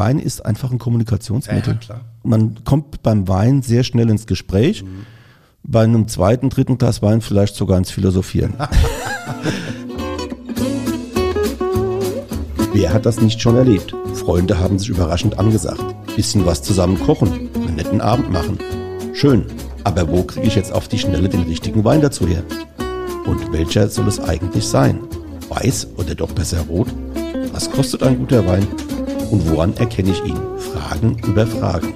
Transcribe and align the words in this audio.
Wein 0.00 0.18
ist 0.18 0.46
einfach 0.46 0.72
ein 0.72 0.78
Kommunikationsmittel. 0.78 1.74
Ja, 1.74 1.78
klar. 1.78 2.00
Man 2.22 2.64
kommt 2.64 3.02
beim 3.02 3.28
Wein 3.28 3.60
sehr 3.60 3.84
schnell 3.84 4.08
ins 4.08 4.26
Gespräch. 4.26 4.82
Bei 5.62 5.84
einem 5.84 6.08
zweiten, 6.08 6.48
dritten 6.48 6.78
Glas 6.78 7.02
Wein 7.02 7.20
vielleicht 7.20 7.54
sogar 7.54 7.76
ins 7.76 7.90
Philosophieren. 7.90 8.54
Wer 12.72 12.94
hat 12.94 13.04
das 13.04 13.20
nicht 13.20 13.42
schon 13.42 13.56
erlebt? 13.56 13.94
Freunde 14.14 14.58
haben 14.58 14.78
sich 14.78 14.88
überraschend 14.88 15.38
angesagt. 15.38 15.84
Bisschen 16.16 16.46
was 16.46 16.62
zusammen 16.62 16.98
kochen, 16.98 17.50
einen 17.54 17.74
netten 17.74 18.00
Abend 18.00 18.30
machen. 18.32 18.56
Schön, 19.12 19.44
aber 19.84 20.08
wo 20.10 20.22
kriege 20.22 20.46
ich 20.46 20.54
jetzt 20.54 20.72
auf 20.72 20.88
die 20.88 20.98
Schnelle 20.98 21.28
den 21.28 21.42
richtigen 21.42 21.84
Wein 21.84 22.00
dazu 22.00 22.26
her? 22.26 22.42
Und 23.26 23.52
welcher 23.52 23.86
soll 23.90 24.08
es 24.08 24.18
eigentlich 24.18 24.64
sein? 24.64 25.00
Weiß 25.50 25.88
oder 25.98 26.14
doch 26.14 26.32
besser 26.32 26.62
rot? 26.70 26.88
Was 27.52 27.70
kostet 27.70 28.02
ein 28.02 28.16
guter 28.16 28.46
Wein? 28.46 28.66
Und 29.30 29.48
woran 29.48 29.76
erkenne 29.76 30.10
ich 30.10 30.24
ihn? 30.24 30.38
Fragen 30.58 31.16
über 31.26 31.46
Fragen. 31.46 31.94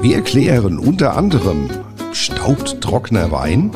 Wir 0.00 0.16
erklären 0.16 0.78
unter 0.78 1.16
anderem, 1.16 1.68
staubt 2.12 2.80
trockener 2.80 3.30
Wein? 3.30 3.70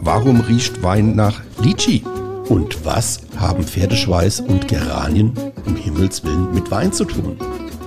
Warum 0.00 0.40
riecht 0.40 0.82
Wein 0.82 1.14
nach 1.14 1.40
Litschi? 1.62 2.02
Und 2.48 2.84
was 2.84 3.20
haben 3.36 3.64
Pferdeschweiß 3.64 4.40
und 4.40 4.66
Geranien 4.66 5.32
um 5.66 5.76
Himmels 5.76 6.24
Willen 6.24 6.52
mit 6.54 6.70
Wein 6.70 6.92
zu 6.92 7.04
tun? 7.04 7.36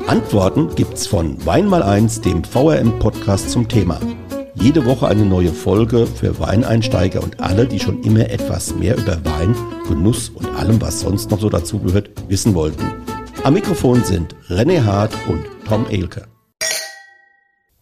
Antworten 0.08 0.70
gibt's 0.76 1.08
von 1.08 1.44
Wein 1.46 1.68
mal 1.68 1.84
eins, 1.84 2.22
dem 2.22 2.44
VRM-Podcast 2.44 3.50
zum 3.50 3.68
Thema. 3.68 4.00
Jede 4.56 4.86
Woche 4.86 5.08
eine 5.08 5.26
neue 5.26 5.52
Folge 5.52 6.06
für 6.08 6.40
Weineinsteiger 6.40 7.22
und 7.22 7.40
alle, 7.40 7.66
die 7.66 7.80
schon 7.80 8.02
immer 8.04 8.30
etwas 8.30 8.76
mehr 8.76 8.98
über 8.98 9.18
Wein, 9.26 9.56
Genuss 9.88 10.30
und 10.30 10.48
allem, 10.56 10.80
was 10.82 11.02
sonst 11.02 11.32
noch 11.32 11.40
so 11.40 11.50
dazugehört, 11.50 12.10
wissen 12.30 12.54
wollten. 12.54 12.86
Am 13.46 13.54
Mikrofon 13.54 14.04
sind 14.04 14.36
René 14.50 14.84
Hart 14.86 15.14
und 15.28 15.46
Tom 15.68 15.86
Elke. 15.86 16.26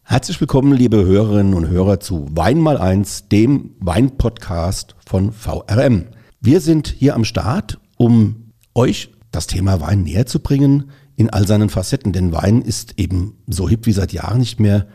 Herzlich 0.03 0.41
willkommen, 0.41 0.73
liebe 0.73 1.05
Hörerinnen 1.05 1.53
und 1.53 1.69
Hörer, 1.69 2.01
zu 2.01 2.27
Wein 2.31 2.59
mal 2.59 2.77
eins, 2.77 3.29
dem 3.29 3.73
Weinpodcast 3.79 4.97
von 5.07 5.31
VRM. 5.31 6.07
Wir 6.41 6.59
sind 6.59 6.89
hier 6.89 7.15
am 7.15 7.23
Start, 7.23 7.79
um 7.95 8.51
euch 8.75 9.13
das 9.31 9.47
Thema 9.47 9.79
Wein 9.79 10.03
näher 10.03 10.25
zu 10.25 10.41
bringen 10.41 10.91
in 11.15 11.29
all 11.29 11.47
seinen 11.47 11.69
Facetten, 11.69 12.11
denn 12.11 12.33
Wein 12.33 12.61
ist 12.61 12.99
eben 12.99 13.37
so 13.47 13.69
hip 13.69 13.85
wie 13.85 13.93
seit 13.93 14.11
Jahren 14.11 14.39
nicht 14.39 14.59
mehr. 14.59 14.87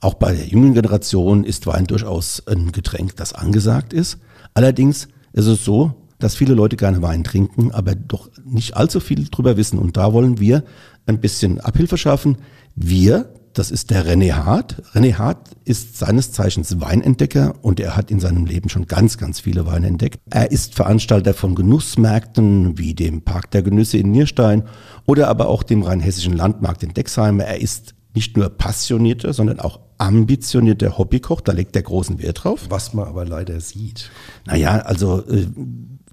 Auch 0.00 0.14
bei 0.14 0.32
der 0.32 0.46
jungen 0.46 0.72
Generation 0.72 1.44
ist 1.44 1.66
Wein 1.66 1.86
durchaus 1.86 2.46
ein 2.46 2.72
Getränk, 2.72 3.16
das 3.16 3.34
angesagt 3.34 3.92
ist. 3.92 4.16
Allerdings 4.54 5.08
ist 5.34 5.48
es 5.48 5.66
so, 5.66 5.97
dass 6.18 6.34
viele 6.34 6.54
Leute 6.54 6.76
gerne 6.76 7.02
Wein 7.02 7.24
trinken, 7.24 7.70
aber 7.72 7.94
doch 7.94 8.30
nicht 8.44 8.76
allzu 8.76 9.00
viel 9.00 9.28
drüber 9.28 9.56
wissen. 9.56 9.78
Und 9.78 9.96
da 9.96 10.12
wollen 10.12 10.40
wir 10.40 10.64
ein 11.06 11.20
bisschen 11.20 11.60
Abhilfe 11.60 11.96
schaffen. 11.96 12.38
Wir, 12.74 13.32
das 13.52 13.70
ist 13.70 13.90
der 13.90 14.04
René 14.06 14.32
Hart. 14.32 14.82
René 14.94 15.14
Hart 15.14 15.50
ist 15.64 15.96
seines 15.96 16.32
Zeichens 16.32 16.80
Weinentdecker 16.80 17.54
und 17.62 17.80
er 17.80 17.96
hat 17.96 18.10
in 18.10 18.20
seinem 18.20 18.46
Leben 18.46 18.68
schon 18.68 18.86
ganz, 18.86 19.18
ganz 19.18 19.40
viele 19.40 19.66
Weine 19.66 19.86
entdeckt. 19.86 20.20
Er 20.30 20.50
ist 20.50 20.74
Veranstalter 20.74 21.34
von 21.34 21.54
Genussmärkten 21.54 22.78
wie 22.78 22.94
dem 22.94 23.22
Park 23.22 23.50
der 23.52 23.62
Genüsse 23.62 23.98
in 23.98 24.10
Nierstein 24.10 24.64
oder 25.06 25.28
aber 25.28 25.48
auch 25.48 25.62
dem 25.62 25.82
rheinhessischen 25.82 26.36
Landmarkt 26.36 26.82
in 26.82 26.94
Dexheim. 26.94 27.40
Er 27.40 27.60
ist 27.60 27.94
nicht 28.14 28.36
nur 28.36 28.48
passionierter, 28.48 29.32
sondern 29.32 29.60
auch 29.60 29.80
ambitionierter 29.98 30.98
Hobbykoch. 30.98 31.40
Da 31.40 31.52
legt 31.52 31.76
er 31.76 31.82
großen 31.82 32.20
Wert 32.20 32.44
drauf. 32.44 32.66
Was 32.68 32.94
man 32.94 33.06
aber 33.06 33.24
leider 33.24 33.60
sieht. 33.60 34.10
Naja, 34.46 34.78
also 34.80 35.24
äh, 35.28 35.46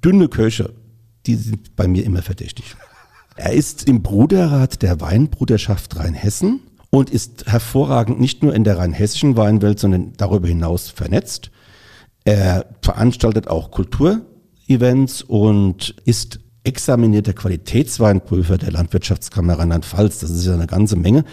dünne 0.06 0.28
Köche, 0.28 0.74
die 1.26 1.36
sind 1.36 1.76
bei 1.76 1.88
mir 1.88 2.06
immer 2.06 2.22
verdächtig. 2.22 2.76
Er 3.36 3.54
ist 3.54 3.90
im 3.90 4.04
Bruderrat 4.04 4.82
der 4.82 5.02
Weinbruderschaft 5.02 5.98
Rheinhessen 5.98 6.62
und 6.92 7.10
ist 7.10 7.48
hervorragend 7.48 8.20
nicht 8.20 8.44
nur 8.44 8.54
in 8.54 8.64
der 8.64 8.78
rheinhessischen 8.78 9.36
Weinwelt, 9.36 9.80
sondern 9.80 10.14
darüber 10.16 10.48
hinaus 10.48 10.90
vernetzt. 10.90 11.52
Er 12.24 12.68
veranstaltet 12.82 13.48
auch 13.48 13.72
Kulturevents 13.72 15.24
und 15.24 15.96
ist 16.06 16.40
examinierter 16.64 17.34
Qualitätsweinprüfer 17.34 18.58
der 18.58 18.72
Landwirtschaftskammer 18.72 19.60
Rheinland-Pfalz. 19.60 20.20
Das 20.20 20.30
ist 20.30 20.46
ja 20.46 20.54
eine 20.54 20.68
ganze 20.68 20.96
Menge. 20.96 21.26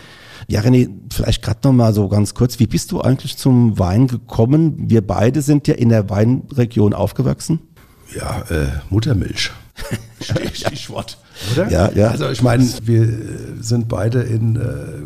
Ja, 0.48 0.60
René, 0.60 0.90
vielleicht 1.12 1.42
gerade 1.42 1.60
noch 1.64 1.72
mal 1.72 1.94
so 1.94 2.08
ganz 2.08 2.34
kurz. 2.34 2.58
Wie 2.58 2.66
bist 2.66 2.90
du 2.90 3.00
eigentlich 3.00 3.36
zum 3.36 3.78
Wein 3.78 4.08
gekommen? 4.08 4.90
Wir 4.90 5.06
beide 5.06 5.40
sind 5.40 5.68
ja 5.68 5.74
in 5.74 5.90
der 5.90 6.10
Weinregion 6.10 6.94
aufgewachsen. 6.94 7.60
Ja, 8.14 8.42
äh, 8.50 8.68
Muttermilch. 8.90 9.50
Stichwort. 10.52 11.18
Oder? 11.52 11.70
Ja, 11.70 11.90
ja. 11.94 12.08
Also 12.08 12.28
ich 12.30 12.42
meine, 12.42 12.64
wir 12.84 13.08
sind 13.60 13.88
beide 13.88 14.20
in 14.22 14.56
äh, 14.56 14.60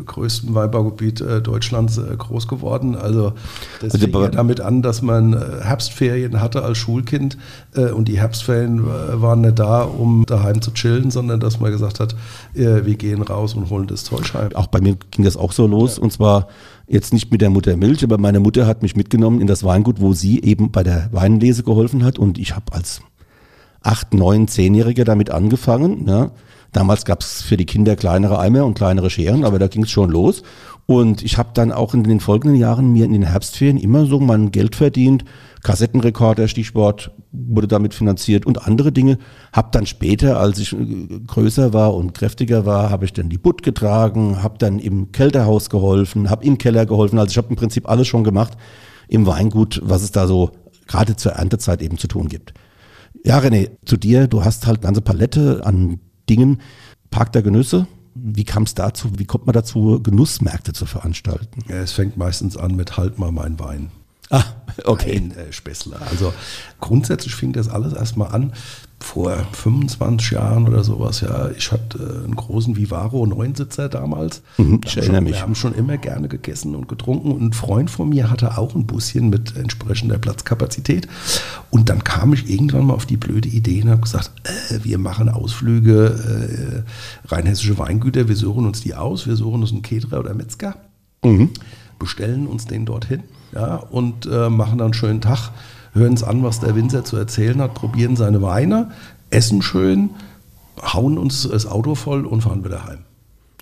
größten 0.05 0.53
Weinbaugebiet 0.53 1.21
äh, 1.21 1.41
Deutschlands 1.41 1.97
äh, 1.97 2.15
groß 2.17 2.47
geworden. 2.47 2.95
Also 2.95 3.33
das 3.81 3.93
Also 3.93 4.07
fing 4.07 4.21
ja 4.21 4.29
damit 4.29 4.61
an, 4.61 4.81
dass 4.81 5.01
man 5.01 5.33
äh, 5.33 5.37
Herbstferien 5.61 6.41
hatte 6.41 6.63
als 6.63 6.77
Schulkind 6.77 7.37
äh, 7.75 7.91
und 7.91 8.07
die 8.07 8.19
Herbstferien 8.19 8.79
äh, 8.79 9.21
waren 9.21 9.41
nicht 9.41 9.59
da, 9.59 9.83
um 9.83 10.25
daheim 10.25 10.61
zu 10.61 10.71
chillen, 10.71 11.11
sondern 11.11 11.39
dass 11.39 11.59
man 11.59 11.71
gesagt 11.71 11.99
hat, 11.99 12.15
äh, 12.53 12.85
wir 12.85 12.95
gehen 12.95 13.21
raus 13.21 13.53
und 13.53 13.69
holen 13.69 13.87
das 13.87 14.03
Zeug 14.03 14.33
heim. 14.33 14.49
Auch 14.53 14.67
bei 14.67 14.81
mir 14.81 14.97
ging 15.11 15.25
das 15.25 15.37
auch 15.37 15.51
so 15.51 15.67
los. 15.67 15.97
Und 15.99 16.11
zwar 16.13 16.47
jetzt 16.87 17.13
nicht 17.13 17.31
mit 17.31 17.41
der 17.41 17.49
Muttermilch, 17.49 18.03
aber 18.03 18.17
meine 18.17 18.39
Mutter 18.39 18.65
hat 18.65 18.81
mich 18.81 18.95
mitgenommen 18.95 19.41
in 19.41 19.47
das 19.47 19.63
Weingut, 19.63 19.99
wo 19.99 20.13
sie 20.13 20.41
eben 20.41 20.71
bei 20.71 20.83
der 20.83 21.09
Weinlese 21.11 21.63
geholfen 21.63 22.03
hat. 22.03 22.17
Und 22.17 22.37
ich 22.37 22.55
habe 22.55 22.71
als 22.73 23.01
acht, 23.87 24.13
neun, 24.13 24.47
zehnjähriger 24.47 25.05
damit 25.05 25.31
angefangen. 25.31 26.07
Ja. 26.07 26.31
Damals 26.73 27.05
gab 27.05 27.21
es 27.21 27.41
für 27.41 27.57
die 27.57 27.65
Kinder 27.65 27.95
kleinere 27.95 28.39
Eimer 28.39 28.65
und 28.65 28.75
kleinere 28.75 29.09
Scheren, 29.09 29.45
aber 29.45 29.57
da 29.57 29.67
ging 29.67 29.83
es 29.83 29.89
schon 29.89 30.09
los. 30.09 30.43
Und 30.85 31.23
ich 31.23 31.37
habe 31.37 31.49
dann 31.53 31.71
auch 31.71 31.93
in 31.93 32.03
den 32.03 32.19
folgenden 32.19 32.57
Jahren 32.57 32.91
mir 32.91 33.05
in 33.05 33.13
den 33.13 33.23
Herbstferien 33.23 33.77
immer 33.77 34.05
so 34.05 34.19
mein 34.19 34.51
Geld 34.51 34.75
verdient. 34.75 35.25
Kassettenrekorder, 35.63 36.47
Stichwort, 36.47 37.11
wurde 37.31 37.67
damit 37.67 37.93
finanziert 37.93 38.45
und 38.45 38.67
andere 38.67 38.91
Dinge. 38.91 39.17
Hab 39.51 39.71
dann 39.71 39.85
später, 39.85 40.39
als 40.39 40.59
ich 40.59 40.73
äh, 40.73 41.19
größer 41.25 41.73
war 41.73 41.93
und 41.93 42.13
kräftiger 42.13 42.65
war, 42.65 42.89
habe 42.89 43.05
ich 43.05 43.13
dann 43.13 43.29
die 43.29 43.37
Butt 43.37 43.63
getragen, 43.63 44.43
habe 44.43 44.57
dann 44.57 44.79
im 44.79 45.11
Kälterhaus 45.11 45.69
geholfen, 45.69 46.29
habe 46.29 46.45
im 46.45 46.57
Keller 46.57 46.85
geholfen. 46.85 47.19
Also 47.19 47.31
ich 47.31 47.37
habe 47.37 47.49
im 47.49 47.55
Prinzip 47.55 47.89
alles 47.89 48.07
schon 48.07 48.23
gemacht 48.23 48.53
im 49.07 49.25
Weingut, 49.25 49.81
was 49.83 50.03
es 50.03 50.11
da 50.11 50.27
so 50.27 50.51
gerade 50.87 51.15
zur 51.15 51.33
Erntezeit 51.33 51.81
eben 51.81 51.97
zu 51.97 52.07
tun 52.07 52.27
gibt. 52.27 52.53
Ja, 53.23 53.39
René, 53.39 53.71
zu 53.85 53.97
dir, 53.97 54.27
du 54.27 54.43
hast 54.43 54.67
halt 54.67 54.79
eine 54.79 54.85
ganze 54.85 55.01
Palette 55.01 55.61
an 55.65 55.99
Dingen. 56.29 56.61
Park 57.09 57.31
der 57.31 57.41
Genüsse, 57.41 57.87
wie 58.15 58.43
kam 58.43 58.63
es 58.63 58.73
dazu? 58.73 59.11
Wie 59.17 59.25
kommt 59.25 59.45
man 59.45 59.53
dazu, 59.53 60.01
Genussmärkte 60.01 60.73
zu 60.73 60.85
veranstalten? 60.85 61.63
Ja, 61.69 61.77
es 61.77 61.91
fängt 61.91 62.17
meistens 62.17 62.57
an 62.57 62.75
mit 62.75 62.97
Halt 62.97 63.19
mal 63.19 63.31
mein 63.31 63.59
Wein. 63.59 63.91
Ah, 64.29 64.43
okay. 64.85 65.15
Ein 65.15 65.31
äh, 65.31 65.53
Späßler. 65.53 66.01
Also 66.09 66.33
grundsätzlich 66.79 67.35
fing 67.35 67.53
das 67.53 67.69
alles 67.69 67.93
erstmal 67.93 68.33
an 68.33 68.53
vor 68.99 69.31
25 69.51 70.31
Jahren 70.31 70.67
oder 70.67 70.83
sowas. 70.83 71.21
Ja, 71.21 71.49
ich 71.51 71.71
hatte 71.71 71.99
äh, 71.99 72.25
einen 72.25 72.35
großen 72.35 72.75
Vivaro 72.75 73.25
Neunsitzer 73.25 73.89
damals. 73.89 74.41
Mhm, 74.57 74.81
ich 74.85 74.97
erinnere 74.97 75.17
schon, 75.17 75.23
mich. 75.23 75.33
Wir 75.33 75.41
haben 75.41 75.55
schon 75.55 75.75
immer 75.75 75.97
gerne 75.97 76.27
gegessen 76.27 76.75
und 76.75 76.87
getrunken. 76.87 77.31
Und 77.31 77.41
ein 77.41 77.53
Freund 77.53 77.91
von 77.91 78.09
mir 78.09 78.31
hatte 78.31 78.57
auch 78.57 78.75
ein 78.75 78.87
Buschen 78.87 79.29
mit 79.29 79.55
entsprechender 79.55 80.17
Platzkapazität. 80.17 81.07
Und 81.69 81.89
dann 81.89 82.03
kam 82.03 82.33
ich 82.33 82.49
irgendwann 82.49 82.87
mal 82.87 82.95
auf 82.95 83.05
die 83.05 83.17
blöde 83.17 83.49
Idee 83.49 83.83
und 83.83 83.89
habe 83.89 84.01
gesagt, 84.01 84.31
äh, 84.45 84.79
wir 84.83 84.97
machen 84.97 85.29
Ausflüge, 85.29 86.83
äh, 87.27 87.27
rheinhessische 87.27 87.77
Weingüter, 87.77 88.27
wir 88.27 88.35
suchen 88.35 88.65
uns 88.65 88.81
die 88.81 88.95
aus, 88.95 89.27
wir 89.27 89.35
suchen 89.35 89.61
uns 89.61 89.71
einen 89.71 89.83
Keterer 89.83 90.19
oder 90.19 90.33
Metzger 90.33 90.75
bestellen 91.99 92.47
uns 92.47 92.65
den 92.65 92.85
dorthin 92.85 93.23
ja, 93.53 93.75
und 93.75 94.25
äh, 94.25 94.49
machen 94.49 94.77
dann 94.77 94.87
einen 94.87 94.93
schönen 94.93 95.21
Tag, 95.21 95.51
hören 95.97 96.11
uns 96.11 96.23
an, 96.23 96.43
was 96.43 96.59
der 96.59 96.75
Winzer 96.75 97.03
zu 97.03 97.17
erzählen 97.17 97.61
hat, 97.61 97.73
probieren 97.73 98.15
seine 98.15 98.41
Weine, 98.41 98.91
essen 99.29 99.61
schön, 99.61 100.11
hauen 100.81 101.17
uns 101.17 101.47
das 101.49 101.65
Auto 101.65 101.95
voll 101.95 102.25
und 102.25 102.41
fahren 102.41 102.63
wieder 102.63 102.85
heim. 102.85 102.99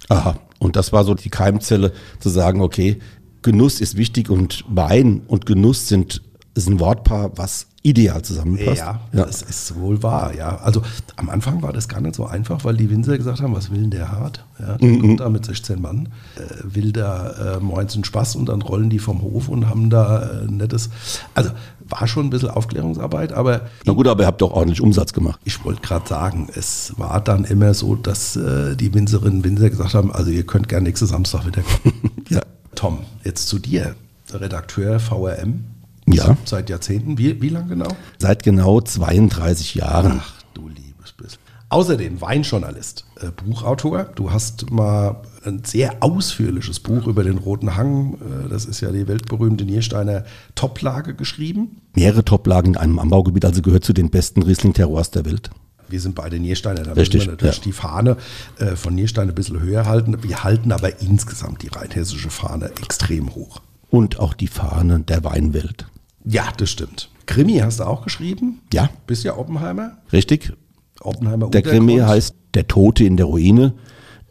Aha. 0.10 0.36
Und 0.60 0.76
das 0.76 0.94
war 0.94 1.04
so 1.04 1.14
die 1.16 1.30
Keimzelle 1.30 1.92
zu 2.20 2.30
sagen, 2.30 2.62
okay, 2.62 3.00
Genuss 3.42 3.82
ist 3.82 3.98
wichtig 3.98 4.30
und 4.30 4.64
Wein 4.68 5.22
und 5.28 5.46
Genuss 5.46 5.88
sind 5.88 6.22
ist 6.56 6.68
ein 6.68 6.80
Wortpaar, 6.80 7.32
was 7.36 7.68
ideal 7.84 8.24
zusammenpasst. 8.24 8.80
Ja, 8.80 9.00
das 9.12 9.44
ist 9.44 9.76
wohl 9.76 10.02
wahr, 10.02 10.34
ja. 10.34 10.58
Also 10.58 10.82
am 11.18 11.30
Anfang 11.30 11.62
war 11.62 11.72
das 11.72 11.88
gar 11.88 12.02
nicht 12.02 12.16
so 12.16 12.26
einfach, 12.26 12.64
weil 12.64 12.76
die 12.76 12.90
Winzer 12.90 13.16
gesagt 13.18 13.42
haben, 13.42 13.54
was 13.54 13.70
will 13.70 13.82
denn 13.82 13.92
der 13.92 14.12
hart? 14.12 14.44
Ja, 14.58 14.78
der 14.78 15.00
kommt 15.00 15.20
da 15.20 15.30
mit 15.30 15.46
16 15.46 15.80
Mann, 15.80 16.10
äh, 16.38 16.42
will 16.64 16.92
da 16.92 17.58
äh, 17.58 17.60
moins 17.60 17.94
einen 17.94 18.04
Spaß 18.04 18.38
und 18.38 18.50
dann 18.50 18.64
rollen 18.64 18.90
die 18.90 18.98
vom 18.98 19.22
Hof 19.22 19.50
und 19.50 19.70
haben 19.70 19.92
da 19.92 20.24
äh, 20.24 20.46
nettes. 20.46 20.90
Also 21.36 21.52
war 21.88 22.08
schon 22.08 22.26
ein 22.26 22.30
bisschen 22.32 22.50
Aufklärungsarbeit, 22.50 23.34
aber 23.34 23.62
Na 23.86 23.94
gut, 23.94 24.08
aber 24.08 24.24
ihr 24.24 24.28
habt 24.28 24.42
doch 24.42 24.52
ordentlich 24.52 24.82
Umsatz 24.82 25.14
gemacht. 25.14 25.40
Ich 25.44 25.64
wollte 25.64 25.82
gerade 25.82 26.08
sagen, 26.08 26.48
es 26.56 26.94
war 26.98 27.22
dann 27.22 27.44
immer 27.44 27.76
so, 27.76 27.96
dass 27.96 28.36
äh, 28.36 28.76
die 28.76 28.94
Winzerinnen 28.96 29.40
und 29.40 29.44
Winzer 29.44 29.70
gesagt 29.70 29.94
haben, 29.94 30.12
also 30.12 30.32
ihr 30.32 30.46
könnt 30.46 30.70
gerne 30.70 30.88
nächsten 30.88 31.06
Samstag 31.06 31.46
wieder 31.46 31.62
kommen. 31.62 31.94
Ja. 32.30 32.42
Tom, 32.74 33.02
jetzt 33.24 33.48
zu 33.48 33.60
dir, 33.60 33.96
Redakteur 34.34 35.00
VRM. 35.00 35.66
Ja. 36.08 36.38
Seit 36.46 36.70
Jahrzehnten. 36.70 37.18
Wie, 37.18 37.42
wie 37.42 37.50
lange 37.50 37.70
genau? 37.70 37.88
Seit 38.20 38.44
genau 38.44 38.82
32 38.82 39.76
Jahren. 39.76 40.22
Ach 40.24 40.44
du 40.54 40.68
liebes 40.68 41.12
bisschen. 41.14 41.40
Außerdem 41.70 42.22
Weinjournalist, 42.22 43.06
äh, 43.20 43.32
Buchautor. 43.32 44.04
Du 44.16 44.32
hast 44.32 44.70
mal 44.72 45.24
ein 45.44 45.64
sehr 45.66 45.98
ausführliches 46.02 46.80
Buch 46.80 47.08
über 47.08 47.24
den 47.24 47.38
Roten 47.38 47.76
Hang, 47.76 48.14
äh, 48.16 48.50
das 48.50 48.66
ist 48.66 48.82
ja 48.82 48.92
die 48.92 49.08
weltberühmte 49.08 49.66
Niersteiner 49.66 50.26
Toplage 50.54 51.16
geschrieben. 51.16 51.82
Mehrere 51.96 52.24
Toplagen 52.24 52.74
in 52.74 52.78
einem 52.78 53.00
Anbaugebiet, 53.00 53.46
also 53.46 53.62
gehört 53.62 53.84
zu 53.84 53.94
den 53.94 54.10
besten 54.10 54.44
Riesling-Terroirs 54.44 55.12
der 55.12 55.26
Welt. 55.26 55.50
Wir 55.88 56.00
sind 56.00 56.16
beide 56.16 56.40
Niersteiner, 56.40 56.84
da 56.84 56.94
Richtig, 56.94 57.22
müssen 57.22 57.28
wir 57.28 57.32
natürlich 57.34 57.58
ja. 57.58 57.64
die 57.64 57.72
Fahne 57.72 58.18
äh, 58.58 58.76
von 58.76 58.96
Nierstein 58.96 59.30
ein 59.30 59.36
bisschen 59.36 59.60
höher 59.60 59.86
halten. 59.86 60.24
Wir 60.24 60.44
halten 60.44 60.72
aber 60.72 61.02
insgesamt 61.02 61.62
die 61.62 61.68
rheinhessische 61.68 62.30
Fahne 62.30 62.72
extrem 62.82 63.36
hoch. 63.36 63.62
Und 63.90 64.20
auch 64.20 64.34
die 64.34 64.48
Fahne 64.48 65.02
der 65.02 65.24
Weinwelt. 65.24 65.88
Ja, 66.26 66.52
das 66.58 66.70
stimmt. 66.70 67.10
Krimi 67.26 67.58
hast 67.58 67.80
du 67.80 67.84
auch 67.86 68.04
geschrieben? 68.04 68.62
Ja. 68.74 68.90
Bist 69.08 69.24
ja 69.24 69.38
Oppenheimer? 69.38 69.98
Richtig? 70.12 70.54
Oppenheimer 71.02 71.50
Der 71.50 71.62
Krimi 71.62 71.98
heißt 71.98 72.36
Der 72.54 72.68
Tote 72.68 73.04
in 73.04 73.18
der 73.18 73.26
Ruine, 73.26 73.74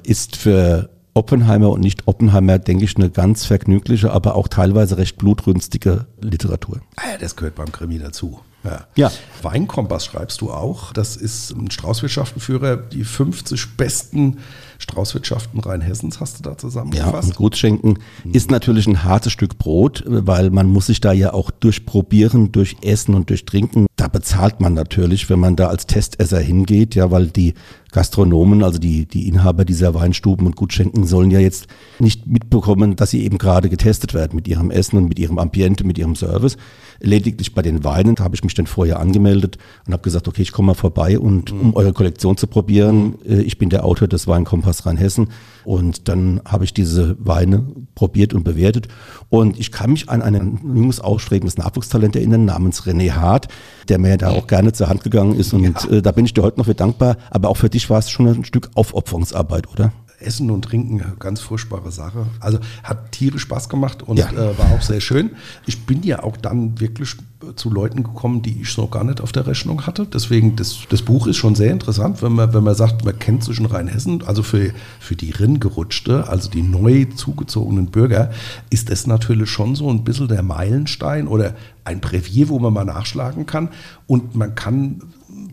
ist 0.03 0.37
für 0.37 0.91
Oppenheimer 1.15 1.71
und 1.71 1.81
nicht 1.81 2.09
Oppenheimer, 2.09 2.59
denke 2.59 2.85
ich, 2.85 2.97
eine 2.97 3.11
ganz 3.11 3.45
vergnügliche, 3.45 4.11
aber 4.11 4.35
auch 4.35 4.49
teilweise 4.49 4.99
recht 4.99 5.17
blutrünstige 5.17 6.07
Literatur. 6.21 6.81
Ah 6.97 7.13
ja, 7.13 7.19
das 7.19 7.37
gehört 7.37 7.55
beim 7.55 7.71
Krimi 7.71 7.99
dazu. 7.99 8.41
Ja. 8.65 8.87
Ja. 8.97 9.13
Weinkompass 9.43 10.07
schreibst 10.07 10.41
du 10.41 10.51
auch. 10.51 10.93
Das 10.93 11.17
ist 11.17 11.51
ein 11.53 11.71
Straußwirtschaftenführer. 11.71 12.77
Die 12.77 13.05
50 13.05 13.77
besten 13.77 14.39
Straußwirtschaften 14.85 15.61
Rheinhessens 15.61 16.21
hast 16.21 16.39
du 16.39 16.43
da 16.43 16.51
Ja, 16.51 16.59
zusammengefasst. 16.59 17.29
und 17.29 17.37
Gutschenken 17.37 17.99
ist 18.33 18.51
natürlich 18.51 18.87
ein 18.87 19.03
hartes 19.03 19.33
Stück 19.33 19.59
Brot, 19.59 20.05
weil 20.07 20.51
man 20.51 20.69
muss 20.69 20.87
sich 20.87 21.01
da 21.01 21.13
ja 21.13 21.33
auch 21.33 21.51
durchprobieren, 21.51 22.53
durch 22.53 22.77
Essen 22.83 23.15
und 23.15 23.31
durch 23.31 23.45
Trinken. 23.47 23.87
Da 23.97 24.09
bezahlt 24.09 24.61
man 24.61 24.75
natürlich, 24.75 25.31
wenn 25.31 25.41
man 25.41 25.57
da 25.57 25.69
als 25.69 25.87
Testesser 25.87 26.39
hingeht, 26.41 26.95
ja, 26.95 27.11
weil 27.11 27.29
die 27.29 27.55
Gastronomen, 27.95 28.65
also 28.65 28.79
die, 28.79 29.07
die 29.07 29.29
Inhaber 29.29 29.65
dieser 29.65 29.95
Weinstuben 29.95 30.47
und 30.47 30.57
Gutschenken 30.57 31.07
sollen 31.07 31.31
ja 31.31 31.39
jetzt 31.39 31.69
nicht 32.01 32.27
mitbekommen, 32.27 32.97
dass 32.97 33.11
sie 33.11 33.25
eben 33.25 33.39
gerade 33.39 33.69
getestet 33.69 34.15
werden 34.15 34.35
mit 34.35 34.49
ihrem 34.49 34.73
Essen 34.73 34.97
und 34.97 35.09
mit 35.09 35.21
ihrem 35.21 35.39
Ambiente, 35.39 35.85
mit 35.85 35.97
ihrem 35.97 36.17
Service. 36.17 36.57
Lediglich 36.99 37.55
bei 37.55 37.63
den 37.63 37.85
Weinen 37.85 38.17
habe 38.19 38.35
ich 38.35 38.43
mich 38.43 38.55
dann 38.55 38.67
vorher 38.67 38.99
angemeldet 38.99 39.59
und 39.87 39.93
habe 39.93 40.03
gesagt, 40.03 40.27
okay, 40.27 40.43
ich 40.43 40.51
komme 40.51 40.67
mal 40.69 40.75
vorbei 40.75 41.21
und 41.21 41.53
um 41.53 41.77
eure 41.77 41.93
Kollektion 41.93 42.37
zu 42.37 42.49
probieren, 42.49 43.15
äh, 43.25 43.43
ich 43.43 43.59
bin 43.59 43.71
der 43.71 43.85
Autor 43.85 44.09
des 44.09 44.27
Weinkompass 44.27 44.87
Rheinhessen 44.87 45.29
und 45.65 46.09
dann 46.09 46.41
habe 46.45 46.65
ich 46.65 46.75
diese 46.75 47.17
Weine 47.19 47.65
probiert 47.95 48.35
und 48.35 48.43
bewertet. 48.43 48.89
Und 49.29 49.59
ich 49.59 49.73
kann 49.73 49.93
mich 49.93 50.09
an 50.09 50.23
ein 50.23 50.61
junges, 50.75 51.01
aufstrebendes 51.01 51.59
Nachwuchstalent 51.59 52.17
erinnern 52.17 52.45
namens 52.45 52.83
René 52.83 53.13
Hart, 53.13 53.49
der 53.89 53.99
mir 53.99 54.17
da 54.17 54.31
auch 54.31 54.47
gerne 54.47 54.73
zur 54.73 54.89
Hand 54.89 55.03
gegangen 55.03 55.37
ist. 55.39 55.53
Und 55.53 55.91
äh, 55.91 56.03
da 56.03 56.13
bin 56.13 56.25
ich 56.25 56.35
dir 56.35 56.43
heute 56.43 56.59
noch 56.59 56.67
für 56.67 56.75
dankbar, 56.75 57.17
aber 57.31 57.49
auch 57.49 57.57
für 57.57 57.71
dich 57.71 57.84
war 57.91 57.99
es 57.99 58.11
schon 58.11 58.27
ein 58.29 58.45
Stück 58.45 58.71
Aufopferungsarbeit, 58.75 59.69
oder? 59.69 59.93
Essen 60.21 60.51
und 60.51 60.63
Trinken, 60.63 61.03
ganz 61.19 61.41
furchtbare 61.41 61.91
Sache. 61.91 62.27
Also 62.41 62.59
hat 62.83 63.13
tierisch 63.13 63.43
Spaß 63.43 63.69
gemacht 63.69 64.03
und 64.03 64.19
Ja. 64.19 64.31
äh, 64.31 64.59
war 64.59 64.73
auch 64.73 64.81
sehr 64.81 65.01
schön. 65.01 65.31
Ich 65.67 65.85
bin 65.85 66.03
ja 66.03 66.23
auch 66.23 66.37
dann 66.39 66.81
wirklich 66.81 67.17
äh, 67.43 67.55
zu 67.57 67.69
Leuten 67.71 68.03
gekommen, 68.05 68.41
die 68.41 68.63
ich 68.63 68.71
so 68.73 68.87
gar 68.87 69.05
nicht 69.05 69.21
auf 69.21 69.33
der 69.33 69.47
Rechnung 69.47 69.87
hatte. 69.87 70.07
Deswegen, 70.07 70.57
das, 70.57 70.79
das 70.89 71.03
Buch 71.03 71.27
ist 71.27 71.37
schon 71.37 71.55
sehr 71.55 71.73
interessant, 71.73 72.23
wenn 72.23 72.33
man, 72.33 72.55
wenn 72.55 72.65
man 72.65 72.75
sagt, 72.75 73.05
man 73.05 73.19
kennt 73.19 73.45
zwischen 73.45 73.67
Rheinhessen, 73.67 74.23
also 74.25 74.43
für, 74.43 74.71
für 74.99 75.17
die 75.17 75.31
Rinngerutschte, 75.31 76.27
also 76.29 76.49
die 76.49 76.63
neu 76.63 77.07
zugezogenen 77.15 77.87
Bürger, 77.87 78.31
ist 78.71 78.91
das 78.91 79.07
natürlich 79.07 79.51
schon 79.51 79.75
so 79.75 79.91
ein 79.91 80.05
bisschen 80.05 80.29
der 80.29 80.43
Meilenstein 80.43 81.27
oder 81.29 81.55
ein 81.85 82.01
Brevier, 82.01 82.49
wo 82.49 82.59
man 82.59 82.73
mal 82.73 82.85
nachschlagen 82.87 83.45
kann. 83.45 83.69
Und 84.07 84.35
man 84.37 84.55
kann 84.55 85.03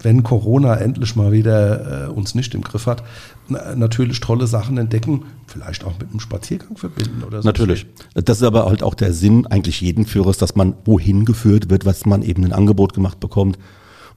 wenn 0.04 0.24
Corona 0.24 0.76
endlich 0.76 1.16
mal 1.16 1.32
wieder 1.32 2.08
äh, 2.08 2.10
uns 2.10 2.36
nicht 2.36 2.54
im 2.54 2.62
Griff 2.62 2.86
hat, 2.86 3.04
na, 3.48 3.76
natürlich 3.76 4.20
tolle 4.20 4.48
Sachen 4.48 4.78
entdecken, 4.78 5.24
vielleicht 5.48 5.84
auch 5.84 6.00
mit 6.00 6.10
einem 6.10 6.20
Spaziergang 6.20 6.78
verbinden 6.78 7.24
oder 7.26 7.42
so. 7.42 7.48
Natürlich. 7.48 7.86
Das 8.14 8.38
ist 8.38 8.44
aber 8.44 8.66
halt 8.66 8.84
auch 8.84 8.96
der 8.96 9.14
Sinn 9.14 9.48
eigentlich 9.48 9.82
jeden 9.82 10.06
Führers, 10.06 10.38
dass 10.38 10.56
man 10.56 10.76
wohin 10.86 11.26
geführt 11.26 11.70
wird, 11.70 11.86
was 11.86 12.06
man 12.06 12.24
eben 12.24 12.44
ein 12.46 12.54
Angebot 12.54 12.94
gemacht 12.94 13.20
bekommt. 13.20 13.58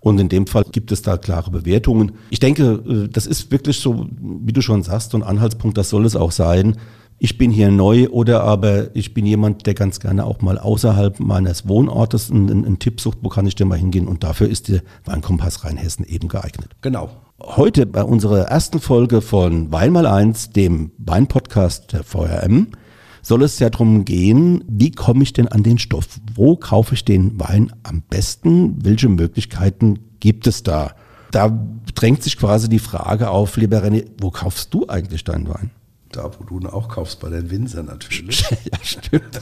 Und 0.01 0.21
in 0.21 0.29
dem 0.29 0.47
Fall 0.47 0.65
gibt 0.71 0.93
es 0.93 1.01
da 1.01 1.17
klare 1.17 1.51
Bewertungen. 1.51 2.13
Ich 2.29 2.39
denke, 2.39 2.83
äh, 2.87 3.09
das 3.09 3.27
ist 3.27 3.51
wirklich 3.51 3.81
so, 3.81 4.07
wie 4.21 4.53
du 4.53 4.61
schon 4.61 4.83
sagst, 4.83 5.13
so 5.13 5.19
ein 5.19 5.23
Anhaltspunkt, 5.23 5.79
das 5.79 5.89
soll 5.89 6.05
es 6.05 6.15
auch 6.15 6.31
sein. 6.31 6.77
Ich 7.19 7.39
bin 7.39 7.51
hier 7.51 7.71
neu 7.71 8.09
oder 8.09 8.43
aber 8.43 8.95
ich 8.95 9.15
bin 9.15 9.25
jemand, 9.25 9.67
der 9.67 9.75
ganz 9.75 10.01
gerne 10.01 10.27
auch 10.27 10.41
mal 10.41 10.59
außerhalb 10.59 11.21
meines 11.21 11.69
Wohnortes 11.69 12.31
einen, 12.31 12.51
einen, 12.51 12.79
Tipp 12.79 13.01
sucht, 13.01 13.19
wo 13.23 13.29
kann 13.29 13.47
ich 13.47 13.55
denn 13.55 13.69
mal 13.69 13.79
hingehen? 13.79 14.09
Und 14.09 14.25
dafür 14.25 14.49
ist 14.49 14.69
der 14.69 14.83
Weinkompass 15.05 15.65
Rheinhessen 15.65 16.05
eben 16.05 16.29
geeignet. 16.29 16.71
Genau. 16.81 17.11
Heute 17.41 17.87
bei 17.87 18.03
unserer 18.03 18.43
ersten 18.43 18.81
Folge 18.81 19.21
von 19.21 19.71
Wein 19.73 19.93
mal 19.93 20.07
eins, 20.07 20.51
dem 20.51 20.93
Weinpodcast 20.99 21.93
der 21.93 22.05
VRM, 22.05 22.69
soll 23.23 23.43
es 23.43 23.59
ja 23.59 23.71
darum 23.71 24.05
gehen, 24.05 24.63
wie 24.69 24.91
komme 24.91 25.23
ich 25.23 25.33
denn 25.33 25.49
an 25.49 25.63
den 25.63 25.79
Stoff? 25.79 26.21
Wo 26.35 26.57
kaufe 26.57 26.95
ich 26.95 27.05
den 27.05 27.41
Wein 27.41 27.73
am 27.83 28.03
besten? 28.03 28.85
Welche 28.85 29.09
Möglichkeiten 29.09 29.99
gibt 30.21 30.47
es 30.47 30.63
da? 30.63 30.93
Da 31.31 31.51
drängt 31.95 32.23
sich 32.23 32.37
quasi 32.37 32.69
die 32.69 32.79
Frage 32.79 33.31
auf, 33.31 33.57
lieber 33.57 33.83
René, 33.83 34.05
wo 34.21 34.31
kaufst 34.31 34.75
du 34.75 34.87
eigentlich 34.89 35.25
deinen 35.25 35.49
Wein? 35.49 35.71
Da, 36.17 36.31
wo 36.39 36.45
du 36.45 36.61
ihn 36.61 36.67
auch 36.67 36.89
kaufst, 36.89 37.19
bei 37.21 37.29
den 37.29 37.51
Winzer 37.51 37.83
natürlich. 37.83 38.43
ja, 38.51 38.79
stimmt. 38.83 39.41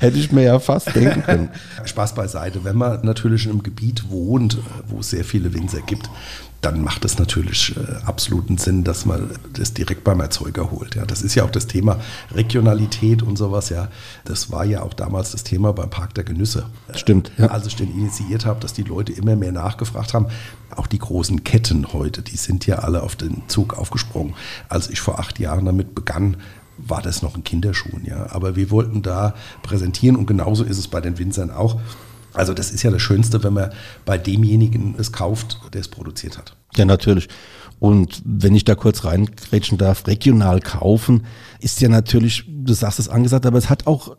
Hätte 0.00 0.18
ich 0.18 0.32
mir 0.32 0.42
ja 0.42 0.58
fast 0.58 0.94
denken 0.94 1.22
können. 1.22 1.50
Spaß 1.84 2.14
beiseite. 2.14 2.64
Wenn 2.64 2.76
man 2.76 3.04
natürlich 3.04 3.44
in 3.44 3.52
einem 3.52 3.62
Gebiet 3.62 4.10
wohnt, 4.10 4.58
wo 4.88 4.98
es 4.98 5.10
sehr 5.10 5.24
viele 5.24 5.54
Winzer 5.54 5.80
gibt, 5.82 6.10
dann 6.62 6.82
macht 6.82 7.04
es 7.04 7.18
natürlich 7.18 7.76
äh, 7.76 8.06
absoluten 8.06 8.56
Sinn, 8.56 8.84
dass 8.84 9.04
man 9.04 9.30
das 9.52 9.74
direkt 9.74 10.04
beim 10.04 10.20
Erzeuger 10.20 10.70
holt. 10.70 10.94
Ja, 10.94 11.04
das 11.04 11.22
ist 11.22 11.34
ja 11.34 11.44
auch 11.44 11.50
das 11.50 11.66
Thema 11.66 12.00
Regionalität 12.32 13.22
und 13.22 13.36
sowas. 13.36 13.68
Ja, 13.68 13.88
das 14.24 14.52
war 14.52 14.64
ja 14.64 14.82
auch 14.82 14.94
damals 14.94 15.32
das 15.32 15.42
Thema 15.42 15.72
beim 15.72 15.90
Park 15.90 16.14
der 16.14 16.22
Genüsse. 16.24 16.66
Stimmt, 16.94 17.32
Ja. 17.36 17.48
Als 17.48 17.66
ich 17.66 17.74
den 17.74 17.90
initiiert 17.90 18.46
habe, 18.46 18.60
dass 18.60 18.72
die 18.72 18.84
Leute 18.84 19.12
immer 19.12 19.34
mehr 19.34 19.52
nachgefragt 19.52 20.14
haben. 20.14 20.28
Auch 20.74 20.86
die 20.86 21.00
großen 21.00 21.42
Ketten 21.42 21.92
heute, 21.92 22.22
die 22.22 22.36
sind 22.36 22.64
ja 22.66 22.76
alle 22.76 23.02
auf 23.02 23.16
den 23.16 23.42
Zug 23.48 23.76
aufgesprungen. 23.76 24.34
Als 24.68 24.88
ich 24.88 25.00
vor 25.00 25.18
acht 25.18 25.40
Jahren 25.40 25.64
damit 25.64 25.96
begann, 25.96 26.36
war 26.78 27.02
das 27.02 27.22
noch 27.22 27.36
in 27.36 27.42
Kinderschuhen, 27.44 28.04
ja. 28.04 28.26
Aber 28.30 28.54
wir 28.54 28.70
wollten 28.70 29.02
da 29.02 29.34
präsentieren 29.62 30.16
und 30.16 30.26
genauso 30.26 30.62
ist 30.62 30.78
es 30.78 30.86
bei 30.86 31.00
den 31.00 31.18
Winzern 31.18 31.50
auch. 31.50 31.80
Also 32.34 32.54
das 32.54 32.70
ist 32.70 32.82
ja 32.82 32.90
das 32.90 33.02
Schönste, 33.02 33.42
wenn 33.44 33.52
man 33.52 33.70
bei 34.04 34.18
demjenigen 34.18 34.94
es 34.98 35.12
kauft, 35.12 35.60
der 35.72 35.80
es 35.80 35.88
produziert 35.88 36.38
hat. 36.38 36.56
Ja, 36.76 36.84
natürlich. 36.84 37.28
Und 37.78 38.22
wenn 38.24 38.54
ich 38.54 38.64
da 38.64 38.76
kurz 38.76 39.04
reingrätschen 39.04 39.76
darf, 39.76 40.06
regional 40.06 40.60
kaufen 40.60 41.22
ist 41.62 41.80
ja 41.80 41.88
natürlich, 41.88 42.44
du 42.48 42.72
sagst 42.74 42.98
es 42.98 43.08
angesagt, 43.08 43.46
aber 43.46 43.56
es 43.56 43.70
hat 43.70 43.86
auch 43.86 44.12
äh, 44.12 44.14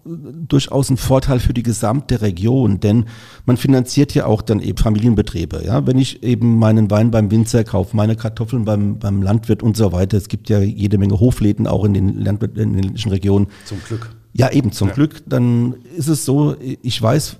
durchaus 0.48 0.90
einen 0.90 0.98
Vorteil 0.98 1.40
für 1.40 1.54
die 1.54 1.64
gesamte 1.64 2.22
Region, 2.22 2.80
denn 2.80 3.06
man 3.46 3.58
finanziert 3.58 4.14
ja 4.14 4.26
auch 4.26 4.42
dann 4.42 4.62
eben 4.62 4.78
Familienbetriebe. 4.78 5.64
Ja, 5.66 5.86
wenn 5.86 5.98
ich 5.98 6.24
eben 6.24 6.58
meinen 6.58 6.90
Wein 6.90 7.12
beim 7.12 7.32
Winzer 7.32 7.64
kaufe, 7.66 7.96
meine 7.96 8.16
Kartoffeln 8.16 8.64
beim, 8.66 8.98
beim 8.98 9.22
Landwirt 9.22 9.62
und 9.62 9.76
so 9.76 9.92
weiter. 9.92 10.18
Es 10.18 10.30
gibt 10.30 10.50
ja 10.50 10.60
jede 10.60 10.98
Menge 10.98 11.20
Hofläden 11.20 11.68
auch 11.68 11.84
in 11.84 11.94
den, 11.94 12.20
Landwirt, 12.20 12.58
in 12.58 12.74
den 12.74 12.84
ländlichen 12.84 13.10
Regionen. 13.10 13.48
Zum 13.66 13.82
Glück. 13.86 14.10
Ja, 14.32 14.50
eben 14.52 14.72
zum 14.72 14.88
Ja. 14.88 14.94
Glück. 14.94 15.22
Dann 15.28 15.76
ist 15.96 16.08
es 16.08 16.26
so, 16.26 16.56
ich 16.60 17.02
weiß, 17.02 17.38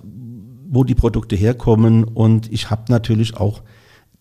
wo 0.74 0.84
die 0.84 0.94
Produkte 0.94 1.36
herkommen 1.36 2.04
und 2.04 2.52
ich 2.52 2.70
habe 2.70 2.90
natürlich 2.90 3.36
auch 3.36 3.62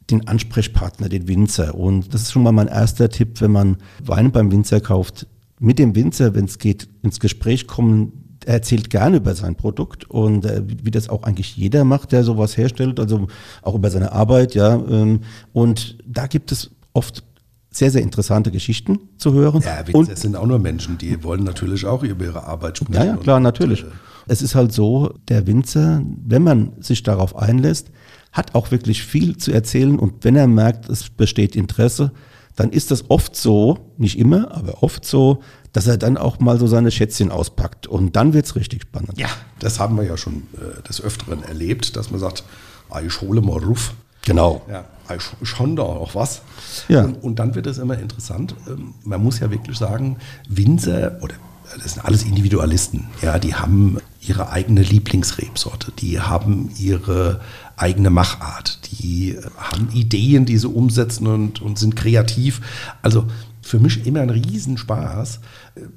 den 0.10 0.27
Ansprechpartner, 0.27 1.10
den 1.10 1.27
Winzer. 1.27 1.75
Und 1.75 2.13
das 2.13 2.24
ist 2.24 2.31
schon 2.31 2.43
mal 2.43 2.51
mein 2.51 2.67
erster 2.67 3.10
Tipp, 3.10 3.41
wenn 3.41 3.51
man 3.51 3.77
Wein 4.03 4.31
beim 4.31 4.51
Winzer 4.51 4.81
kauft, 4.81 5.27
mit 5.60 5.79
dem 5.79 5.95
Winzer, 5.95 6.36
wenn 6.36 6.45
es 6.45 6.60
geht, 6.60 6.89
ins 7.01 7.19
Gespräch 7.19 7.67
kommen. 7.67 8.38
Er 8.45 8.55
erzählt 8.55 8.89
gerne 8.89 9.17
über 9.17 9.33
sein 9.36 9.55
Produkt 9.55 10.10
und 10.10 10.45
äh, 10.45 10.62
wie 10.65 10.91
das 10.91 11.07
auch 11.07 11.24
eigentlich 11.24 11.55
jeder 11.55 11.86
macht, 11.86 12.12
der 12.12 12.25
sowas 12.25 12.57
herstellt, 12.57 13.00
also 13.00 13.27
auch 13.62 13.75
über 13.75 13.89
seine 13.89 14.12
Arbeit, 14.12 14.53
ja. 14.53 14.75
Ähm, 14.75 15.22
und 15.53 15.98
da 16.05 16.27
gibt 16.27 16.51
es 16.51 16.72
oft 16.91 17.24
sehr, 17.72 17.89
sehr 17.89 18.01
interessante 18.01 18.51
Geschichten 18.51 19.00
zu 19.17 19.33
hören. 19.33 19.62
Ja, 19.62 19.79
und 19.93 20.10
Winzer 20.10 20.17
sind 20.17 20.36
auch 20.36 20.45
nur 20.45 20.60
Menschen, 20.60 20.98
die 20.98 21.24
wollen 21.24 21.45
natürlich 21.45 21.86
auch 21.86 22.03
über 22.03 22.25
ihre 22.25 22.43
Arbeit 22.43 22.77
sprechen. 22.77 22.93
ja, 22.93 23.05
ja, 23.05 23.15
klar, 23.15 23.38
Und, 23.38 23.43
natürlich. 23.43 23.83
äh, 23.83 23.88
Es 24.27 24.42
ist 24.42 24.56
halt 24.56 24.72
so, 24.72 25.13
der 25.27 25.48
Winzer, 25.48 26.01
wenn 26.25 26.44
man 26.44 26.74
sich 26.82 27.03
darauf 27.03 27.36
einlässt, 27.36 27.92
hat 28.32 28.56
auch 28.56 28.72
wirklich 28.72 29.03
viel 29.03 29.38
zu 29.38 29.51
erzählen 29.51 30.00
und 30.00 30.24
wenn 30.24 30.36
er 30.36 30.48
merkt, 30.48 30.89
es 30.89 31.10
besteht 31.10 31.56
Interesse, 31.56 32.12
dann 32.56 32.72
ist 32.72 32.92
das 32.92 33.10
oft 33.10 33.36
so, 33.36 33.77
nicht 33.98 34.18
immer, 34.18 34.51
aber 34.51 34.84
oft 34.84 35.06
so, 35.06 35.42
dass 35.72 35.88
er 35.88 35.98
dann 35.98 36.18
auch 36.18 36.39
mal 36.39 36.60
so 36.60 36.68
seine 36.68 36.92
Schätzchen 36.92 37.32
auspackt 37.32 37.88
und 37.88 38.15
dann 38.15 38.34
wird's 38.34 38.56
richtig 38.56 38.84
spannend. 38.84 39.18
Ja, 39.18 39.27
das 39.60 39.80
haben 39.80 39.98
wir 39.98 40.03
ja 40.03 40.18
schon 40.18 40.44
äh, 40.53 40.82
des 40.88 41.01
Öfteren 41.01 41.44
erlebt, 41.44 41.96
dass 41.96 42.12
man 42.12 42.20
sagt, 42.20 42.44
ah, 42.89 43.01
ich 43.01 43.22
hole 43.22 43.42
mal 43.42 43.58
Ruf. 43.58 43.94
Genau. 44.25 44.62
Ja, 44.70 44.86
ah, 45.08 45.15
ich, 45.15 45.24
ich 45.42 45.60
habe 45.60 45.75
da 45.75 45.84
auch 45.84 46.15
was. 46.15 46.42
Ja. 46.88 47.03
Und, 47.03 47.24
und 47.24 47.39
dann 47.39 47.56
wird 47.56 47.68
es 47.68 47.77
immer 47.77 47.98
interessant. 47.98 48.56
Ähm, 48.68 48.94
Man 49.03 49.22
muss 49.22 49.39
ja 49.39 49.50
wirklich 49.51 49.77
sagen, 49.77 50.18
Winzer 50.48 51.18
oder 51.22 51.36
das 51.82 51.94
sind 51.94 52.06
alles 52.06 52.24
Individualisten. 52.24 53.08
Ja, 53.22 53.39
die 53.39 53.56
haben 53.56 53.98
ihre 54.27 54.51
eigene 54.51 54.82
Lieblingsrebsorte, 54.82 55.92
die 56.00 56.20
haben 56.20 56.70
ihre 56.77 57.42
eigene 57.75 58.10
Machart. 58.10 58.80
Die 58.92 59.38
haben 59.58 59.89
Ideen, 59.94 60.46
die 60.46 60.58
sie 60.58 60.68
umsetzen 60.68 61.27
und, 61.27 61.62
und 61.62 61.77
sind 61.80 61.96
kreativ. 61.96 62.62
Also 63.01 63.25
für 63.62 63.80
mich 63.80 64.06
immer 64.06 64.22
ein 64.22 64.30
Riesenspaß, 64.30 65.39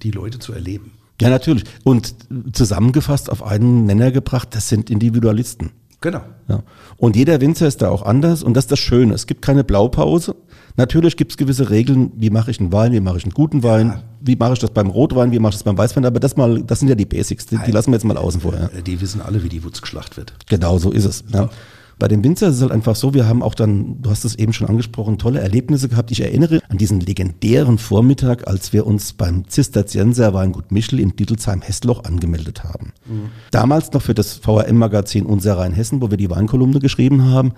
die 0.02 0.10
Leute 0.10 0.38
zu 0.38 0.52
erleben. 0.52 0.92
Ja, 1.20 1.30
natürlich. 1.30 1.64
Und 1.84 2.14
zusammengefasst 2.52 3.30
auf 3.30 3.42
einen 3.42 3.86
Nenner 3.86 4.10
gebracht, 4.10 4.48
das 4.52 4.68
sind 4.68 4.90
Individualisten. 4.90 5.70
Genau. 6.00 6.22
Ja. 6.48 6.62
Und 6.98 7.16
jeder 7.16 7.40
Winzer 7.40 7.66
ist 7.66 7.82
da 7.82 7.88
auch 7.88 8.02
anders 8.02 8.42
und 8.42 8.54
das 8.54 8.64
ist 8.64 8.72
das 8.72 8.78
Schöne. 8.78 9.14
Es 9.14 9.26
gibt 9.26 9.42
keine 9.42 9.64
Blaupause. 9.64 10.36
Natürlich 10.76 11.16
gibt 11.16 11.32
es 11.32 11.36
gewisse 11.36 11.70
Regeln, 11.70 12.12
wie 12.16 12.30
mache 12.30 12.50
ich 12.50 12.60
einen 12.60 12.72
Wein, 12.72 12.92
wie 12.92 13.00
mache 13.00 13.16
ich 13.16 13.24
einen 13.24 13.32
guten 13.32 13.62
Wein, 13.62 13.88
ja. 13.88 14.02
wie 14.20 14.36
mache 14.36 14.52
ich 14.54 14.58
das 14.58 14.70
beim 14.70 14.88
Rotwein, 14.88 15.32
wie 15.32 15.38
mache 15.38 15.50
ich 15.50 15.56
das 15.56 15.64
beim 15.64 15.78
Weißwein, 15.78 16.04
aber 16.04 16.20
das 16.20 16.36
mal, 16.36 16.62
das 16.62 16.80
sind 16.80 16.88
ja 16.88 16.94
die 16.94 17.06
Basics, 17.06 17.46
die, 17.46 17.58
die 17.66 17.72
lassen 17.72 17.90
wir 17.90 17.96
jetzt 17.96 18.04
mal 18.04 18.16
außen 18.16 18.42
vor. 18.42 18.54
Ja. 18.54 18.68
Die 18.80 19.00
wissen 19.00 19.22
alle, 19.22 19.42
wie 19.42 19.48
die 19.48 19.64
Wutz 19.64 19.80
geschlacht 19.80 20.16
wird. 20.16 20.34
Genau, 20.48 20.78
so 20.78 20.90
ist 20.90 21.04
es. 21.04 21.24
Ja. 21.32 21.48
Bei 21.98 22.08
dem 22.08 22.22
Winzer 22.22 22.48
ist 22.48 22.56
es 22.56 22.60
halt 22.60 22.72
einfach 22.72 22.94
so, 22.94 23.14
wir 23.14 23.26
haben 23.26 23.42
auch 23.42 23.54
dann, 23.54 24.02
du 24.02 24.10
hast 24.10 24.26
es 24.26 24.34
eben 24.34 24.52
schon 24.52 24.68
angesprochen, 24.68 25.16
tolle 25.16 25.40
Erlebnisse 25.40 25.88
gehabt. 25.88 26.10
Ich 26.10 26.20
erinnere 26.20 26.60
an 26.68 26.76
diesen 26.76 27.00
legendären 27.00 27.78
Vormittag, 27.78 28.46
als 28.46 28.74
wir 28.74 28.86
uns 28.86 29.14
beim 29.14 29.48
Zisterzienser 29.48 30.34
Weingut 30.34 30.72
Michel 30.72 31.00
in 31.00 31.16
Dittelsheim-Hessloch 31.16 32.04
angemeldet 32.04 32.64
haben. 32.64 32.92
Mhm. 33.06 33.30
Damals 33.50 33.92
noch 33.92 34.02
für 34.02 34.12
das 34.12 34.34
VRM-Magazin 34.34 35.24
Unser 35.24 35.56
Rhein-Hessen, 35.56 36.02
wo 36.02 36.10
wir 36.10 36.18
die 36.18 36.28
Weinkolumne 36.28 36.80
geschrieben 36.80 37.30
haben. 37.30 37.54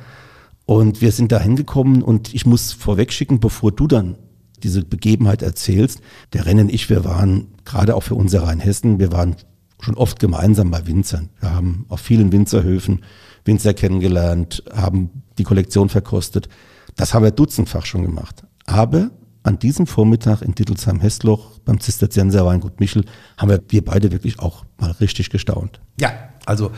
Und 0.68 1.00
wir 1.00 1.12
sind 1.12 1.32
da 1.32 1.40
hingekommen 1.40 2.02
und 2.02 2.34
ich 2.34 2.44
muss 2.44 2.74
vorwegschicken, 2.74 3.40
bevor 3.40 3.72
du 3.72 3.86
dann 3.86 4.18
diese 4.62 4.84
Begebenheit 4.84 5.40
erzählst, 5.40 6.02
der 6.34 6.44
Rennen 6.44 6.68
ich, 6.68 6.90
wir 6.90 7.06
waren 7.06 7.54
gerade 7.64 7.96
auch 7.96 8.02
für 8.02 8.14
unser 8.14 8.42
Rheinhessen, 8.42 8.98
wir 8.98 9.10
waren 9.10 9.36
schon 9.80 9.94
oft 9.94 10.20
gemeinsam 10.20 10.70
bei 10.70 10.86
Winzern. 10.86 11.30
Wir 11.40 11.54
haben 11.54 11.86
auf 11.88 12.00
vielen 12.00 12.32
Winzerhöfen 12.32 13.02
Winzer 13.46 13.72
kennengelernt, 13.72 14.62
haben 14.70 15.22
die 15.38 15.44
Kollektion 15.44 15.88
verkostet. 15.88 16.50
Das 16.96 17.14
haben 17.14 17.22
wir 17.22 17.30
dutzendfach 17.30 17.86
schon 17.86 18.02
gemacht. 18.02 18.42
Aber 18.66 19.10
an 19.44 19.58
diesem 19.58 19.86
Vormittag 19.86 20.42
in 20.42 20.54
Dittelsheim-Hessloch 20.54 21.60
beim 21.64 21.80
Zisterzienser 21.80 22.44
Weingut 22.44 22.78
Michel 22.78 23.06
haben 23.38 23.48
wir, 23.48 23.62
wir 23.70 23.82
beide 23.82 24.12
wirklich 24.12 24.38
auch 24.38 24.66
mal 24.78 24.90
richtig 24.90 25.30
gestaunt. 25.30 25.80
Ja, 25.98 26.12
also 26.44 26.72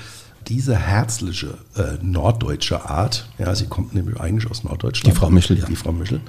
diese 0.51 0.77
herzliche 0.77 1.59
äh, 1.77 2.03
norddeutsche 2.03 2.85
Art, 2.85 3.29
ja, 3.39 3.55
sie 3.55 3.67
kommt 3.67 3.95
nämlich 3.95 4.21
eigentlich 4.21 4.51
aus 4.51 4.65
Norddeutschland. 4.65 5.15
Die 5.15 5.19
Frau 5.19 5.31
Michel, 5.31 5.59
ja. 5.59 5.65
Die 5.65 5.77
Frau 5.77 5.93
Michel. 5.93 6.21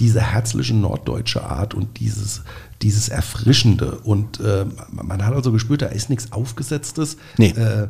Diese 0.00 0.20
herzliche 0.20 0.74
norddeutsche 0.74 1.44
Art 1.44 1.74
und 1.74 2.00
dieses, 2.00 2.42
dieses 2.82 3.08
Erfrischende. 3.08 4.00
Und 4.00 4.40
äh, 4.40 4.66
man 4.90 5.24
hat 5.24 5.32
also 5.32 5.52
gespürt, 5.52 5.82
da 5.82 5.86
ist 5.86 6.10
nichts 6.10 6.32
Aufgesetztes. 6.32 7.18
Nee. 7.36 7.50
Äh, 7.50 7.88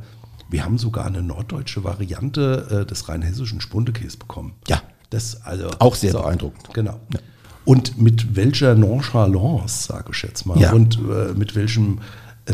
wir 0.51 0.65
haben 0.65 0.77
sogar 0.77 1.07
eine 1.07 1.23
norddeutsche 1.23 1.85
Variante 1.85 2.83
äh, 2.83 2.87
des 2.87 3.09
rheinhessischen 3.09 3.63
Spundekäse 3.63 4.19
bekommen. 4.19 4.53
Ja. 4.69 4.83
Das 5.09 5.43
also 5.43 5.71
auch 5.79 5.95
sehr 5.95 6.13
so, 6.13 6.21
beeindruckend. 6.21 6.69
Genau. 6.75 7.01
Ja. 7.15 7.21
Und 7.65 7.99
mit 7.99 8.37
welcher 8.37 8.75
Nonchalance, 8.75 9.89
sage 9.89 10.11
ich 10.13 10.23
jetzt 10.23 10.45
mal, 10.45 10.59
ja. 10.61 10.73
und 10.73 10.99
äh, 10.99 11.33
mit 11.35 11.55
welchem 11.55 12.01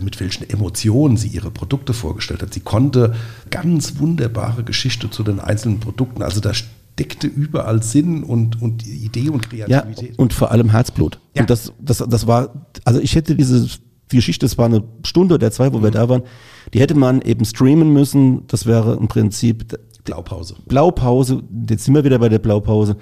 mit 0.02 0.20
welchen 0.20 0.48
Emotionen 0.48 1.16
sie 1.16 1.28
ihre 1.28 1.50
Produkte 1.50 1.92
vorgestellt 1.92 2.42
hat. 2.42 2.54
Sie 2.54 2.60
konnte 2.60 3.14
ganz 3.50 3.98
wunderbare 3.98 4.64
Geschichte 4.64 5.10
zu 5.10 5.22
den 5.22 5.40
einzelnen 5.40 5.80
Produkten, 5.80 6.22
also 6.22 6.40
da 6.40 6.52
steckte 6.54 7.26
überall 7.26 7.82
Sinn 7.82 8.22
und, 8.22 8.60
und 8.62 8.86
Idee 8.86 9.28
und 9.28 9.48
Kreativität. 9.48 10.10
Ja, 10.10 10.14
und 10.16 10.32
vor 10.32 10.50
allem 10.50 10.70
Herzblut. 10.70 11.18
Ja. 11.34 11.42
Und 11.42 11.50
das, 11.50 11.72
das, 11.80 11.98
das 11.98 12.26
war, 12.26 12.66
also 12.84 13.00
ich 13.00 13.14
hätte 13.14 13.34
diese 13.34 13.68
die 14.10 14.16
Geschichte, 14.16 14.46
das 14.46 14.58
war 14.58 14.66
eine 14.66 14.84
Stunde 15.04 15.34
oder 15.34 15.50
zwei, 15.50 15.72
wo 15.72 15.78
mhm. 15.78 15.84
wir 15.84 15.90
da 15.90 16.08
waren, 16.08 16.22
die 16.72 16.80
hätte 16.80 16.94
man 16.94 17.20
eben 17.22 17.44
streamen 17.44 17.92
müssen. 17.92 18.46
Das 18.46 18.66
wäre 18.66 18.94
im 18.94 19.08
Prinzip 19.08 19.78
Blaupause. 20.04 20.56
Blaupause, 20.66 21.42
jetzt 21.68 21.84
sind 21.84 21.94
wir 21.94 22.04
wieder 22.04 22.18
bei 22.18 22.28
der 22.28 22.38
Blaupause. 22.38 22.96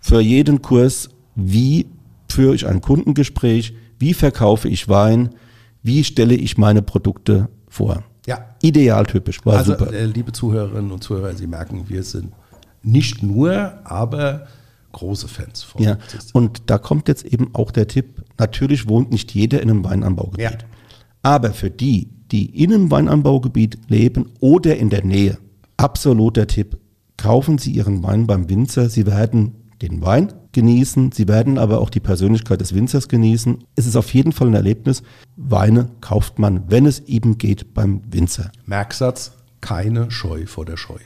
Für 0.00 0.20
jeden 0.20 0.62
Kurs, 0.62 1.10
wie 1.34 1.86
führe 2.28 2.54
ich 2.54 2.66
ein 2.66 2.80
Kundengespräch, 2.80 3.74
wie 3.98 4.14
verkaufe 4.14 4.68
ich 4.68 4.88
Wein, 4.88 5.30
wie 5.84 6.02
stelle 6.02 6.34
ich 6.34 6.58
meine 6.58 6.82
Produkte 6.82 7.48
vor. 7.68 8.02
Ja. 8.26 8.56
Idealtypisch, 8.62 9.44
war 9.44 9.58
also, 9.58 9.72
super. 9.72 9.92
Äh, 9.92 10.06
liebe 10.06 10.32
Zuhörerinnen 10.32 10.90
und 10.90 11.04
Zuhörer, 11.04 11.34
Sie 11.34 11.46
merken, 11.46 11.84
wir 11.88 12.02
sind 12.02 12.32
nicht 12.82 13.22
nur, 13.22 13.74
aber 13.84 14.46
große 14.92 15.28
Fans 15.28 15.62
von. 15.62 15.82
Ja, 15.82 15.98
und 16.32 16.62
da 16.66 16.78
kommt 16.78 17.08
jetzt 17.08 17.24
eben 17.24 17.50
auch 17.54 17.70
der 17.70 17.86
Tipp, 17.86 18.22
natürlich 18.38 18.88
wohnt 18.88 19.12
nicht 19.12 19.34
jeder 19.34 19.60
in 19.60 19.70
einem 19.70 19.84
Weinanbaugebiet. 19.84 20.40
Ja. 20.40 20.58
Aber 21.22 21.52
für 21.52 21.70
die, 21.70 22.08
die 22.32 22.62
in 22.62 22.72
einem 22.72 22.90
Weinanbaugebiet 22.90 23.78
leben 23.88 24.30
oder 24.40 24.76
in 24.76 24.88
der 24.88 25.04
Nähe, 25.04 25.38
absoluter 25.76 26.46
Tipp, 26.46 26.78
kaufen 27.18 27.58
Sie 27.58 27.72
Ihren 27.72 28.02
Wein 28.02 28.26
beim 28.26 28.48
Winzer. 28.48 28.88
Sie 28.88 29.06
werden 29.06 29.63
den 29.82 30.02
Wein 30.02 30.32
genießen, 30.52 31.12
Sie 31.12 31.28
werden 31.28 31.58
aber 31.58 31.80
auch 31.80 31.90
die 31.90 32.00
Persönlichkeit 32.00 32.60
des 32.60 32.74
Winzers 32.74 33.08
genießen. 33.08 33.64
Es 33.76 33.86
ist 33.86 33.96
auf 33.96 34.12
jeden 34.14 34.32
Fall 34.32 34.48
ein 34.48 34.54
Erlebnis. 34.54 35.02
Weine 35.36 35.90
kauft 36.00 36.38
man, 36.38 36.70
wenn 36.70 36.86
es 36.86 37.00
eben 37.00 37.38
geht, 37.38 37.74
beim 37.74 38.00
Winzer. 38.10 38.50
Merksatz, 38.66 39.32
keine 39.60 40.10
Scheu 40.10 40.46
vor 40.46 40.64
der 40.64 40.76
Scheu. 40.76 40.98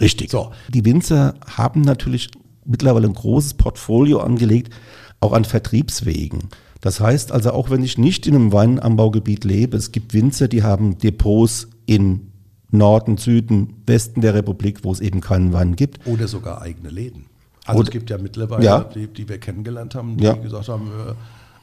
Richtig. 0.00 0.30
So. 0.30 0.52
Die 0.68 0.84
Winzer 0.84 1.34
haben 1.46 1.82
natürlich 1.82 2.30
mittlerweile 2.64 3.08
ein 3.08 3.14
großes 3.14 3.54
Portfolio 3.54 4.20
angelegt, 4.20 4.72
auch 5.20 5.32
an 5.32 5.44
Vertriebswegen. 5.44 6.48
Das 6.80 7.00
heißt 7.00 7.32
also, 7.32 7.52
auch 7.52 7.70
wenn 7.70 7.82
ich 7.84 7.98
nicht 7.98 8.26
in 8.26 8.34
einem 8.34 8.52
Weinanbaugebiet 8.52 9.44
lebe, 9.44 9.76
es 9.76 9.92
gibt 9.92 10.14
Winzer, 10.14 10.48
die 10.48 10.62
haben 10.62 10.98
Depots 10.98 11.68
in 11.86 12.32
Norden, 12.72 13.18
Süden, 13.18 13.82
Westen 13.86 14.20
der 14.20 14.34
Republik, 14.34 14.82
wo 14.82 14.90
es 14.92 15.00
eben 15.00 15.20
keinen 15.20 15.52
Wein 15.52 15.76
gibt. 15.76 16.06
Oder 16.06 16.26
sogar 16.26 16.62
eigene 16.62 16.90
Läden. 16.90 17.26
Also 17.64 17.80
Oder, 17.80 17.88
es 17.88 17.92
gibt 17.92 18.10
ja 18.10 18.18
mittlerweile, 18.18 18.64
ja. 18.64 18.80
Die, 18.80 19.06
die, 19.06 19.28
wir 19.28 19.38
kennengelernt 19.38 19.94
haben, 19.94 20.16
die 20.16 20.24
ja. 20.24 20.34
gesagt 20.34 20.68
haben, 20.68 20.88
äh, 20.88 21.14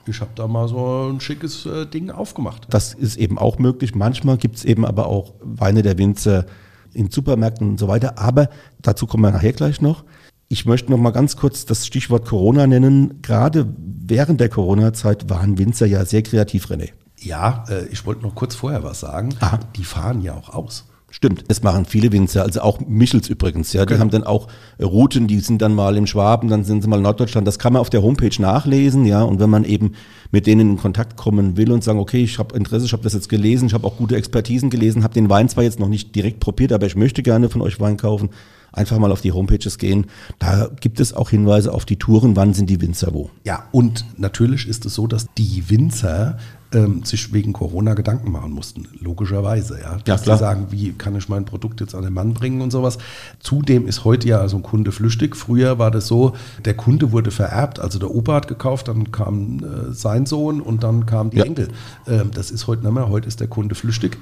ich 0.09 0.21
habe 0.21 0.31
da 0.35 0.47
mal 0.47 0.67
so 0.67 1.09
ein 1.11 1.19
schickes 1.19 1.65
äh, 1.65 1.85
Ding 1.85 2.09
aufgemacht. 2.09 2.67
Das 2.69 2.93
ist 2.93 3.17
eben 3.17 3.37
auch 3.37 3.59
möglich. 3.59 3.95
Manchmal 3.95 4.37
gibt 4.37 4.57
es 4.57 4.65
eben 4.65 4.85
aber 4.85 5.07
auch 5.07 5.33
Weine 5.41 5.81
der 5.81 5.97
Winzer 5.97 6.45
in 6.93 7.11
Supermärkten 7.11 7.69
und 7.69 7.79
so 7.79 7.87
weiter. 7.87 8.17
Aber 8.17 8.49
dazu 8.81 9.05
kommen 9.05 9.23
wir 9.23 9.31
nachher 9.31 9.53
gleich 9.53 9.81
noch. 9.81 10.03
Ich 10.47 10.65
möchte 10.65 10.89
noch 10.89 10.97
mal 10.97 11.11
ganz 11.11 11.35
kurz 11.35 11.65
das 11.65 11.85
Stichwort 11.85 12.25
Corona 12.25 12.65
nennen. 12.65 13.21
Gerade 13.21 13.67
während 13.77 14.41
der 14.41 14.49
Corona-Zeit 14.49 15.29
waren 15.29 15.59
Winzer 15.59 15.85
ja 15.85 16.03
sehr 16.05 16.23
kreativ, 16.23 16.67
René. 16.67 16.89
Ja, 17.19 17.65
äh, 17.69 17.85
ich 17.87 18.05
wollte 18.05 18.23
noch 18.23 18.33
kurz 18.33 18.55
vorher 18.55 18.83
was 18.83 19.01
sagen. 19.01 19.35
Aha. 19.39 19.59
Die 19.75 19.83
fahren 19.83 20.21
ja 20.21 20.33
auch 20.33 20.49
aus. 20.49 20.85
Stimmt, 21.11 21.45
das 21.47 21.63
machen 21.63 21.85
viele 21.85 22.11
Winzer, 22.11 22.43
also 22.43 22.61
auch 22.61 22.79
Michels 22.81 23.29
übrigens, 23.29 23.73
ja. 23.73 23.81
Die 23.85 23.89
genau. 23.89 23.99
haben 23.99 24.09
dann 24.11 24.23
auch 24.23 24.47
Routen, 24.79 25.27
die 25.27 25.39
sind 25.39 25.61
dann 25.61 25.73
mal 25.73 25.97
im 25.97 26.05
Schwaben, 26.05 26.49
dann 26.49 26.63
sind 26.63 26.81
sie 26.81 26.87
mal 26.87 26.97
in 26.97 27.03
Norddeutschland. 27.03 27.47
Das 27.47 27.57
kann 27.57 27.73
man 27.73 27.81
auf 27.81 27.89
der 27.89 28.03
Homepage 28.03 28.39
nachlesen, 28.39 29.05
ja. 29.05 29.23
Und 29.23 29.39
wenn 29.39 29.49
man 29.49 29.63
eben 29.63 29.93
mit 30.31 30.45
denen 30.45 30.71
in 30.71 30.77
Kontakt 30.77 31.17
kommen 31.17 31.57
will 31.57 31.71
und 31.71 31.83
sagen, 31.83 31.99
okay, 31.99 32.23
ich 32.23 32.37
habe 32.37 32.55
Interesse, 32.55 32.85
ich 32.85 32.93
habe 32.93 33.03
das 33.03 33.13
jetzt 33.13 33.29
gelesen, 33.29 33.67
ich 33.67 33.73
habe 33.73 33.87
auch 33.87 33.97
gute 33.97 34.15
Expertisen 34.15 34.69
gelesen, 34.69 35.03
habe 35.03 35.13
den 35.13 35.29
Wein 35.29 35.49
zwar 35.49 35.63
jetzt 35.63 35.79
noch 35.79 35.89
nicht 35.89 36.15
direkt 36.15 36.39
probiert, 36.39 36.71
aber 36.71 36.85
ich 36.85 36.95
möchte 36.95 37.23
gerne 37.23 37.49
von 37.49 37.61
euch 37.61 37.79
Wein 37.79 37.97
kaufen, 37.97 38.29
einfach 38.71 38.97
mal 38.97 39.11
auf 39.11 39.21
die 39.21 39.31
Homepages 39.31 39.77
gehen. 39.77 40.07
Da 40.39 40.69
gibt 40.79 40.99
es 40.99 41.13
auch 41.13 41.29
Hinweise 41.29 41.73
auf 41.73 41.85
die 41.85 41.97
Touren, 41.97 42.35
wann 42.35 42.53
sind 42.53 42.69
die 42.69 42.81
Winzer 42.81 43.13
wo. 43.13 43.29
Ja, 43.43 43.63
und 43.71 44.05
natürlich 44.17 44.67
ist 44.67 44.85
es 44.85 44.95
so, 44.95 45.07
dass 45.07 45.27
die 45.37 45.69
Winzer 45.69 46.37
ähm, 46.71 47.03
sich 47.03 47.33
wegen 47.33 47.53
Corona 47.53 47.93
Gedanken 47.93 48.31
machen 48.31 48.51
mussten, 48.51 48.87
logischerweise. 48.99 49.79
Ja, 49.81 49.97
dass 50.05 50.25
ja. 50.25 50.35
Sie 50.35 50.39
sagen, 50.39 50.67
wie 50.69 50.91
kann 50.93 51.15
ich 51.15 51.29
mein 51.29 51.45
Produkt 51.45 51.81
jetzt 51.81 51.95
an 51.95 52.03
den 52.03 52.13
Mann 52.13 52.33
bringen 52.33 52.61
und 52.61 52.71
sowas. 52.71 52.97
Zudem 53.39 53.87
ist 53.87 54.05
heute 54.05 54.27
ja 54.27 54.47
so 54.47 54.57
ein 54.57 54.63
Kunde 54.63 54.91
flüchtig. 54.91 55.35
Früher 55.35 55.79
war 55.79 55.91
das 55.91 56.07
so, 56.07 56.33
der 56.65 56.75
Kunde 56.75 57.11
wurde 57.11 57.31
vererbt, 57.31 57.79
also 57.79 57.97
der 57.97 58.11
Opa 58.13 58.35
hat 58.35 58.47
gekauft, 58.47 58.87
dann 58.87 59.11
kam 59.11 59.59
äh, 59.59 59.93
sein 59.93 60.25
Sohn 60.25 60.61
und 60.61 60.83
dann 60.83 61.05
kamen 61.05 61.31
die 61.31 61.37
ja. 61.37 61.45
Enkel. 61.45 61.69
Ähm, 62.07 62.31
das 62.33 62.51
ist 62.51 62.67
heute 62.67 62.83
nicht 62.83 62.93
mehr, 62.93 63.09
heute 63.09 63.27
ist 63.27 63.39
der 63.39 63.47
Kunde 63.47 63.75
flüchtig. 63.75 64.17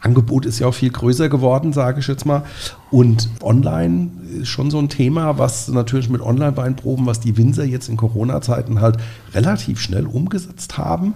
Angebot 0.00 0.46
ist 0.46 0.58
ja 0.58 0.66
auch 0.66 0.74
viel 0.74 0.90
größer 0.90 1.28
geworden, 1.28 1.72
sage 1.72 2.00
ich 2.00 2.06
jetzt 2.06 2.26
mal. 2.26 2.44
Und 2.90 3.28
online 3.42 4.10
ist 4.40 4.48
schon 4.48 4.70
so 4.70 4.78
ein 4.78 4.88
Thema, 4.88 5.38
was 5.38 5.68
natürlich 5.68 6.08
mit 6.08 6.20
Online-Weinproben, 6.20 7.06
was 7.06 7.20
die 7.20 7.36
Winzer 7.36 7.64
jetzt 7.64 7.88
in 7.88 7.96
Corona-Zeiten 7.96 8.80
halt 8.80 8.98
relativ 9.34 9.80
schnell 9.80 10.06
umgesetzt 10.06 10.78
haben. 10.78 11.14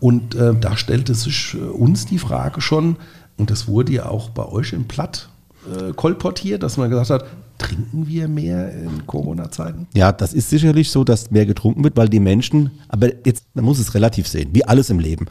Und 0.00 0.34
äh, 0.34 0.54
da 0.58 0.76
stellte 0.76 1.14
sich 1.14 1.54
äh, 1.54 1.58
uns 1.58 2.06
die 2.06 2.18
Frage 2.18 2.60
schon, 2.60 2.96
und 3.36 3.50
das 3.50 3.68
wurde 3.68 3.92
ja 3.92 4.06
auch 4.06 4.30
bei 4.30 4.46
euch 4.46 4.72
im 4.72 4.84
Platt 4.84 5.28
äh, 5.66 5.92
kolportiert, 5.92 6.62
dass 6.62 6.76
man 6.76 6.90
gesagt 6.90 7.10
hat, 7.10 7.24
trinken 7.58 8.08
wir 8.08 8.28
mehr 8.28 8.72
in 8.72 9.06
Corona-Zeiten? 9.06 9.86
Ja, 9.94 10.10
das 10.10 10.34
ist 10.34 10.50
sicherlich 10.50 10.90
so, 10.90 11.04
dass 11.04 11.30
mehr 11.30 11.46
getrunken 11.46 11.84
wird, 11.84 11.96
weil 11.96 12.08
die 12.08 12.20
Menschen, 12.20 12.72
aber 12.88 13.08
jetzt, 13.24 13.44
man 13.54 13.64
muss 13.64 13.78
es 13.78 13.94
relativ 13.94 14.26
sehen, 14.26 14.50
wie 14.52 14.64
alles 14.64 14.90
im 14.90 14.98
Leben. 14.98 15.26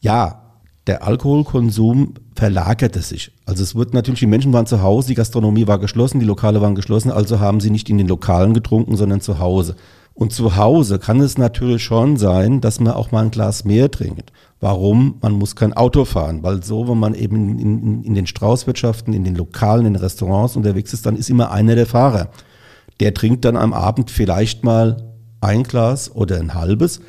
Ja, 0.00 0.45
der 0.86 1.04
Alkoholkonsum 1.04 2.14
verlagerte 2.34 3.02
sich. 3.02 3.32
Also 3.44 3.62
es 3.62 3.74
wird 3.74 3.92
natürlich, 3.92 4.20
die 4.20 4.26
Menschen 4.26 4.52
waren 4.52 4.66
zu 4.66 4.82
Hause, 4.82 5.08
die 5.08 5.14
Gastronomie 5.14 5.66
war 5.66 5.78
geschlossen, 5.78 6.20
die 6.20 6.26
Lokale 6.26 6.60
waren 6.60 6.74
geschlossen, 6.74 7.10
also 7.10 7.40
haben 7.40 7.60
sie 7.60 7.70
nicht 7.70 7.90
in 7.90 7.98
den 7.98 8.08
Lokalen 8.08 8.54
getrunken, 8.54 8.96
sondern 8.96 9.20
zu 9.20 9.38
Hause. 9.38 9.74
Und 10.14 10.32
zu 10.32 10.56
Hause 10.56 10.98
kann 10.98 11.20
es 11.20 11.36
natürlich 11.36 11.82
schon 11.84 12.16
sein, 12.16 12.60
dass 12.60 12.80
man 12.80 12.94
auch 12.94 13.10
mal 13.10 13.24
ein 13.24 13.30
Glas 13.30 13.64
mehr 13.64 13.90
trinkt. 13.90 14.32
Warum? 14.60 15.18
Man 15.20 15.32
muss 15.32 15.56
kein 15.56 15.74
Auto 15.74 16.06
fahren, 16.06 16.42
weil 16.42 16.62
so, 16.62 16.88
wenn 16.88 16.98
man 16.98 17.14
eben 17.14 17.58
in, 17.58 17.58
in, 17.58 18.02
in 18.02 18.14
den 18.14 18.26
Straußwirtschaften, 18.26 19.12
in 19.12 19.24
den 19.24 19.34
Lokalen, 19.34 19.84
in 19.84 19.92
den 19.92 20.02
Restaurants 20.02 20.56
unterwegs 20.56 20.94
ist, 20.94 21.04
dann 21.04 21.16
ist 21.16 21.28
immer 21.28 21.50
einer 21.50 21.74
der 21.74 21.86
Fahrer. 21.86 22.30
Der 23.00 23.12
trinkt 23.12 23.44
dann 23.44 23.58
am 23.58 23.74
Abend 23.74 24.10
vielleicht 24.10 24.64
mal 24.64 24.96
ein 25.42 25.64
Glas 25.64 26.14
oder 26.14 26.38
ein 26.38 26.54
halbes 26.54 27.00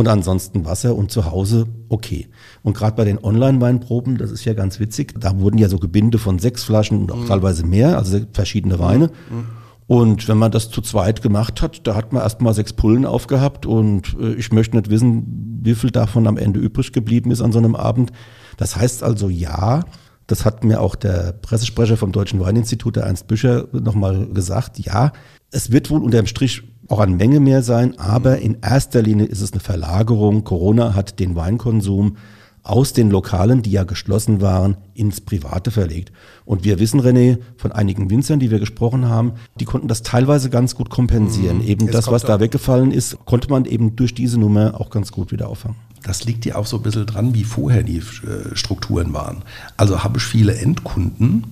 und 0.00 0.08
ansonsten 0.08 0.64
Wasser 0.64 0.96
und 0.96 1.10
zu 1.10 1.30
Hause 1.30 1.66
okay. 1.90 2.28
Und 2.62 2.74
gerade 2.74 2.96
bei 2.96 3.04
den 3.04 3.22
Online-Weinproben, 3.22 4.16
das 4.16 4.30
ist 4.30 4.46
ja 4.46 4.54
ganz 4.54 4.80
witzig, 4.80 5.12
da 5.20 5.38
wurden 5.38 5.58
ja 5.58 5.68
so 5.68 5.78
Gebinde 5.78 6.16
von 6.16 6.38
sechs 6.38 6.64
Flaschen 6.64 7.02
und 7.02 7.12
auch 7.12 7.18
mhm. 7.18 7.26
teilweise 7.26 7.66
mehr, 7.66 7.98
also 7.98 8.18
verschiedene 8.32 8.78
Weine. 8.78 9.08
Mhm. 9.30 9.46
Und 9.86 10.26
wenn 10.26 10.38
man 10.38 10.52
das 10.52 10.70
zu 10.70 10.80
zweit 10.80 11.20
gemacht 11.20 11.60
hat, 11.60 11.86
da 11.86 11.94
hat 11.94 12.14
man 12.14 12.22
erstmal 12.22 12.54
sechs 12.54 12.72
Pullen 12.72 13.04
aufgehabt 13.04 13.66
und 13.66 14.16
äh, 14.18 14.32
ich 14.34 14.52
möchte 14.52 14.74
nicht 14.76 14.88
wissen, 14.88 15.60
wie 15.62 15.74
viel 15.74 15.90
davon 15.90 16.26
am 16.26 16.38
Ende 16.38 16.60
übrig 16.60 16.92
geblieben 16.92 17.30
ist 17.30 17.42
an 17.42 17.52
so 17.52 17.58
einem 17.58 17.74
Abend. 17.74 18.10
Das 18.56 18.76
heißt 18.76 19.02
also 19.02 19.28
ja, 19.28 19.84
das 20.28 20.46
hat 20.46 20.64
mir 20.64 20.80
auch 20.80 20.94
der 20.94 21.32
Pressesprecher 21.32 21.98
vom 21.98 22.12
Deutschen 22.12 22.40
Weininstitut, 22.40 22.96
der 22.96 23.02
Ernst 23.02 23.26
Büscher, 23.26 23.66
nochmal 23.72 24.28
gesagt, 24.28 24.78
ja, 24.78 25.12
es 25.50 25.72
wird 25.72 25.90
wohl 25.90 26.02
unterm 26.02 26.26
Strich 26.26 26.62
auch 26.90 27.00
an 27.00 27.16
Menge 27.16 27.40
mehr 27.40 27.62
sein, 27.62 27.98
aber 27.98 28.38
in 28.38 28.58
erster 28.62 29.00
Linie 29.00 29.26
ist 29.26 29.40
es 29.40 29.52
eine 29.52 29.60
Verlagerung. 29.60 30.44
Corona 30.44 30.94
hat 30.94 31.20
den 31.20 31.36
Weinkonsum 31.36 32.16
aus 32.62 32.92
den 32.92 33.10
Lokalen, 33.10 33.62
die 33.62 33.70
ja 33.70 33.84
geschlossen 33.84 34.40
waren, 34.40 34.76
ins 34.94 35.20
Private 35.20 35.70
verlegt. 35.70 36.12
Und 36.44 36.64
wir 36.64 36.78
wissen, 36.78 37.00
René, 37.00 37.38
von 37.56 37.72
einigen 37.72 38.10
Winzern, 38.10 38.40
die 38.40 38.50
wir 38.50 38.58
gesprochen 38.58 39.08
haben, 39.08 39.32
die 39.58 39.64
konnten 39.64 39.88
das 39.88 40.02
teilweise 40.02 40.50
ganz 40.50 40.74
gut 40.74 40.90
kompensieren. 40.90 41.58
Mhm. 41.58 41.64
Eben 41.64 41.84
Jetzt 41.86 41.94
das, 41.94 42.08
was 42.08 42.22
da 42.22 42.40
weggefallen 42.40 42.92
ist, 42.92 43.24
konnte 43.24 43.48
man 43.48 43.64
eben 43.64 43.96
durch 43.96 44.14
diese 44.14 44.38
Nummer 44.38 44.78
auch 44.78 44.90
ganz 44.90 45.12
gut 45.12 45.32
wieder 45.32 45.48
auffangen. 45.48 45.76
Das 46.02 46.24
liegt 46.24 46.44
ja 46.44 46.56
auch 46.56 46.66
so 46.66 46.76
ein 46.76 46.82
bisschen 46.82 47.06
dran, 47.06 47.34
wie 47.34 47.44
vorher 47.44 47.82
die 47.82 47.98
äh, 47.98 48.54
Strukturen 48.54 49.12
waren. 49.12 49.42
Also 49.76 50.02
habe 50.02 50.18
ich 50.18 50.24
viele 50.24 50.54
Endkunden, 50.56 51.44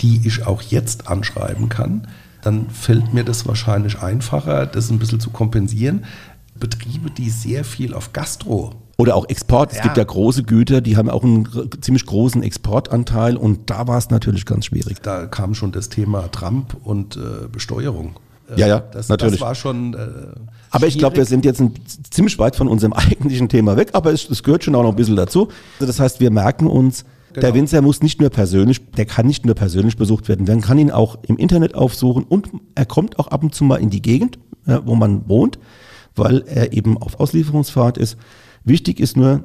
die 0.00 0.20
ich 0.24 0.46
auch 0.46 0.62
jetzt 0.62 1.08
anschreiben 1.08 1.68
kann. 1.68 2.08
Dann 2.44 2.68
fällt 2.68 3.14
mir 3.14 3.24
das 3.24 3.46
wahrscheinlich 3.46 4.00
einfacher, 4.00 4.66
das 4.66 4.90
ein 4.90 4.98
bisschen 4.98 5.18
zu 5.18 5.30
kompensieren. 5.30 6.04
Betriebe, 6.54 7.10
die 7.10 7.30
sehr 7.30 7.64
viel 7.64 7.94
auf 7.94 8.12
Gastro 8.12 8.74
oder 8.96 9.16
auch 9.16 9.28
Export. 9.28 9.72
Es 9.72 9.78
ja. 9.78 9.84
gibt 9.84 9.96
ja 9.96 10.04
große 10.04 10.44
Güter, 10.44 10.80
die 10.80 10.96
haben 10.96 11.10
auch 11.10 11.24
einen 11.24 11.48
ziemlich 11.80 12.06
großen 12.06 12.42
Exportanteil 12.42 13.36
und 13.36 13.70
da 13.70 13.88
war 13.88 13.98
es 13.98 14.10
natürlich 14.10 14.46
ganz 14.46 14.66
schwierig. 14.66 15.00
Da 15.02 15.26
kam 15.26 15.54
schon 15.54 15.72
das 15.72 15.88
Thema 15.88 16.30
Trump 16.30 16.76
und 16.84 17.16
äh, 17.16 17.48
Besteuerung. 17.50 18.16
Äh, 18.50 18.60
ja, 18.60 18.66
ja, 18.66 18.78
das, 18.80 19.08
natürlich. 19.08 19.40
Das 19.40 19.40
war 19.40 19.54
schon. 19.54 19.94
Äh, 19.94 19.98
aber 20.70 20.86
ich 20.86 20.98
glaube, 20.98 21.16
wir 21.16 21.24
sind 21.24 21.44
jetzt 21.44 21.60
ein, 21.60 21.74
ziemlich 22.10 22.38
weit 22.38 22.56
von 22.56 22.68
unserem 22.68 22.92
eigentlichen 22.94 23.48
Thema 23.48 23.76
weg, 23.76 23.90
aber 23.92 24.12
es, 24.12 24.28
es, 24.28 24.42
gehört 24.42 24.64
schon 24.64 24.74
auch 24.74 24.82
noch 24.82 24.90
ein 24.90 24.96
bisschen 24.96 25.16
dazu. 25.16 25.48
Also 25.80 25.86
das 25.86 26.00
heißt, 26.00 26.20
wir 26.20 26.30
merken 26.30 26.66
uns, 26.66 27.04
genau. 27.34 27.46
der 27.46 27.54
Winzer 27.54 27.82
muss 27.82 28.02
nicht 28.02 28.20
nur 28.20 28.30
persönlich, 28.30 28.80
der 28.92 29.04
kann 29.04 29.26
nicht 29.26 29.44
nur 29.44 29.54
persönlich 29.54 29.96
besucht 29.96 30.28
werden, 30.28 30.46
man 30.46 30.60
kann 30.62 30.78
ihn 30.78 30.90
auch 30.90 31.18
im 31.26 31.36
Internet 31.36 31.74
aufsuchen 31.74 32.24
und 32.24 32.48
er 32.74 32.86
kommt 32.86 33.18
auch 33.18 33.28
ab 33.28 33.42
und 33.42 33.54
zu 33.54 33.64
mal 33.64 33.76
in 33.76 33.90
die 33.90 34.02
Gegend, 34.02 34.38
wo 34.84 34.94
man 34.94 35.28
wohnt, 35.28 35.58
weil 36.14 36.42
er 36.46 36.72
eben 36.72 36.96
auf 36.96 37.20
Auslieferungsfahrt 37.20 37.98
ist. 37.98 38.16
Wichtig 38.64 38.98
ist 39.00 39.16
nur, 39.16 39.44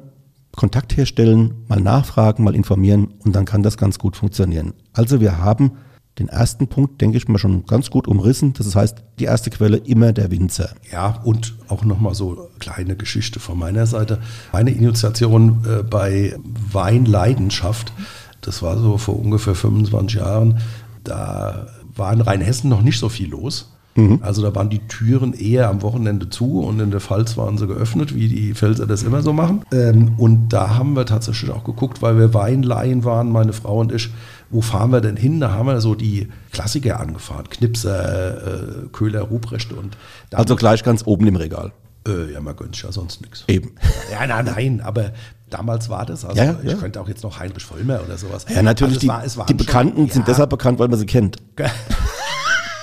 Kontakt 0.52 0.96
herstellen, 0.96 1.54
mal 1.68 1.80
nachfragen, 1.80 2.42
mal 2.42 2.56
informieren 2.56 3.14
und 3.24 3.36
dann 3.36 3.44
kann 3.44 3.62
das 3.62 3.76
ganz 3.76 3.98
gut 3.98 4.16
funktionieren. 4.16 4.72
Also 4.92 5.20
wir 5.20 5.38
haben 5.38 5.72
den 6.18 6.28
ersten 6.28 6.68
Punkt, 6.68 7.00
denke 7.00 7.16
ich 7.16 7.28
mal, 7.28 7.38
schon 7.38 7.64
ganz 7.66 7.90
gut 7.90 8.06
umrissen. 8.06 8.52
Das 8.52 8.74
heißt, 8.74 9.02
die 9.18 9.24
erste 9.24 9.50
Quelle 9.50 9.78
immer 9.78 10.12
der 10.12 10.30
Winzer. 10.30 10.70
Ja, 10.92 11.20
und 11.24 11.54
auch 11.68 11.84
nochmal 11.84 12.14
so 12.14 12.50
kleine 12.58 12.96
Geschichte 12.96 13.40
von 13.40 13.58
meiner 13.58 13.86
Seite. 13.86 14.18
Meine 14.52 14.70
Initiation 14.70 15.64
äh, 15.66 15.82
bei 15.82 16.36
Weinleidenschaft, 16.72 17.92
das 18.40 18.62
war 18.62 18.78
so 18.78 18.98
vor 18.98 19.18
ungefähr 19.18 19.54
25 19.54 20.18
Jahren, 20.18 20.60
da 21.04 21.68
war 21.94 22.12
in 22.12 22.20
Rheinhessen 22.20 22.68
noch 22.68 22.82
nicht 22.82 22.98
so 22.98 23.08
viel 23.08 23.30
los. 23.30 23.70
Mhm. 23.96 24.20
Also 24.22 24.42
da 24.42 24.54
waren 24.54 24.70
die 24.70 24.80
Türen 24.80 25.32
eher 25.32 25.68
am 25.68 25.82
Wochenende 25.82 26.30
zu 26.30 26.60
und 26.60 26.80
in 26.80 26.90
der 26.90 27.00
Pfalz 27.00 27.36
waren 27.36 27.58
sie 27.58 27.66
geöffnet, 27.66 28.14
wie 28.14 28.28
die 28.28 28.54
Pfälzer 28.54 28.86
das 28.86 29.02
immer 29.02 29.22
so 29.22 29.32
machen. 29.32 29.64
Ähm, 29.72 30.12
und 30.16 30.50
da 30.50 30.76
haben 30.76 30.94
wir 30.94 31.06
tatsächlich 31.06 31.50
auch 31.50 31.64
geguckt, 31.64 32.02
weil 32.02 32.16
wir 32.18 32.32
Weinleihen 32.34 33.04
waren, 33.04 33.30
meine 33.32 33.52
Frau 33.52 33.78
und 33.80 33.92
ich, 33.92 34.10
wo 34.50 34.60
fahren 34.60 34.90
wir 34.90 35.00
denn 35.00 35.16
hin? 35.16 35.40
Da 35.40 35.52
haben 35.52 35.66
wir 35.66 35.80
so 35.80 35.94
die 35.94 36.28
Klassiker 36.52 37.00
angefahren, 37.00 37.48
Knipser, 37.48 38.82
äh, 38.84 38.88
Köhler, 38.92 39.22
Ruprecht 39.22 39.72
und... 39.72 39.96
Also 40.32 40.56
gleich 40.56 40.82
ganz 40.82 41.06
oben 41.06 41.26
im 41.26 41.36
Regal. 41.36 41.72
Äh, 42.06 42.32
ja, 42.32 42.40
man 42.40 42.56
gönnt 42.56 42.74
sich 42.74 42.84
ja 42.84 42.92
sonst 42.92 43.20
nichts. 43.20 43.44
Eben. 43.48 43.72
Ja, 44.10 44.26
nein, 44.26 44.44
nein, 44.44 44.80
aber 44.80 45.12
damals 45.48 45.88
war 45.88 46.04
das. 46.04 46.24
Also 46.24 46.36
ja, 46.36 46.56
ich 46.62 46.72
ja. 46.72 46.76
könnte 46.76 47.00
auch 47.00 47.08
jetzt 47.08 47.22
noch 47.22 47.38
Heinrich 47.38 47.62
Vollmer 47.62 48.00
oder 48.04 48.18
sowas. 48.18 48.44
Ja, 48.52 48.60
natürlich. 48.60 49.08
Also 49.08 49.30
die, 49.30 49.38
war, 49.38 49.46
die 49.46 49.54
Bekannten 49.54 50.00
schon, 50.00 50.10
sind 50.10 50.28
deshalb 50.28 50.50
bekannt, 50.50 50.80
weil 50.80 50.88
man 50.88 50.98
sie 50.98 51.06
kennt. 51.06 51.36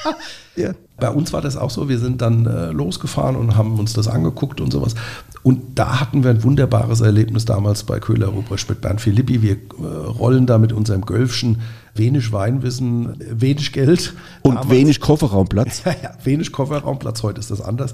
Ja. 0.55 0.71
Bei 0.99 1.11
uns 1.11 1.33
war 1.33 1.41
das 1.41 1.55
auch 1.55 1.69
so. 1.69 1.87
Wir 1.87 1.99
sind 1.99 2.19
dann 2.19 2.47
äh, 2.47 2.71
losgefahren 2.71 3.35
und 3.35 3.55
haben 3.55 3.77
uns 3.77 3.93
das 3.93 4.07
angeguckt 4.07 4.59
und 4.59 4.71
sowas. 4.71 4.95
Und 5.43 5.77
da 5.77 5.99
hatten 5.99 6.23
wir 6.23 6.31
ein 6.31 6.43
wunderbares 6.43 7.01
Erlebnis 7.01 7.45
damals 7.45 7.83
bei 7.83 7.99
Köhler 7.99 8.29
Ruprecht 8.29 8.67
mit 8.67 8.81
Bernd 8.81 8.99
Philippi. 8.99 9.43
Wir 9.43 9.53
äh, 9.53 9.85
rollen 9.85 10.47
da 10.47 10.57
mit 10.57 10.73
unserem 10.73 11.05
Gölfchen 11.05 11.61
wenig 11.97 12.31
Weinwissen, 12.31 13.15
wenig 13.19 13.71
Geld. 13.71 14.13
Und 14.41 14.55
damals. 14.55 14.69
wenig 14.69 14.99
Kofferraumplatz. 14.99 15.83
ja, 15.85 15.95
ja, 16.01 16.11
wenig 16.23 16.51
Kofferraumplatz, 16.51 17.23
heute 17.23 17.39
ist 17.39 17.51
das 17.51 17.61
anders. 17.61 17.93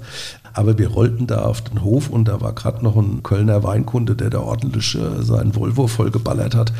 Aber 0.52 0.78
wir 0.78 0.88
rollten 0.88 1.26
da 1.26 1.42
auf 1.44 1.62
den 1.62 1.82
Hof 1.82 2.10
und 2.10 2.26
da 2.26 2.40
war 2.40 2.52
gerade 2.54 2.82
noch 2.84 2.96
ein 2.96 3.22
Kölner 3.22 3.62
Weinkunde, 3.62 4.14
der 4.14 4.30
da 4.30 4.40
ordentlich 4.40 4.94
äh, 4.94 5.22
seinen 5.22 5.54
Volvo 5.54 5.86
vollgeballert 5.86 6.54
hat. 6.54 6.72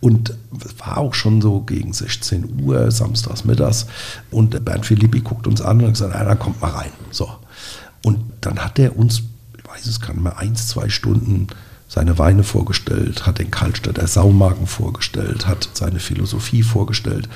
Und 0.00 0.34
es 0.64 0.78
war 0.78 0.98
auch 0.98 1.14
schon 1.14 1.40
so 1.40 1.60
gegen 1.60 1.92
16 1.92 2.62
Uhr, 2.62 2.90
samstags 2.90 3.44
mittags. 3.44 3.86
Und 4.30 4.64
Bernd 4.64 4.86
Philippi 4.86 5.20
guckt 5.20 5.46
uns 5.46 5.60
an 5.60 5.78
und 5.78 5.86
hat 5.86 5.92
gesagt, 5.94 6.14
na, 6.16 6.24
dann 6.24 6.38
kommt 6.38 6.60
mal 6.60 6.70
rein. 6.70 6.92
So. 7.10 7.28
Und 8.04 8.18
dann 8.40 8.58
hat 8.58 8.78
er 8.78 8.96
uns, 8.96 9.22
ich 9.56 9.68
weiß 9.68 9.86
es 9.86 10.00
gar 10.00 10.12
nicht 10.12 10.22
mehr, 10.22 10.38
eins, 10.38 10.68
zwei 10.68 10.88
Stunden 10.88 11.48
seine 11.88 12.18
Weine 12.18 12.44
vorgestellt, 12.44 13.26
hat 13.26 13.38
den 13.38 13.50
Kaltstädter 13.50 14.06
Saumagen 14.06 14.66
vorgestellt, 14.66 15.48
hat 15.48 15.70
seine 15.72 15.98
Philosophie 15.98 16.62
vorgestellt. 16.62 17.28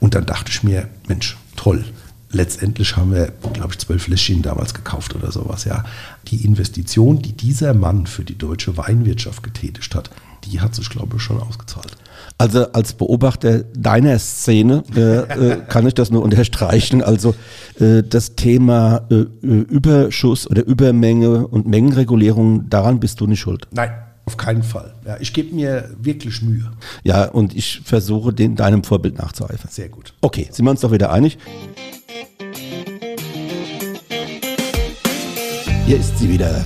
Und 0.00 0.14
dann 0.14 0.24
dachte 0.24 0.50
ich 0.50 0.62
mir, 0.62 0.88
Mensch, 1.08 1.36
toll. 1.56 1.84
Letztendlich 2.32 2.96
haben 2.96 3.12
wir, 3.12 3.32
glaube 3.52 3.72
ich, 3.72 3.78
zwölf 3.78 4.02
Fläschchen 4.04 4.42
damals 4.42 4.74
gekauft 4.74 5.14
oder 5.14 5.30
sowas. 5.30 5.64
Ja, 5.64 5.84
die 6.28 6.44
Investition, 6.44 7.22
die 7.22 7.32
dieser 7.32 7.72
Mann 7.72 8.06
für 8.06 8.24
die 8.24 8.36
deutsche 8.36 8.76
Weinwirtschaft 8.76 9.42
getätigt 9.42 9.94
hat, 9.94 10.10
die 10.44 10.60
hat 10.60 10.74
sich, 10.74 10.88
glaube 10.90 11.16
ich, 11.16 11.22
schon 11.22 11.40
ausgezahlt. 11.40 11.96
Also 12.38 12.70
als 12.72 12.92
Beobachter 12.92 13.60
deiner 13.74 14.18
Szene 14.18 14.82
äh, 14.94 15.00
äh, 15.00 15.56
kann 15.68 15.86
ich 15.86 15.94
das 15.94 16.10
nur 16.10 16.22
unterstreichen. 16.22 17.02
Also 17.02 17.34
äh, 17.80 18.02
das 18.02 18.36
Thema 18.36 19.06
äh, 19.10 19.24
Überschuss 19.42 20.48
oder 20.48 20.64
Übermenge 20.66 21.46
und 21.46 21.66
Mengenregulierung, 21.66 22.68
daran 22.68 23.00
bist 23.00 23.20
du 23.20 23.26
nicht 23.26 23.40
schuld. 23.40 23.66
Nein, 23.70 23.90
auf 24.26 24.36
keinen 24.36 24.62
Fall. 24.62 24.94
Ja, 25.06 25.16
ich 25.18 25.32
gebe 25.32 25.54
mir 25.54 25.90
wirklich 25.98 26.42
Mühe. 26.42 26.70
Ja, 27.04 27.24
und 27.26 27.54
ich 27.54 27.80
versuche 27.84 28.32
den, 28.32 28.56
deinem 28.56 28.84
Vorbild 28.84 29.16
nachzueifern. 29.18 29.70
Sehr 29.70 29.88
gut. 29.88 30.12
Okay, 30.20 30.48
sind 30.50 30.64
wir 30.66 30.70
uns 30.72 30.80
doch 30.80 30.92
wieder 30.92 31.12
einig? 31.12 31.38
Hier 35.86 35.98
ist 35.98 36.18
sie 36.18 36.30
wieder, 36.30 36.64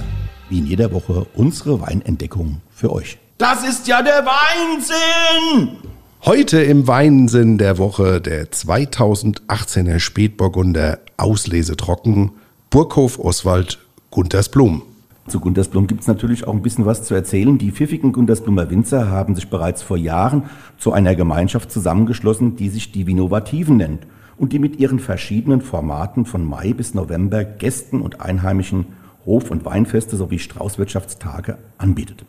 wie 0.49 0.61
in 0.61 0.67
jeder 0.67 0.93
Woche, 0.93 1.27
unsere 1.35 1.81
Weinentdeckung 1.81 2.61
für 2.71 2.93
euch. 2.93 3.19
Das 3.39 3.67
ist 3.69 3.89
ja 3.89 4.01
der 4.03 4.25
Weinsinn! 4.25 5.77
Heute 6.25 6.63
im 6.63 6.87
Weinsinn 6.87 7.59
der 7.59 7.79
Woche 7.79 8.21
der 8.21 8.51
2018er 8.51 9.99
Spätburgunder 9.99 11.01
Auslese 11.17 11.77
trocken, 11.77 12.33
Burghof 12.71 13.19
Oswald 13.19 13.79
Guntersblum. 14.11 14.83
Zu 15.27 15.41
Guntersblum 15.41 15.87
gibt 15.87 16.03
es 16.03 16.07
natürlich 16.07 16.47
auch 16.47 16.55
ein 16.55 16.63
bisschen 16.63 16.87
was 16.87 17.03
zu 17.03 17.15
erzählen. 17.15 17.59
Die 17.59 17.73
pfiffigen 17.73 18.13
Guntersblumer 18.13 18.71
Winzer 18.71 19.11
haben 19.11 19.35
sich 19.35 19.49
bereits 19.49 19.83
vor 19.83 19.97
Jahren 19.97 20.45
zu 20.79 20.93
einer 20.93 21.15
Gemeinschaft 21.15 21.73
zusammengeschlossen, 21.73 22.57
die 22.57 22.69
sich 22.69 22.93
die 22.93 23.07
Vinovativen 23.07 23.77
nennt 23.77 24.07
und 24.41 24.55
die 24.55 24.59
mit 24.59 24.81
ihren 24.81 24.99
verschiedenen 24.99 25.61
Formaten 25.61 26.25
von 26.25 26.45
Mai 26.47 26.73
bis 26.73 26.95
November 26.95 27.45
Gästen 27.45 28.01
und 28.01 28.23
Einheimischen 28.23 28.87
Hof- 29.27 29.51
und 29.51 29.67
Weinfeste 29.67 30.17
sowie 30.17 30.39
Straußwirtschaftstage 30.39 31.59
anbietet. 31.77 32.25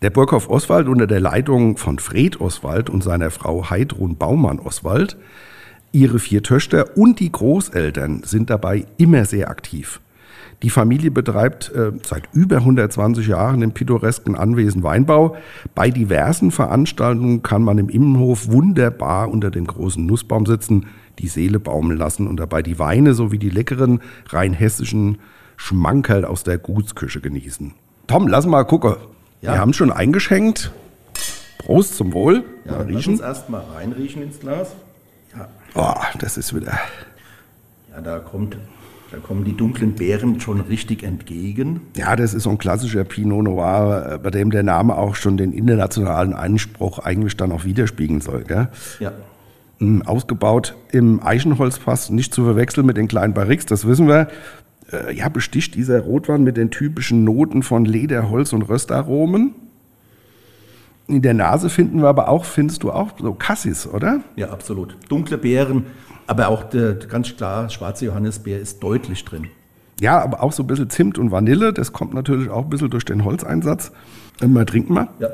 Der 0.00 0.08
Burghof 0.08 0.48
Oswald 0.48 0.88
unter 0.88 1.06
der 1.06 1.20
Leitung 1.20 1.76
von 1.76 1.98
Fred 1.98 2.40
Oswald 2.40 2.88
und 2.88 3.04
seiner 3.04 3.30
Frau 3.30 3.68
Heidrun 3.68 4.16
Baumann 4.16 4.58
Oswald, 4.58 5.18
ihre 5.92 6.18
vier 6.18 6.42
Töchter 6.42 6.96
und 6.96 7.20
die 7.20 7.30
Großeltern 7.30 8.22
sind 8.24 8.48
dabei 8.48 8.86
immer 8.96 9.26
sehr 9.26 9.50
aktiv. 9.50 10.00
Die 10.62 10.70
Familie 10.70 11.10
betreibt 11.10 11.70
äh, 11.74 11.92
seit 12.02 12.30
über 12.32 12.56
120 12.56 13.26
Jahren 13.26 13.60
im 13.60 13.72
pittoresken 13.72 14.34
Anwesen 14.34 14.82
Weinbau. 14.82 15.36
Bei 15.74 15.90
diversen 15.90 16.50
Veranstaltungen 16.50 17.42
kann 17.42 17.62
man 17.62 17.76
im 17.76 17.90
Innenhof 17.90 18.50
wunderbar 18.50 19.30
unter 19.30 19.50
dem 19.50 19.66
großen 19.66 20.04
Nussbaum 20.06 20.46
sitzen, 20.46 20.86
die 21.18 21.28
Seele 21.28 21.58
baumeln 21.60 21.98
lassen 21.98 22.26
und 22.26 22.38
dabei 22.38 22.62
die 22.62 22.78
Weine 22.78 23.14
sowie 23.14 23.38
die 23.38 23.50
leckeren 23.50 24.00
rheinhessischen 24.28 25.18
Schmankerl 25.56 26.24
aus 26.24 26.44
der 26.44 26.58
Gutsküche 26.58 27.20
genießen. 27.20 27.74
Tom, 28.06 28.28
lass 28.28 28.46
mal 28.46 28.64
gucken. 28.64 28.96
Ja. 29.40 29.52
Wir 29.52 29.60
haben 29.60 29.72
schon 29.72 29.92
eingeschenkt. 29.92 30.72
Prost 31.58 31.96
zum 31.96 32.12
Wohl. 32.12 32.44
Ja, 32.64 32.72
mal 32.72 32.82
riechen. 32.82 32.94
Lass 32.94 33.06
uns 33.06 33.20
erstmal 33.20 33.62
reinriechen 33.74 34.22
ins 34.22 34.40
Glas. 34.40 34.74
Ja. 35.36 35.48
Oh, 35.74 36.18
das 36.18 36.36
ist 36.36 36.54
wieder. 36.54 36.78
Ja, 37.90 38.00
da 38.00 38.18
kommt 38.18 38.56
da 39.14 39.20
kommen 39.20 39.44
die 39.44 39.56
dunklen 39.56 39.94
Beeren 39.94 40.40
schon 40.40 40.60
richtig 40.60 41.04
entgegen. 41.04 41.82
Ja, 41.96 42.16
das 42.16 42.34
ist 42.34 42.42
so 42.42 42.50
ein 42.50 42.58
klassischer 42.58 43.04
Pinot 43.04 43.44
Noir, 43.44 44.14
äh, 44.14 44.18
bei 44.18 44.30
dem 44.30 44.50
der 44.50 44.64
Name 44.64 44.96
auch 44.96 45.14
schon 45.14 45.36
den 45.36 45.52
internationalen 45.52 46.32
Anspruch 46.32 46.98
eigentlich 46.98 47.36
dann 47.36 47.52
auch 47.52 47.64
widerspiegeln 47.64 48.20
soll. 48.20 48.42
Gell? 48.42 48.68
Ja. 48.98 49.12
Hm, 49.78 50.02
ausgebaut 50.02 50.76
im 50.92 51.20
Eichenholzfass, 51.22 52.10
nicht 52.10 52.32
zu 52.32 52.44
verwechseln 52.44 52.86
mit 52.86 52.96
den 52.96 53.08
kleinen 53.08 53.34
Barriques, 53.34 53.66
das 53.66 53.86
wissen 53.86 54.06
wir. 54.06 54.28
Äh, 54.92 55.14
ja, 55.14 55.28
besticht 55.28 55.74
dieser 55.74 56.00
Rotwein 56.00 56.44
mit 56.44 56.56
den 56.56 56.70
typischen 56.70 57.24
Noten 57.24 57.62
von 57.62 57.84
Leder, 57.84 58.30
Holz 58.30 58.52
und 58.52 58.62
Röstaromen. 58.62 59.54
In 61.08 61.22
der 61.22 61.34
Nase 61.34 61.68
finden 61.68 62.00
wir 62.00 62.08
aber 62.08 62.28
auch, 62.28 62.44
findest 62.44 62.82
du 62.82 62.92
auch 62.92 63.10
so 63.18 63.34
Cassis, 63.34 63.86
oder? 63.86 64.20
Ja, 64.36 64.50
absolut. 64.50 64.96
Dunkle 65.08 65.38
Beeren, 65.38 65.86
aber 66.26 66.48
auch 66.48 66.62
der, 66.64 66.94
ganz 66.94 67.36
klar, 67.36 67.68
schwarze 67.68 68.06
Johannisbeer 68.06 68.60
ist 68.60 68.82
deutlich 68.82 69.24
drin. 69.24 69.48
Ja, 70.00 70.22
aber 70.22 70.42
auch 70.42 70.52
so 70.52 70.62
ein 70.62 70.66
bisschen 70.66 70.88
Zimt 70.90 71.18
und 71.18 71.30
Vanille. 71.30 71.72
Das 71.72 71.92
kommt 71.92 72.14
natürlich 72.14 72.48
auch 72.48 72.64
ein 72.64 72.70
bisschen 72.70 72.90
durch 72.90 73.04
den 73.04 73.24
Holzeinsatz. 73.24 73.92
Mal 74.44 74.64
trinken 74.64 74.94
wir. 74.94 75.08
Ja. 75.18 75.28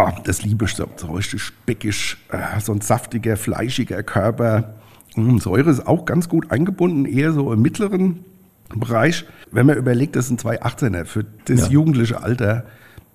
Oh, 0.00 0.10
das 0.22 0.42
liebe 0.42 0.64
ich 0.64 0.74
so, 0.76 0.86
so 0.94 1.08
richtig 1.08 1.42
speckig, 1.42 2.16
äh, 2.30 2.60
so 2.60 2.72
ein 2.72 2.80
saftiger, 2.80 3.36
fleischiger 3.36 4.04
Körper. 4.04 4.74
Mm, 5.16 5.38
Säure 5.38 5.70
ist 5.70 5.88
auch 5.88 6.04
ganz 6.04 6.28
gut 6.28 6.52
eingebunden, 6.52 7.04
eher 7.04 7.32
so 7.32 7.52
im 7.52 7.60
mittleren 7.60 8.24
Bereich. 8.72 9.24
Wenn 9.50 9.66
man 9.66 9.76
überlegt, 9.76 10.14
das 10.14 10.28
sind 10.28 10.40
zwei 10.40 10.62
18er 10.62 11.04
für 11.04 11.24
das 11.46 11.62
ja. 11.62 11.68
jugendliche 11.70 12.22
Alter. 12.22 12.64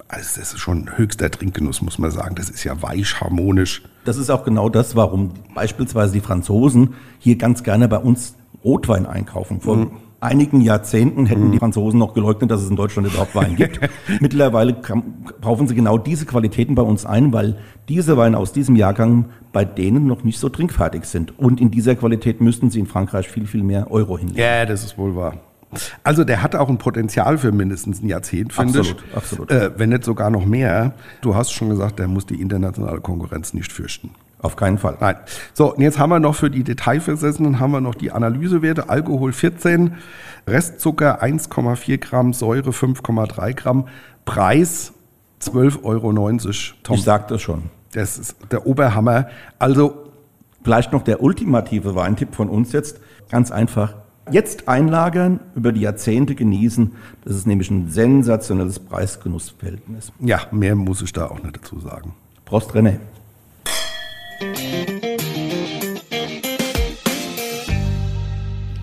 Also 0.09 0.41
das 0.41 0.53
ist 0.53 0.59
schon 0.59 0.97
höchster 0.97 1.31
Trinkgenuss, 1.31 1.81
muss 1.81 1.99
man 1.99 2.11
sagen. 2.11 2.35
Das 2.35 2.49
ist 2.49 2.65
ja 2.65 2.81
weich, 2.81 3.21
harmonisch. 3.21 3.83
Das 4.03 4.17
ist 4.17 4.29
auch 4.29 4.43
genau 4.43 4.67
das, 4.67 4.93
warum 4.97 5.31
beispielsweise 5.55 6.11
die 6.11 6.19
Franzosen 6.19 6.95
hier 7.17 7.37
ganz 7.37 7.63
gerne 7.63 7.87
bei 7.87 7.97
uns 7.97 8.35
Rotwein 8.61 9.05
einkaufen. 9.05 9.61
Vor 9.61 9.77
mhm. 9.77 9.91
Einigen 10.23 10.62
Jahrzehnten 10.62 11.25
hätten 11.25 11.47
mhm. 11.47 11.51
die 11.51 11.59
Franzosen 11.59 11.99
noch 11.99 12.13
geleugnet, 12.13 12.49
dass 12.51 12.62
es 12.62 12.69
in 12.69 12.75
Deutschland 12.75 13.07
überhaupt 13.07 13.36
Wein 13.36 13.55
gibt. 13.55 13.79
Mittlerweile 14.19 14.75
kaufen 15.41 15.67
sie 15.67 15.75
genau 15.75 15.97
diese 15.97 16.25
Qualitäten 16.25 16.75
bei 16.75 16.81
uns 16.81 17.05
ein, 17.05 17.33
weil 17.33 17.57
diese 17.89 18.17
Weine 18.17 18.38
aus 18.38 18.53
diesem 18.53 18.75
Jahrgang 18.75 19.25
bei 19.51 19.65
denen 19.65 20.07
noch 20.07 20.23
nicht 20.23 20.39
so 20.39 20.49
trinkfertig 20.49 21.05
sind. 21.05 21.38
Und 21.38 21.62
in 21.62 21.69
dieser 21.69 21.95
Qualität 21.95 22.41
müssten 22.41 22.71
sie 22.71 22.79
in 22.79 22.88
Frankreich 22.88 23.27
viel, 23.29 23.45
viel 23.45 23.63
mehr 23.63 23.91
Euro 23.91 24.17
hinlegen. 24.17 24.39
Ja, 24.39 24.65
das 24.65 24.83
ist 24.83 24.97
wohl 24.97 25.15
wahr. 25.15 25.36
Also 26.03 26.23
der 26.23 26.43
hat 26.43 26.55
auch 26.55 26.69
ein 26.69 26.77
Potenzial 26.77 27.38
für 27.38 27.51
mindestens 27.51 28.01
ein 28.01 28.07
Jahrzehnt, 28.07 28.53
finde 28.53 28.81
ich. 28.81 28.95
Absolut, 29.15 29.51
äh, 29.51 29.71
wenn 29.77 29.89
nicht 29.89 30.03
sogar 30.03 30.29
noch 30.29 30.45
mehr. 30.45 30.93
Du 31.21 31.36
hast 31.36 31.51
schon 31.51 31.69
gesagt, 31.69 31.99
der 31.99 32.07
muss 32.07 32.25
die 32.25 32.39
internationale 32.39 33.01
Konkurrenz 33.01 33.53
nicht 33.53 33.71
fürchten. 33.71 34.12
Auf 34.43 34.56
keinen 34.56 34.77
Fall. 34.77 34.97
Nein. 34.99 35.15
So, 35.53 35.73
und 35.73 35.82
jetzt 35.82 35.97
haben 35.97 36.12
wir 36.12 36.19
noch 36.19 36.36
für 36.36 36.51
die 36.51 36.63
Detailversessenen 36.63 37.60
haben 37.60 37.71
wir 37.71 37.82
noch 37.82 37.95
die 37.95 38.12
Analysewerte. 38.12 38.89
Alkohol 38.89 39.34
14, 39.34 39.95
Restzucker 40.45 41.23
1,4 41.23 41.97
Gramm, 41.97 42.34
Säure 42.34 42.69
5,3 42.69 43.53
Gramm, 43.53 43.88
Preis 44.25 44.93
12,90 45.41 45.84
Euro. 45.84 46.12
Tom. 46.84 46.95
Ich 46.95 47.03
sag 47.03 47.27
das 47.29 47.41
schon. 47.41 47.63
Das 47.93 48.19
ist 48.19 48.36
der 48.51 48.67
Oberhammer. 48.67 49.27
Also 49.58 50.03
Vielleicht 50.63 50.93
noch 50.93 51.03
der 51.03 51.21
ultimative 51.21 51.93
Weintipp 51.95 52.34
von 52.34 52.49
uns 52.49 52.71
jetzt. 52.71 52.99
Ganz 53.29 53.51
einfach, 53.51 53.95
Jetzt 54.32 54.69
einlagern, 54.69 55.41
über 55.53 55.73
die 55.73 55.82
Jahrzehnte 55.82 56.34
genießen, 56.34 56.93
das 57.25 57.36
ist 57.36 57.45
nämlich 57.45 57.69
ein 57.69 57.89
sensationelles 57.89 58.79
Preis-Genuss-Verhältnis. 58.79 60.13
Ja, 60.21 60.39
mehr 60.49 60.75
muss 60.75 61.01
ich 61.01 61.12
da 61.12 61.27
auch 61.27 61.43
nicht 61.43 61.58
dazu 61.58 61.82
sagen. 61.82 62.13
Prost, 62.45 62.71
René. 62.71 62.99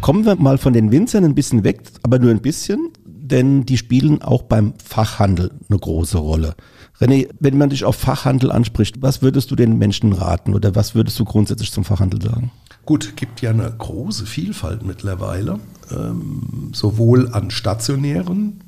Kommen 0.00 0.24
wir 0.24 0.34
mal 0.36 0.58
von 0.58 0.72
den 0.72 0.90
Winzern 0.90 1.24
ein 1.24 1.34
bisschen 1.34 1.62
weg, 1.62 1.82
aber 2.02 2.18
nur 2.18 2.30
ein 2.30 2.40
bisschen, 2.40 2.90
denn 3.04 3.64
die 3.64 3.76
spielen 3.76 4.22
auch 4.22 4.42
beim 4.42 4.74
Fachhandel 4.84 5.52
eine 5.68 5.78
große 5.78 6.18
Rolle. 6.18 6.56
René, 7.00 7.28
wenn 7.38 7.56
man 7.56 7.70
dich 7.70 7.84
auf 7.84 7.96
Fachhandel 7.96 8.50
anspricht, 8.50 9.00
was 9.02 9.22
würdest 9.22 9.50
du 9.50 9.56
den 9.56 9.78
Menschen 9.78 10.12
raten 10.12 10.54
oder 10.54 10.74
was 10.74 10.94
würdest 10.94 11.18
du 11.20 11.24
grundsätzlich 11.24 11.70
zum 11.70 11.84
Fachhandel 11.84 12.20
sagen? 12.20 12.50
Gut, 12.86 13.16
gibt 13.16 13.40
ja 13.40 13.50
eine 13.50 13.70
große 13.70 14.26
Vielfalt 14.26 14.84
mittlerweile, 14.84 15.60
ähm, 15.92 16.72
sowohl 16.74 17.32
an 17.32 17.50
stationären 17.50 18.60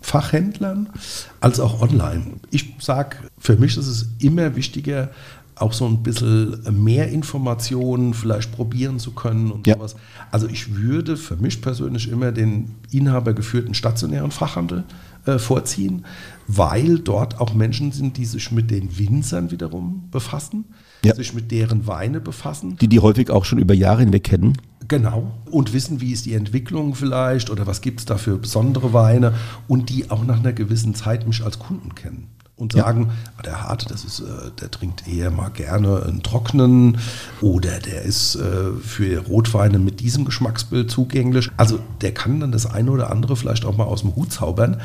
Fachhändlern 0.00 0.88
als 1.40 1.60
auch 1.60 1.80
online. 1.80 2.40
Ich 2.50 2.74
sage, 2.80 3.18
für 3.38 3.56
mich 3.56 3.76
ist 3.76 3.86
es 3.86 4.08
immer 4.18 4.56
wichtiger, 4.56 5.10
auch 5.62 5.72
so 5.72 5.86
ein 5.86 6.02
bisschen 6.02 6.60
mehr 6.82 7.08
Informationen 7.08 8.12
vielleicht 8.12 8.52
probieren 8.52 8.98
zu 8.98 9.12
können 9.12 9.50
und 9.50 9.66
ja. 9.66 9.74
sowas. 9.74 9.96
Also 10.30 10.48
ich 10.48 10.74
würde 10.74 11.16
für 11.16 11.36
mich 11.36 11.62
persönlich 11.62 12.08
immer 12.10 12.32
den 12.32 12.74
inhabergeführten 12.90 13.74
stationären 13.74 14.30
Fachhandel 14.30 14.84
äh, 15.24 15.38
vorziehen, 15.38 16.04
weil 16.48 16.98
dort 16.98 17.40
auch 17.40 17.54
Menschen 17.54 17.92
sind, 17.92 18.16
die 18.16 18.24
sich 18.24 18.50
mit 18.50 18.70
den 18.70 18.98
Winzern 18.98 19.50
wiederum 19.50 20.08
befassen, 20.10 20.64
ja. 21.04 21.14
sich 21.14 21.32
mit 21.32 21.50
deren 21.50 21.86
Weine 21.86 22.20
befassen. 22.20 22.76
Die 22.80 22.88
die 22.88 23.00
häufig 23.00 23.30
auch 23.30 23.44
schon 23.44 23.58
über 23.58 23.74
Jahre 23.74 24.00
hinweg 24.00 24.24
kennen. 24.24 24.58
Genau. 24.88 25.32
Und 25.50 25.72
wissen, 25.72 26.00
wie 26.00 26.12
ist 26.12 26.26
die 26.26 26.34
Entwicklung 26.34 26.94
vielleicht 26.94 27.50
oder 27.50 27.66
was 27.66 27.80
gibt 27.80 28.00
es 28.00 28.06
da 28.06 28.18
für 28.18 28.36
besondere 28.36 28.92
Weine 28.92 29.34
und 29.68 29.90
die 29.90 30.10
auch 30.10 30.24
nach 30.24 30.40
einer 30.40 30.52
gewissen 30.52 30.94
Zeit 30.94 31.26
mich 31.26 31.44
als 31.44 31.58
Kunden 31.58 31.94
kennen 31.94 32.26
und 32.62 32.72
sagen, 32.72 33.08
ja. 33.08 33.32
Ah, 33.36 33.42
der 33.42 33.62
Harte, 33.64 33.86
das 33.88 34.04
ist, 34.04 34.20
äh, 34.20 34.50
der 34.60 34.70
trinkt 34.70 35.08
eher 35.08 35.32
mal 35.32 35.50
gerne 35.50 36.04
einen 36.06 36.22
trockenen 36.22 36.98
oder 37.40 37.80
der 37.80 38.02
ist 38.02 38.36
äh, 38.36 38.72
für 38.80 39.18
Rotweine 39.18 39.80
mit 39.80 39.98
diesem 39.98 40.24
Geschmacksbild 40.24 40.88
zugänglich. 40.88 41.50
Also 41.56 41.80
der 42.02 42.14
kann 42.14 42.38
dann 42.38 42.52
das 42.52 42.66
eine 42.66 42.92
oder 42.92 43.10
andere 43.10 43.34
vielleicht 43.34 43.64
auch 43.64 43.76
mal 43.76 43.84
aus 43.84 44.02
dem 44.02 44.14
Hut 44.14 44.32
zaubern. 44.32 44.80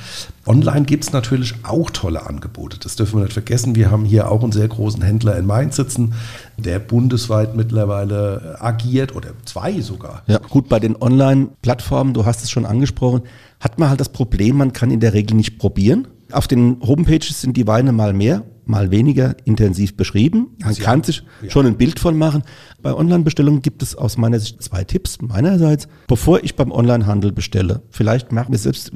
Online 0.48 0.86
gibt 0.86 1.04
es 1.04 1.13
natürlich 1.13 1.54
auch 1.63 1.92
tolle 1.92 2.26
Angebote. 2.26 2.80
Das 2.80 2.96
dürfen 2.96 3.20
wir 3.20 3.26
nicht 3.26 3.34
vergessen. 3.34 3.76
Wir 3.76 3.92
haben 3.92 4.06
hier 4.06 4.32
auch 4.32 4.42
einen 4.42 4.52
sehr 4.52 4.68
großen 4.68 5.04
Händler 5.04 5.38
in 5.38 5.46
Mainz 5.46 5.76
sitzen, 5.76 6.16
der 6.58 6.80
bundesweit 6.80 7.56
mittlerweile 7.56 8.58
agiert 8.60 9.16
oder 9.16 9.30
zwei 9.46 9.82
sogar. 9.82 10.24
Ja, 10.26 10.40
gut, 10.40 10.68
bei 10.68 10.80
den 10.80 11.00
Online-Plattformen, 11.00 12.16
du 12.16 12.26
hast 12.26 12.44
es 12.44 12.50
schon 12.50 12.66
angesprochen, 12.66 13.22
hat 13.60 13.78
man 13.78 13.90
halt 13.90 14.00
das 14.00 14.10
Problem, 14.10 14.58
man 14.58 14.74
kann 14.74 14.90
in 14.90 15.00
der 15.00 15.13
Regel 15.13 15.36
nicht 15.36 15.60
probieren. 15.60 16.08
Auf 16.32 16.48
den 16.48 16.80
Homepages 16.82 17.42
sind 17.42 17.56
die 17.58 17.68
Weine 17.68 17.92
mal 17.92 18.13
mehr, 18.13 18.44
mal 18.66 18.92
weniger 18.92 19.36
intensiv 19.46 19.96
beschrieben. 19.96 20.56
Man 20.60 20.74
ja, 20.74 20.84
kann 20.84 21.04
sich 21.04 21.24
ja. 21.42 21.50
schon 21.50 21.66
ein 21.66 21.78
Bild 21.78 22.00
von 22.00 22.18
machen. 22.18 22.44
Bei 22.82 22.94
Online-Bestellungen 22.94 23.62
gibt 23.62 23.82
es 23.82 23.96
aus 23.96 24.18
meiner 24.18 24.40
Sicht 24.40 24.62
zwei 24.62 24.84
Tipps. 24.84 25.22
Meinerseits, 25.22 25.88
bevor 26.08 26.44
ich 26.44 26.56
beim 26.56 26.72
Online-Handel 26.72 27.32
bestelle, 27.32 27.82
vielleicht 27.90 28.32
machen 28.32 28.52
wir 28.52 28.60
selbst 28.60 28.92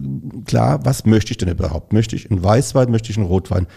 klar, 0.46 0.86
was 0.86 1.06
möchte 1.06 1.32
ich 1.32 1.38
denn 1.38 1.50
überhaupt? 1.50 1.94
Möchte 1.94 2.16
ich 2.16 2.30
einen 2.30 2.44
Weißwein, 2.44 2.92
möchte 2.92 3.12
ich 3.12 3.18
einen 3.18 3.28
Rotwein? 3.28 3.68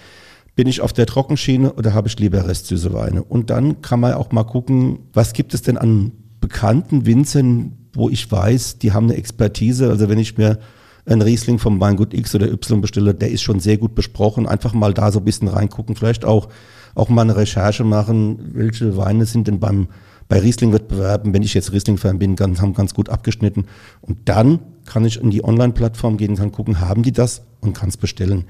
Bin 0.57 0.69
ich 0.69 0.81
auf 0.81 0.93
der 0.93 1.07
Trockenschiene 1.07 1.73
oder 1.73 1.95
habe 1.95 2.09
ich 2.09 2.19
lieber 2.19 2.47
restsüße 2.47 2.93
Weine? 2.93 3.23
Und 3.23 3.51
dann 3.51 3.83
kann 3.83 4.01
man 4.01 4.15
auch 4.15 4.31
mal 4.33 4.45
gucken, 4.45 5.01
was 5.13 5.33
gibt 5.33 5.55
es 5.55 5.63
denn 5.63 5.79
an 5.79 6.13
bekannten 6.41 7.07
Winzern, 7.07 7.73
wo 7.93 8.09
ich 8.09 8.31
weiß, 8.31 8.79
die 8.79 8.93
haben 8.93 9.05
eine 9.05 9.17
Expertise. 9.17 9.89
Also 9.89 10.09
wenn 10.09 10.19
ich 10.19 10.37
mir 10.37 10.59
ein 11.07 11.23
Riesling 11.23 11.59
vom 11.59 11.81
Weingut 11.81 12.15
X 12.15 12.35
oder 12.35 12.51
Y 12.51 12.81
bestelle, 12.81 13.15
der 13.15 13.31
ist 13.31 13.43
schon 13.43 13.61
sehr 13.61 13.77
gut 13.77 13.95
besprochen. 13.95 14.47
Einfach 14.47 14.73
mal 14.73 14.95
da 14.95 15.13
so 15.13 15.19
ein 15.19 15.25
bisschen 15.25 15.49
reingucken, 15.49 15.97
vielleicht 15.97 16.25
auch, 16.25 16.49
auch 16.95 17.09
mal 17.09 17.23
eine 17.23 17.37
Recherche 17.37 17.85
machen, 17.85 18.53
welche 18.55 18.97
Weine 18.97 19.27
sind 19.27 19.49
denn 19.49 19.61
beim, 19.61 19.89
bei 20.29 20.39
Riesling-Wettbewerben, 20.39 21.35
wenn 21.35 21.43
ich 21.43 21.55
jetzt 21.55 21.73
Riesling-Fan 21.73 22.19
bin, 22.19 22.37
ganz, 22.37 22.61
haben 22.61 22.73
ganz 22.73 22.95
gut 22.95 23.11
abgeschnitten. 23.11 23.67
Und 24.01 24.29
dann 24.29 24.61
kann 24.87 25.05
ich 25.05 25.21
in 25.21 25.31
die 25.31 25.45
Online-Plattform 25.45 26.17
gehen, 26.17 26.37
kann 26.37 26.53
gucken, 26.53 26.81
haben 26.81 27.03
die 27.03 27.13
das 27.13 27.43
und 27.61 27.75
kann 27.75 27.91
es 27.91 27.97
bestellen. 27.97 28.45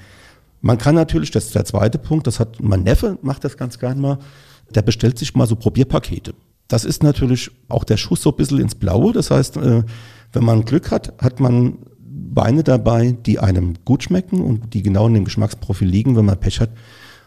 Man 0.60 0.78
kann 0.78 0.94
natürlich, 0.94 1.30
das 1.30 1.46
ist 1.46 1.54
der 1.54 1.64
zweite 1.64 1.98
Punkt, 1.98 2.26
das 2.26 2.40
hat 2.40 2.62
mein 2.62 2.84
Neffe, 2.84 3.18
macht 3.22 3.44
das 3.44 3.56
ganz 3.56 3.78
gern 3.78 4.00
mal, 4.00 4.18
der 4.74 4.82
bestellt 4.82 5.18
sich 5.18 5.34
mal 5.34 5.46
so 5.46 5.56
Probierpakete. 5.56 6.34
Das 6.68 6.84
ist 6.84 7.02
natürlich 7.02 7.50
auch 7.68 7.84
der 7.84 7.96
Schuss 7.96 8.22
so 8.22 8.30
ein 8.30 8.36
bisschen 8.36 8.60
ins 8.60 8.74
Blaue. 8.74 9.12
Das 9.12 9.30
heißt, 9.30 9.58
äh, 9.58 9.82
wenn 10.32 10.44
man 10.44 10.64
Glück 10.64 10.90
hat, 10.90 11.12
hat 11.22 11.38
man 11.38 11.78
Weine 12.34 12.62
dabei, 12.62 13.12
die 13.12 13.38
einem 13.38 13.74
gut 13.84 14.04
schmecken 14.04 14.40
und 14.40 14.74
die 14.74 14.82
genau 14.82 15.06
in 15.06 15.14
dem 15.14 15.24
Geschmacksprofil 15.24 15.88
liegen. 15.88 16.16
Wenn 16.16 16.24
man 16.24 16.38
Pech 16.38 16.60
hat, 16.60 16.70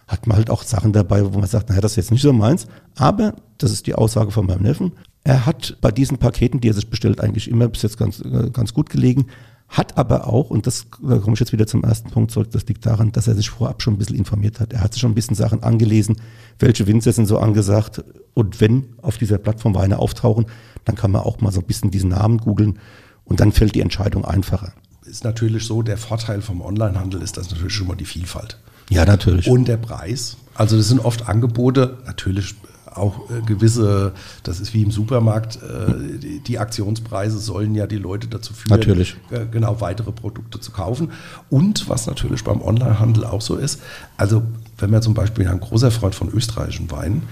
hat 0.07 0.27
man 0.27 0.37
halt 0.37 0.49
auch 0.49 0.63
Sachen 0.63 0.93
dabei, 0.93 1.25
wo 1.25 1.37
man 1.37 1.47
sagt, 1.47 1.69
naja, 1.69 1.81
das 1.81 1.91
ist 1.93 1.97
jetzt 1.97 2.11
nicht 2.11 2.21
so 2.21 2.33
meins. 2.33 2.67
Aber, 2.95 3.35
das 3.57 3.71
ist 3.71 3.87
die 3.87 3.95
Aussage 3.95 4.31
von 4.31 4.45
meinem 4.45 4.63
Neffen, 4.63 4.93
er 5.23 5.45
hat 5.45 5.77
bei 5.81 5.91
diesen 5.91 6.17
Paketen, 6.17 6.61
die 6.61 6.69
er 6.69 6.73
sich 6.73 6.89
bestellt, 6.89 7.19
eigentlich 7.19 7.49
immer 7.49 7.67
bis 7.67 7.81
jetzt 7.81 7.97
ganz, 7.97 8.21
äh, 8.21 8.49
ganz 8.51 8.73
gut 8.73 8.89
gelegen, 8.89 9.27
hat 9.67 9.97
aber 9.97 10.27
auch, 10.27 10.49
und 10.49 10.65
das 10.65 10.85
da 11.05 11.17
komme 11.17 11.33
ich 11.33 11.41
jetzt 11.41 11.51
wieder 11.51 11.67
zum 11.67 11.83
ersten 11.83 12.09
Punkt 12.09 12.31
zurück, 12.31 12.49
das 12.51 12.65
liegt 12.67 12.85
daran, 12.85 13.11
dass 13.11 13.27
er 13.27 13.35
sich 13.35 13.49
vorab 13.49 13.81
schon 13.81 13.95
ein 13.95 13.97
bisschen 13.97 14.15
informiert 14.15 14.61
hat. 14.61 14.71
Er 14.71 14.81
hat 14.81 14.93
sich 14.93 15.01
schon 15.01 15.11
ein 15.11 15.15
bisschen 15.15 15.35
Sachen 15.35 15.61
angelesen, 15.63 16.15
welche 16.59 16.87
Winzer 16.87 17.11
sind 17.11 17.25
so 17.25 17.37
angesagt. 17.39 18.03
Und 18.33 18.61
wenn 18.61 18.85
auf 19.01 19.17
dieser 19.17 19.37
Plattform 19.37 19.75
Weine 19.75 19.99
auftauchen, 19.99 20.45
dann 20.85 20.95
kann 20.95 21.11
man 21.11 21.23
auch 21.23 21.41
mal 21.41 21.51
so 21.51 21.59
ein 21.59 21.65
bisschen 21.65 21.91
diesen 21.91 22.11
Namen 22.11 22.37
googeln 22.37 22.79
und 23.27 23.39
dann 23.39 23.51
fällt 23.51 23.75
die 23.75 23.81
Entscheidung 23.81 24.25
einfacher. 24.25 24.73
Ist 25.05 25.23
natürlich 25.23 25.65
so, 25.65 25.83
der 25.83 25.97
Vorteil 25.97 26.41
vom 26.41 26.61
Onlinehandel 26.61 27.21
ist 27.21 27.37
das 27.37 27.51
natürlich 27.51 27.73
schon 27.73 27.87
mal 27.87 27.95
die 27.95 28.05
Vielfalt. 28.05 28.57
Ja, 28.89 29.05
natürlich. 29.05 29.47
Und 29.47 29.67
der 29.67 29.77
Preis. 29.77 30.37
Also 30.55 30.77
das 30.77 30.87
sind 30.87 31.03
oft 31.03 31.27
Angebote, 31.27 31.97
natürlich 32.05 32.55
auch 32.97 33.29
äh, 33.29 33.41
gewisse, 33.41 34.13
das 34.43 34.59
ist 34.59 34.73
wie 34.73 34.81
im 34.81 34.91
Supermarkt, 34.91 35.57
äh, 35.57 36.17
die, 36.17 36.39
die, 36.39 36.59
Aktionspreise 36.59 37.37
sollen 37.37 37.75
ja 37.75 37.87
die 37.87 37.97
Leute 37.97 38.27
dazu 38.27 38.53
führen, 38.53 38.77
natürlich. 38.77 39.15
Äh, 39.29 39.45
genau 39.51 39.79
weitere 39.81 40.11
Produkte 40.11 40.59
zu 40.59 40.71
kaufen. 40.71 41.11
Und 41.49 41.87
was 41.89 42.07
natürlich 42.07 42.43
beim 42.43 42.61
Onlinehandel 42.61 43.25
auch 43.25 43.41
so 43.41 43.55
ist, 43.55 43.81
also 44.17 44.43
wenn 44.77 44.89
man 44.89 45.01
zum 45.01 45.13
Beispiel 45.13 45.47
ein 45.47 45.59
großer 45.59 45.91
Freund 45.91 46.15
von 46.15 46.29
österreichischen 46.29 46.89
Weinen, 46.91 47.23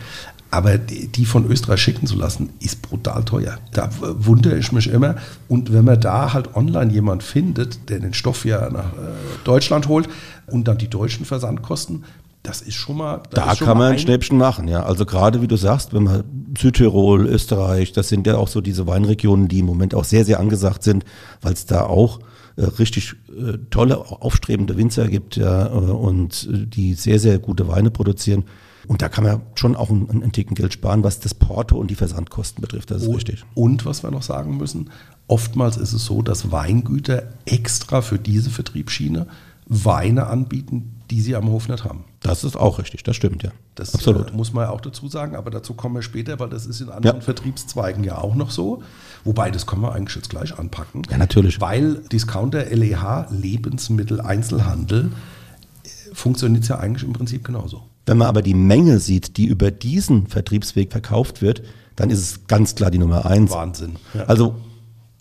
aber 0.56 0.78
die, 0.78 1.26
von 1.26 1.46
Österreich 1.50 1.82
schicken 1.82 2.08
zu 2.08 2.16
lassen, 2.16 2.52
ist 2.60 2.82
brutal 2.82 3.26
teuer. 3.26 3.58
Da 3.74 3.90
wundere 4.00 4.58
ich 4.58 4.72
mich 4.72 4.88
immer. 4.88 5.16
Und 5.48 5.74
wenn 5.74 5.84
man 5.84 6.00
da 6.00 6.34
halt 6.34 6.56
online 6.56 6.94
jemand 6.94 7.24
findet, 7.24 7.90
der 7.90 8.00
den 8.00 8.14
Stoff 8.14 8.46
ja 8.46 8.70
nach 8.70 8.92
Deutschland 9.44 9.88
holt 9.88 10.08
und 10.48 10.68
dann 10.68 10.78
die 10.78 10.88
deutschen 10.88 11.26
Versandkosten, 11.26 12.06
das 12.46 12.62
ist 12.62 12.76
schon 12.76 12.98
mal. 12.98 13.24
Da 13.32 13.56
schon 13.56 13.68
kann 13.68 13.78
mal 13.78 13.86
man 13.86 13.94
ein 13.94 14.00
Schnäppchen 14.00 14.38
machen, 14.38 14.68
ja. 14.68 14.84
Also 14.84 15.06
gerade 15.06 15.42
wie 15.42 15.48
du 15.48 15.58
sagst, 15.58 15.94
wenn 15.94 16.04
man 16.04 16.24
Südtirol, 16.58 17.26
Österreich, 17.26 17.92
das 17.92 18.10
sind 18.10 18.28
ja 18.28 18.38
auch 18.38 18.48
so 18.48 18.62
diese 18.62 18.88
Weinregionen, 18.88 19.48
die 19.48 19.60
im 19.60 19.66
Moment 19.66 19.96
auch 19.96 20.06
sehr, 20.06 20.26
sehr 20.26 20.40
angesagt 20.40 20.84
sind, 20.84 21.04
weil 21.42 21.54
es 21.54 21.66
da 21.66 21.82
auch 21.82 22.20
äh, 22.56 22.64
richtig 22.64 23.16
äh, 23.30 23.58
tolle, 23.70 23.98
aufstrebende 23.98 24.78
Winzer 24.78 25.08
gibt, 25.08 25.36
ja, 25.36 25.68
äh, 25.68 25.70
und 25.70 26.48
äh, 26.52 26.66
die 26.66 26.94
sehr, 26.94 27.20
sehr 27.20 27.40
gute 27.40 27.68
Weine 27.68 27.92
produzieren. 27.92 28.46
Und 28.88 29.02
da 29.02 29.10
kann 29.10 29.24
man 29.24 29.42
schon 29.56 29.76
auch 29.76 29.90
einen, 29.90 30.10
einen 30.10 30.32
Ticken 30.32 30.56
Geld 30.56 30.74
sparen, 30.74 31.04
was 31.04 31.20
das 31.20 31.34
Porto 31.34 31.78
und 31.78 31.90
die 31.90 31.96
Versandkosten 31.96 32.62
betrifft. 32.62 32.92
Das 32.92 33.02
ist 33.02 33.08
und, 33.08 33.16
richtig. 33.16 33.46
Und 33.54 33.86
was 33.86 34.04
wir 34.04 34.12
noch 34.12 34.24
sagen 34.24 34.58
müssen, 34.58 34.90
oftmals 35.28 35.78
ist 35.78 35.94
es 35.94 36.06
so, 36.06 36.22
dass 36.22 36.52
Weingüter 36.52 37.24
extra 37.46 38.02
für 38.02 38.20
diese 38.20 38.50
Vertriebsschiene 38.50 39.28
Weine 39.68 40.28
anbieten, 40.28 41.02
die 41.10 41.22
sie 41.22 41.36
am 41.36 41.50
Hof 41.50 41.68
nicht 41.68 41.84
haben. 41.84 42.04
Das 42.20 42.44
ist 42.44 42.56
auch 42.56 42.80
richtig, 42.80 43.04
das 43.04 43.16
stimmt, 43.16 43.44
ja. 43.44 43.52
Das 43.76 43.94
Absolut. 43.94 44.32
Äh, 44.32 44.34
muss 44.36 44.54
man 44.54 44.66
ja 44.66 44.70
auch 44.72 44.82
dazu 44.82 45.08
sagen, 45.08 45.36
aber 45.36 45.52
dazu 45.52 45.74
kommen 45.74 45.96
wir 45.96 46.02
später, 46.02 46.40
weil 46.40 46.50
das 46.50 46.66
ist 46.66 46.82
in 46.82 46.90
anderen 46.90 47.18
ja. 47.18 47.22
Vertriebszweigen 47.22 48.04
ja 48.04 48.18
auch 48.18 48.36
noch 48.36 48.52
so. 48.52 48.84
Wobei, 49.24 49.52
das 49.52 49.66
können 49.66 49.82
wir 49.82 49.94
eigentlich 49.94 50.16
jetzt 50.16 50.30
gleich 50.30 50.58
anpacken. 50.58 51.04
Ja, 51.10 51.18
natürlich. 51.18 51.62
Weil 51.62 51.96
Discounter, 52.12 52.66
LEH, 52.66 53.28
Lebensmittel, 53.32 54.22
Einzelhandel, 54.22 55.12
äh, 55.84 55.90
funktioniert 56.14 56.68
ja 56.68 56.80
eigentlich 56.80 57.04
im 57.04 57.14
Prinzip 57.14 57.44
genauso. 57.44 57.84
Wenn 58.06 58.18
man 58.18 58.28
aber 58.28 58.42
die 58.42 58.54
Menge 58.54 59.00
sieht, 59.00 59.38
die 59.38 59.46
über 59.46 59.72
diesen 59.72 60.28
Vertriebsweg 60.28 60.92
verkauft 60.92 61.42
wird, 61.42 61.64
dann 61.96 62.10
ist 62.10 62.20
es 62.20 62.48
ganz 62.48 62.76
klar 62.76 62.92
die 62.92 62.98
Nummer 62.98 63.26
eins. 63.26 63.52
Wahnsinn. 63.52 63.94
Ja. 64.14 64.26
Also 64.26 64.56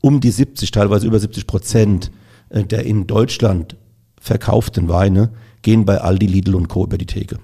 um 0.00 0.20
die 0.20 0.30
70, 0.30 0.70
teilweise 0.70 1.06
über 1.06 1.18
70 1.18 1.46
Prozent 1.46 2.10
äh, 2.50 2.64
der 2.64 2.84
in 2.84 3.06
Deutschland 3.06 3.76
verkauften 4.20 4.88
Weine 4.88 5.30
gehen 5.62 5.84
bei 5.84 6.00
Aldi, 6.00 6.26
Lidl 6.26 6.54
und 6.54 6.68
Co. 6.68 6.84
über 6.84 6.98
die 6.98 7.06
Theke. 7.06 7.38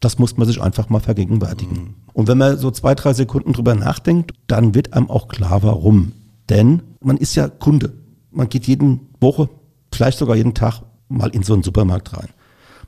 Das 0.00 0.18
muss 0.18 0.36
man 0.36 0.46
sich 0.46 0.60
einfach 0.60 0.88
mal 0.88 1.00
vergegenwärtigen. 1.00 1.76
Mhm. 1.76 1.94
Und 2.12 2.28
wenn 2.28 2.38
man 2.38 2.58
so 2.58 2.70
zwei, 2.70 2.94
drei 2.94 3.14
Sekunden 3.14 3.52
drüber 3.52 3.74
nachdenkt, 3.74 4.32
dann 4.46 4.74
wird 4.74 4.92
einem 4.92 5.10
auch 5.10 5.28
klar, 5.28 5.62
warum. 5.62 6.12
Denn 6.48 6.82
man 7.00 7.16
ist 7.16 7.34
ja 7.34 7.48
Kunde. 7.48 7.92
Man 8.30 8.48
geht 8.48 8.66
jeden 8.66 9.08
Woche, 9.20 9.48
vielleicht 9.92 10.18
sogar 10.18 10.36
jeden 10.36 10.54
Tag 10.54 10.82
mal 11.08 11.30
in 11.30 11.42
so 11.42 11.54
einen 11.54 11.62
Supermarkt 11.62 12.12
rein. 12.12 12.28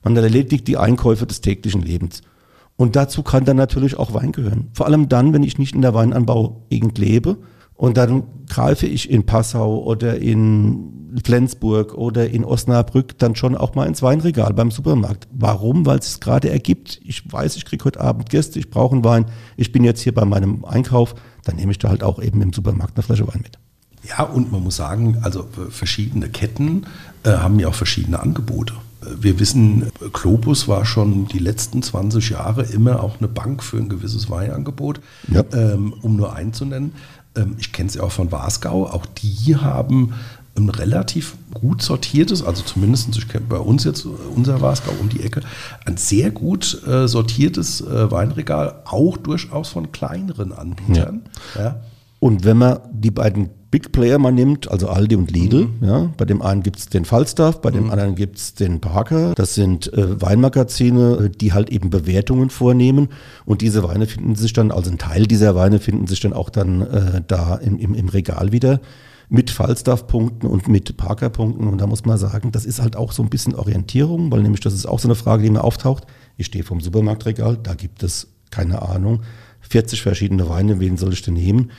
Man 0.08 0.24
erledigt 0.24 0.66
die 0.68 0.78
Einkäufe 0.78 1.26
des 1.26 1.42
täglichen 1.42 1.82
Lebens. 1.82 2.22
Und 2.76 2.96
dazu 2.96 3.22
kann 3.22 3.44
dann 3.44 3.58
natürlich 3.58 3.98
auch 3.98 4.14
Wein 4.14 4.32
gehören. 4.32 4.68
Vor 4.72 4.86
allem 4.86 5.10
dann, 5.10 5.34
wenn 5.34 5.42
ich 5.42 5.58
nicht 5.58 5.74
in 5.74 5.82
der 5.82 5.92
Weinanbaugegend 5.92 6.96
lebe, 6.96 7.36
und 7.74 7.96
dann 7.96 8.24
greife 8.48 8.86
ich 8.86 9.10
in 9.10 9.26
Passau 9.26 9.84
oder 9.84 10.18
in 10.18 11.12
Flensburg 11.22 11.94
oder 11.94 12.28
in 12.28 12.44
Osnabrück 12.44 13.18
dann 13.18 13.36
schon 13.36 13.54
auch 13.54 13.74
mal 13.74 13.86
ins 13.86 14.02
Weinregal 14.02 14.52
beim 14.54 14.70
Supermarkt. 14.70 15.28
Warum? 15.30 15.84
Weil 15.84 15.98
es 15.98 16.20
gerade 16.20 16.50
ergibt. 16.50 17.00
Ich 17.04 17.30
weiß, 17.30 17.56
ich 17.56 17.66
kriege 17.66 17.84
heute 17.84 18.00
Abend 18.00 18.30
Gäste, 18.30 18.58
ich 18.58 18.70
brauche 18.70 18.94
einen 18.94 19.04
Wein. 19.04 19.26
Ich 19.56 19.72
bin 19.72 19.84
jetzt 19.84 20.00
hier 20.00 20.14
bei 20.14 20.24
meinem 20.24 20.64
Einkauf, 20.64 21.14
dann 21.44 21.56
nehme 21.56 21.70
ich 21.70 21.78
da 21.78 21.90
halt 21.90 22.02
auch 22.02 22.20
eben 22.20 22.40
im 22.40 22.52
Supermarkt 22.54 22.96
eine 22.96 23.04
Flasche 23.04 23.28
Wein 23.28 23.42
mit. 23.42 23.58
Ja, 24.08 24.24
und 24.24 24.50
man 24.50 24.64
muss 24.64 24.76
sagen, 24.76 25.18
also 25.20 25.46
verschiedene 25.68 26.30
Ketten 26.30 26.86
äh, 27.24 27.30
haben 27.30 27.60
ja 27.60 27.68
auch 27.68 27.74
verschiedene 27.74 28.18
Angebote. 28.18 28.72
Wir 29.00 29.38
wissen, 29.38 29.90
Globus 30.12 30.66
war 30.66 30.84
schon 30.84 31.26
die 31.26 31.38
letzten 31.38 31.82
20 31.82 32.30
Jahre 32.30 32.64
immer 32.64 33.02
auch 33.02 33.18
eine 33.18 33.28
Bank 33.28 33.62
für 33.62 33.76
ein 33.76 33.88
gewisses 33.88 34.28
Weinangebot, 34.28 35.00
ja. 35.32 35.44
ähm, 35.52 35.94
um 36.02 36.16
nur 36.16 36.34
einen 36.34 36.52
zu 36.52 36.64
nennen. 36.64 36.92
Ähm, 37.36 37.56
ich 37.58 37.72
kenne 37.72 37.88
es 37.88 37.94
ja 37.94 38.02
auch 38.02 38.12
von 38.12 38.32
Wasgau, 38.32 38.86
auch 38.86 39.06
die 39.06 39.56
haben 39.56 40.14
ein 40.56 40.68
relativ 40.68 41.36
gut 41.54 41.82
sortiertes, 41.82 42.42
also 42.42 42.62
zumindest 42.62 43.16
ich 43.16 43.28
kenne 43.28 43.46
bei 43.48 43.58
uns 43.58 43.84
jetzt 43.84 44.04
unser 44.34 44.60
Wasgau 44.60 44.92
um 45.00 45.08
die 45.08 45.22
Ecke, 45.22 45.42
ein 45.84 45.96
sehr 45.96 46.30
gut 46.30 46.82
äh, 46.86 47.06
sortiertes 47.06 47.80
äh, 47.80 48.10
Weinregal, 48.10 48.82
auch 48.84 49.16
durchaus 49.16 49.68
von 49.68 49.92
kleineren 49.92 50.52
Anbietern. 50.52 51.22
Ja. 51.54 51.62
Ja. 51.62 51.80
Und 52.20 52.44
wenn 52.44 52.58
man 52.58 52.80
die 52.92 53.10
beiden 53.10 53.50
Big 53.70 53.92
Player 53.92 54.18
mal 54.18 54.32
nimmt, 54.32 54.70
also 54.70 54.88
Aldi 54.88 55.16
und 55.16 55.30
Lidl, 55.30 55.66
mhm. 55.66 55.86
ja, 55.86 56.12
bei 56.16 56.24
dem 56.24 56.40
einen 56.40 56.62
gibt's 56.62 56.88
den 56.88 57.04
Falstaff, 57.04 57.60
bei 57.60 57.70
dem 57.70 57.84
mhm. 57.84 57.90
anderen 57.90 58.14
gibt's 58.14 58.54
den 58.54 58.80
Parker. 58.80 59.34
Das 59.34 59.54
sind 59.54 59.92
äh, 59.92 60.20
Weinmagazine, 60.20 61.30
die 61.30 61.52
halt 61.52 61.70
eben 61.70 61.90
Bewertungen 61.90 62.48
vornehmen. 62.48 63.08
Und 63.44 63.60
diese 63.60 63.82
Weine 63.82 64.06
finden 64.06 64.36
sich 64.36 64.54
dann, 64.54 64.70
also 64.70 64.90
ein 64.90 64.98
Teil 64.98 65.26
dieser 65.26 65.54
Weine 65.54 65.80
finden 65.80 66.06
sich 66.06 66.20
dann 66.20 66.32
auch 66.32 66.48
dann 66.48 66.80
äh, 66.80 67.22
da 67.26 67.56
im, 67.56 67.78
im, 67.78 67.94
im 67.94 68.08
Regal 68.08 68.52
wieder 68.52 68.80
mit 69.28 69.50
Falstaff-Punkten 69.50 70.46
und 70.46 70.68
mit 70.68 70.96
Parker-Punkten. 70.96 71.68
Und 71.68 71.78
da 71.78 71.86
muss 71.86 72.06
man 72.06 72.16
sagen, 72.16 72.50
das 72.52 72.64
ist 72.64 72.80
halt 72.80 72.96
auch 72.96 73.12
so 73.12 73.22
ein 73.22 73.28
bisschen 73.28 73.54
Orientierung, 73.54 74.32
weil 74.32 74.42
nämlich 74.42 74.60
das 74.60 74.72
ist 74.72 74.86
auch 74.86 74.98
so 74.98 75.08
eine 75.08 75.14
Frage, 75.14 75.42
die 75.42 75.50
mir 75.50 75.64
auftaucht. 75.64 76.04
Ich 76.38 76.46
stehe 76.46 76.64
vom 76.64 76.80
Supermarktregal, 76.80 77.58
da 77.62 77.74
gibt 77.74 78.02
es, 78.02 78.28
keine 78.50 78.80
Ahnung, 78.80 79.20
40 79.60 80.00
verschiedene 80.00 80.48
Weine, 80.48 80.80
wen 80.80 80.96
soll 80.96 81.12
ich 81.12 81.20
denn 81.20 81.34
nehmen? 81.34 81.70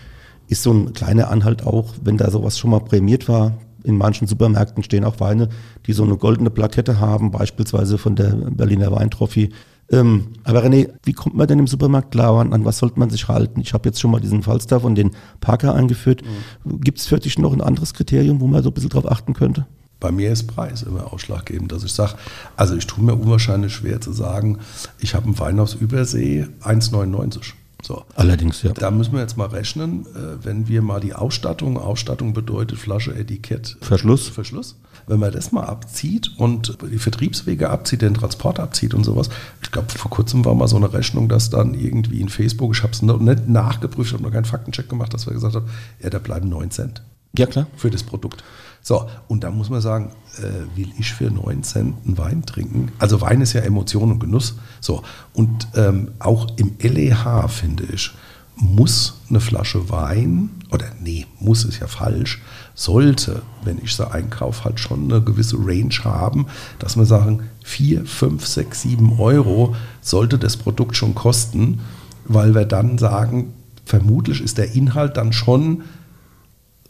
Ist 0.50 0.64
so 0.64 0.74
ein 0.74 0.94
kleiner 0.94 1.30
Anhalt 1.30 1.66
auch, 1.66 1.94
wenn 2.04 2.18
da 2.18 2.30
sowas 2.32 2.58
schon 2.58 2.72
mal 2.72 2.80
prämiert 2.80 3.30
war. 3.30 3.54
In 3.84 3.98
manchen 3.98 4.28
Supermärkten 4.28 4.84
stehen 4.84 5.06
auch 5.06 5.20
Weine, 5.20 5.50
die 5.86 5.94
so 5.94 6.04
eine 6.04 6.18
goldene 6.18 6.50
Plakette 6.50 7.00
haben, 7.00 7.32
beispielsweise 7.32 7.98
von 7.98 8.16
der 8.16 8.32
Berliner 8.32 8.92
Weintrophy. 8.92 9.52
Ähm, 9.92 10.34
aber 10.44 10.64
René, 10.64 10.90
wie 11.04 11.14
kommt 11.14 11.36
man 11.36 11.48
denn 11.48 11.60
im 11.60 11.68
Supermarkt 11.68 12.12
klar 12.12 12.40
an, 12.40 12.54
an 12.54 12.66
was 12.66 12.80
sollte 12.80 13.00
man 13.00 13.10
sich 13.10 13.28
halten? 13.28 13.62
Ich 13.62 13.74
habe 13.74 13.88
jetzt 13.90 14.00
schon 14.00 14.12
mal 14.12 14.20
diesen 14.20 14.44
Falstaff 14.44 14.84
und 14.84 14.96
den 14.96 15.12
Parker 15.40 15.74
eingeführt. 15.74 16.24
Mhm. 16.66 16.82
Gibt 16.82 17.00
es 17.00 17.08
für 17.08 17.20
dich 17.20 17.40
noch 17.40 17.54
ein 17.54 17.62
anderes 17.62 17.94
Kriterium, 17.94 18.42
wo 18.42 18.48
man 18.48 18.62
so 18.62 18.70
ein 18.70 18.74
bisschen 18.74 18.90
drauf 18.90 19.10
achten 19.10 19.34
könnte? 19.34 19.66
Bei 20.00 20.12
mir 20.12 20.32
ist 20.32 20.48
Preis 20.48 20.84
immer 20.84 21.12
ausschlaggebend, 21.12 21.72
dass 21.72 21.84
ich 21.84 21.92
sage, 21.92 22.14
also 22.56 22.76
ich 22.76 22.88
tue 22.88 23.04
mir 23.04 23.16
unwahrscheinlich 23.16 23.74
schwer 23.74 24.00
zu 24.00 24.14
sagen, 24.14 24.60
ich 25.00 25.14
habe 25.14 25.26
einen 25.26 25.40
Wein 25.40 25.60
aus 25.60 25.74
Übersee 25.74 26.48
1,99. 26.62 27.54
So. 27.82 28.06
Allerdings, 28.16 28.62
ja. 28.62 28.74
Da 28.74 28.92
müssen 28.92 29.14
wir 29.14 29.22
jetzt 29.22 29.38
mal 29.38 29.48
rechnen, 29.48 30.06
äh, 30.08 30.44
wenn 30.44 30.68
wir 30.68 30.82
mal 30.82 31.00
die 31.00 31.14
Ausstattung, 31.14 31.78
Ausstattung 31.78 32.34
bedeutet 32.34 32.78
Flasche, 32.78 33.16
Etikett, 33.16 33.78
Verschluss. 33.82 34.28
Verschluss. 34.28 34.76
Wenn 35.08 35.20
man 35.20 35.32
das 35.32 35.52
mal 35.52 35.64
abzieht 35.64 36.32
und 36.38 36.78
die 36.92 37.00
Vertriebswege 37.00 37.70
abzieht, 37.70 38.02
den 38.02 38.14
Transport 38.14 38.60
abzieht 38.60 38.94
und 38.94 39.04
sowas. 39.04 39.30
Ich 39.64 39.72
glaube, 39.72 39.88
vor 39.90 40.12
kurzem 40.12 40.46
war 40.46 40.54
mal 40.56 40.68
so 40.68 40.76
eine 40.76 40.92
Rechnung, 40.94 41.30
dass 41.30 41.50
dann 41.50 41.74
irgendwie 41.74 42.22
in 42.22 42.30
Facebook, 42.30 42.76
ich 42.76 42.84
habe 42.84 42.94
es 42.94 43.02
noch 43.02 43.20
nicht 43.20 43.48
nachgeprüft, 43.48 44.14
habe 44.14 44.24
noch 44.24 44.32
keinen 44.32 44.46
Faktencheck 44.46 44.90
gemacht, 44.90 45.14
dass 45.14 45.26
wir 45.26 45.34
gesagt 45.34 45.56
haben, 45.56 45.70
ja, 46.02 46.10
da 46.10 46.20
bleiben 46.20 46.50
9 46.50 46.70
Cent. 46.72 47.02
Ja, 47.38 47.46
klar. 47.46 47.68
Für 47.76 47.90
das 47.90 48.04
Produkt. 48.04 48.44
So, 48.82 49.08
und 49.28 49.44
da 49.44 49.52
muss 49.52 49.70
man 49.70 49.82
sagen, 49.82 50.12
äh, 50.38 50.78
will 50.78 50.90
ich 50.98 51.14
für 51.14 51.30
9 51.30 51.64
Cent 51.64 51.96
einen 52.06 52.18
Wein 52.18 52.46
trinken? 52.46 52.92
Also 52.98 53.22
Wein 53.22 53.42
ist 53.42 53.54
ja 53.54 53.62
Emotion 53.62 54.12
und 54.12 54.20
Genuss. 54.20 54.56
So, 54.80 55.04
und 55.34 55.68
ähm, 55.76 56.12
auch 56.20 56.48
im 56.58 56.76
LEH, 56.82 57.48
finde 57.50 57.84
ich, 57.94 58.12
muss 58.56 59.22
eine 59.30 59.40
Flasche 59.40 59.90
Wein, 59.90 60.50
oder 60.72 60.88
nee, 61.02 61.26
muss 61.40 61.64
ist 61.64 61.80
ja 61.80 61.88
falsch, 61.88 62.42
sollte, 62.76 63.42
wenn 63.64 63.80
ich 63.82 63.96
sie 63.96 64.10
einkaufe, 64.10 64.66
halt 64.66 64.80
schon 64.80 65.06
eine 65.06 65.22
gewisse 65.22 65.58
Range 65.58 65.94
haben, 66.04 66.48
dass 66.78 66.98
wir 66.98 67.06
sagen, 67.06 67.44
4, 67.64 68.06
5, 68.06 68.46
6, 68.46 68.82
7 68.82 69.20
Euro 69.20 69.76
sollte 70.02 70.38
das 70.38 70.58
Produkt 70.58 70.98
schon 70.98 71.16
kosten, 71.16 71.80
weil 72.26 72.54
wir 72.54 72.66
dann 72.66 72.98
sagen, 72.98 73.54
vermutlich 73.86 74.42
ist 74.42 74.58
der 74.58 74.74
Inhalt 74.76 75.18
dann 75.18 75.34
schon 75.34 75.84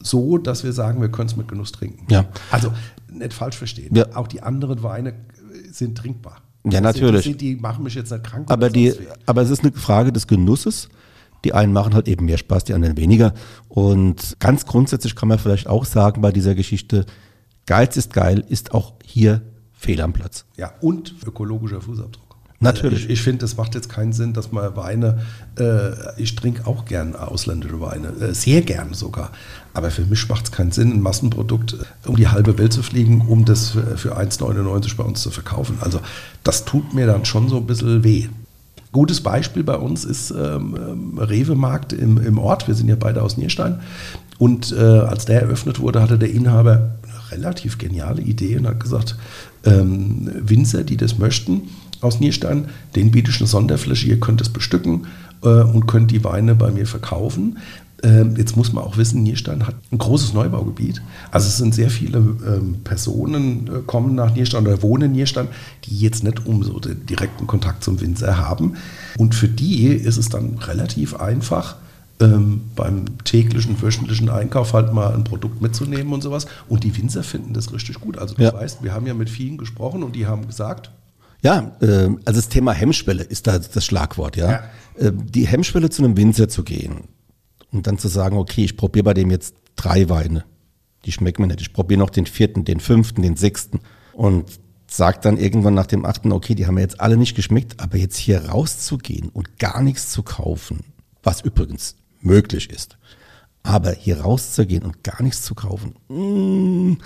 so, 0.02 0.38
dass 0.38 0.64
wir 0.64 0.74
sagen, 0.74 1.02
wir 1.02 1.10
können 1.10 1.28
es 1.28 1.36
mit 1.36 1.48
Genuss 1.48 1.72
trinken. 1.72 2.06
Ja. 2.10 2.26
Also 2.52 2.72
nicht 3.12 3.34
falsch 3.34 3.58
verstehen. 3.58 3.96
Ja. 3.96 4.06
Auch 4.16 4.28
die 4.28 4.42
anderen 4.42 4.84
Weine 4.84 5.14
sind 5.72 5.98
trinkbar. 5.98 6.42
Ja, 6.66 6.82
natürlich. 6.82 7.24
Die, 7.24 7.38
die, 7.38 7.56
machen 7.56 7.84
mich 7.84 7.96
jetzt 7.96 8.12
nicht 8.12 8.24
krank. 8.24 8.52
Aber, 8.52 8.70
die, 8.70 8.94
aber 9.26 9.42
es 9.42 9.50
ist 9.50 9.64
eine 9.64 9.72
Frage 9.74 10.12
des 10.12 10.28
Genusses. 10.28 10.90
Die 11.46 11.54
einen 11.54 11.72
machen 11.72 11.94
halt 11.94 12.10
eben 12.10 12.26
mehr 12.26 12.38
Spaß, 12.38 12.66
die 12.66 12.74
anderen 12.74 12.98
weniger. 12.98 13.34
Und 13.70 14.36
ganz 14.40 14.66
grundsätzlich 14.66 15.16
kann 15.16 15.30
man 15.30 15.40
vielleicht 15.40 15.68
auch 15.68 15.86
sagen 15.86 16.22
bei 16.22 16.32
dieser 16.32 16.54
Geschichte, 16.54 17.06
Geiz 17.66 17.96
ist 17.96 18.14
geil, 18.14 18.44
ist 18.50 18.74
auch 18.74 18.96
hier 19.06 19.42
fehl 19.72 20.02
am 20.02 20.12
Platz. 20.12 20.46
Ja, 20.58 20.74
und 20.82 21.16
ökologischer 21.26 21.82
Fußabdruck. 21.82 22.30
Natürlich. 22.60 23.06
Ich, 23.06 23.12
ich 23.12 23.22
finde, 23.22 23.46
es 23.46 23.56
macht 23.56 23.74
jetzt 23.74 23.88
keinen 23.88 24.12
Sinn, 24.12 24.34
dass 24.34 24.52
man 24.52 24.76
Weine, 24.76 25.20
äh, 25.58 26.22
ich 26.22 26.36
trinke 26.36 26.68
auch 26.68 26.84
gern 26.84 27.16
ausländische 27.16 27.80
Weine, 27.80 28.10
äh, 28.10 28.34
sehr 28.34 28.62
gern 28.64 28.94
sogar. 28.94 29.32
Aber 29.74 29.92
für 29.92 30.06
mich 30.06 30.28
macht 30.28 30.46
es 30.46 30.52
keinen 30.52 30.72
Sinn, 30.72 30.92
ein 30.92 31.02
Massenprodukt 31.02 31.74
äh, 31.74 32.08
um 32.08 32.16
die 32.16 32.28
halbe 32.28 32.58
Welt 32.58 32.74
zu 32.74 32.84
fliegen, 32.84 33.22
um 33.28 33.46
das 33.46 33.70
für, 33.70 33.98
für 33.98 34.18
1,99 34.18 34.96
bei 34.96 35.04
uns 35.04 35.22
zu 35.22 35.32
verkaufen. 35.32 35.78
Also 35.82 36.00
das 36.44 36.66
tut 36.66 36.94
mir 36.94 37.08
dann 37.08 37.26
schon 37.26 37.50
so 37.50 37.58
ein 37.58 37.68
bisschen 37.68 38.04
weh. 38.04 38.28
Gutes 38.92 39.22
Beispiel 39.22 39.64
bei 39.64 39.76
uns 39.76 40.04
ist 40.04 40.32
ähm, 40.32 40.76
ähm 40.76 41.20
Rewe-Markt 41.20 41.94
im, 41.94 42.18
im 42.18 42.40
Ort. 42.40 42.68
Wir 42.68 42.74
sind 42.74 42.88
ja 42.88 42.96
beide 42.96 43.22
aus 43.22 43.38
Nierstein. 43.38 43.80
Und 44.40 44.72
äh, 44.72 44.80
als 44.80 45.26
der 45.26 45.42
eröffnet 45.42 45.80
wurde, 45.80 46.02
hatte 46.02 46.18
der 46.18 46.32
Inhaber 46.32 46.98
eine 47.04 47.32
relativ 47.32 47.78
geniale 47.78 48.22
Idee 48.22 48.58
und 48.58 48.68
hat 48.68 48.80
gesagt, 48.80 49.18
ähm, 49.66 50.32
Winzer, 50.34 50.84
die 50.84 50.98
das 50.98 51.20
möchten, 51.20 51.64
aus 52.02 52.20
Nierstein, 52.20 52.70
den 52.96 53.12
biete 53.12 53.30
ich 53.30 53.40
eine 53.40 53.48
Sonderfläche, 53.48 54.08
ihr 54.08 54.20
könnt 54.20 54.42
es 54.42 54.50
bestücken 54.50 55.08
äh, 55.44 55.50
und 55.50 55.86
könnt 55.86 56.12
die 56.12 56.24
Weine 56.24 56.56
bei 56.56 56.72
mir 56.72 56.88
verkaufen. 56.88 57.58
Ähm, 58.02 58.36
jetzt 58.38 58.56
muss 58.56 58.72
man 58.72 58.84
auch 58.84 58.98
wissen, 58.98 59.24
Nierstein 59.24 59.68
hat 59.68 59.76
ein 59.92 59.98
großes 59.98 60.34
Neubaugebiet. 60.34 61.02
Also 61.32 61.48
es 61.48 61.58
sind 61.58 61.76
sehr 61.76 61.90
viele 61.90 62.20
ähm, 62.20 62.78
Personen 62.84 63.68
äh, 63.68 63.80
kommen 63.86 64.16
nach 64.16 64.34
Nierstein 64.34 64.66
oder 64.66 64.82
wohnen 64.82 65.06
in 65.06 65.12
Nierstein, 65.14 65.48
die 65.86 65.98
jetzt 66.00 66.24
nicht 66.24 66.46
um 66.46 66.64
so 66.64 66.80
den 66.80 67.06
direkten 67.06 67.48
Kontakt 67.48 67.84
zum 67.84 68.00
Winzer 68.00 68.38
haben. 68.38 68.78
Und 69.18 69.36
für 69.36 69.50
die 69.50 69.88
ist 69.88 70.18
es 70.18 70.30
dann 70.30 70.58
relativ 70.60 71.16
einfach, 71.16 71.76
ähm, 72.22 72.62
beim 72.76 73.06
täglichen, 73.24 73.82
wöchentlichen 73.82 74.30
Einkauf 74.30 74.74
halt 74.74 74.94
mal 74.94 75.14
ein 75.14 75.24
Produkt 75.24 75.62
mitzunehmen 75.62 76.14
und 76.14 76.22
sowas. 76.22 76.46
Und 76.68 76.84
die 76.84 76.96
Winzer 76.98 77.24
finden 77.24 77.54
das 77.54 77.74
richtig 77.74 78.00
gut. 78.00 78.18
Also 78.18 78.36
du 78.36 78.44
ja. 78.44 78.54
weißt, 78.54 78.84
wir 78.84 78.94
haben 78.94 79.08
ja 79.08 79.14
mit 79.14 79.30
vielen 79.30 79.58
gesprochen 79.58 80.04
und 80.04 80.16
die 80.16 80.26
haben 80.26 80.48
gesagt, 80.48 80.92
ja, 81.42 81.72
also 81.80 82.12
das 82.26 82.50
Thema 82.50 82.74
Hemmschwelle 82.74 83.24
ist 83.24 83.48
da 83.48 83.60
das 83.60 83.86
Schlagwort, 83.86 84.36
ja. 84.36 84.52
ja. 84.52 84.64
Äh, 84.98 85.14
die 85.14 85.48
Hemmschwelle 85.48 85.90
zu 85.90 86.04
einem 86.04 86.18
Winzer 86.18 86.50
zu 86.50 86.64
gehen 86.64 87.04
und 87.72 87.88
dann 87.88 87.98
zu 87.98 88.08
sagen, 88.08 88.38
okay, 88.38 88.64
ich 88.64 88.78
probiere 88.78 89.04
bei 89.04 89.14
dem 89.14 89.32
jetzt 89.32 89.56
drei 89.76 90.10
Weine, 90.10 90.46
die 91.06 91.12
schmecken 91.12 91.42
mir 91.42 91.48
nicht. 91.48 91.62
Ich 91.62 91.74
probiere 91.74 92.00
noch 92.00 92.10
den 92.10 92.26
vierten, 92.26 92.66
den 92.66 92.80
fünften, 92.80 93.22
den 93.22 93.36
sechsten 93.36 93.80
und 94.14 94.60
sagt 94.88 95.26
dann 95.26 95.38
irgendwann 95.38 95.76
nach 95.76 95.86
dem 95.86 96.06
achten, 96.06 96.32
okay, 96.32 96.56
die 96.56 96.66
haben 96.66 96.76
mir 96.76 96.82
jetzt 96.82 97.00
alle 97.00 97.18
nicht 97.18 97.36
geschmeckt, 97.36 97.80
aber 97.80 97.98
jetzt 97.98 98.18
hier 98.18 98.46
rauszugehen 98.46 99.30
und 99.30 99.60
gar 99.60 99.82
nichts 99.82 100.10
zu 100.10 100.24
kaufen, 100.24 100.84
was 101.24 101.42
übrigens 101.42 101.96
möglich 102.22 102.70
ist, 102.70 102.98
aber 103.64 103.92
hier 103.92 104.22
rauszugehen 104.22 104.84
und 104.84 105.04
gar 105.04 105.22
nichts 105.22 105.44
zu 105.44 105.54
kaufen, 105.54 105.96
mm, 106.10 106.98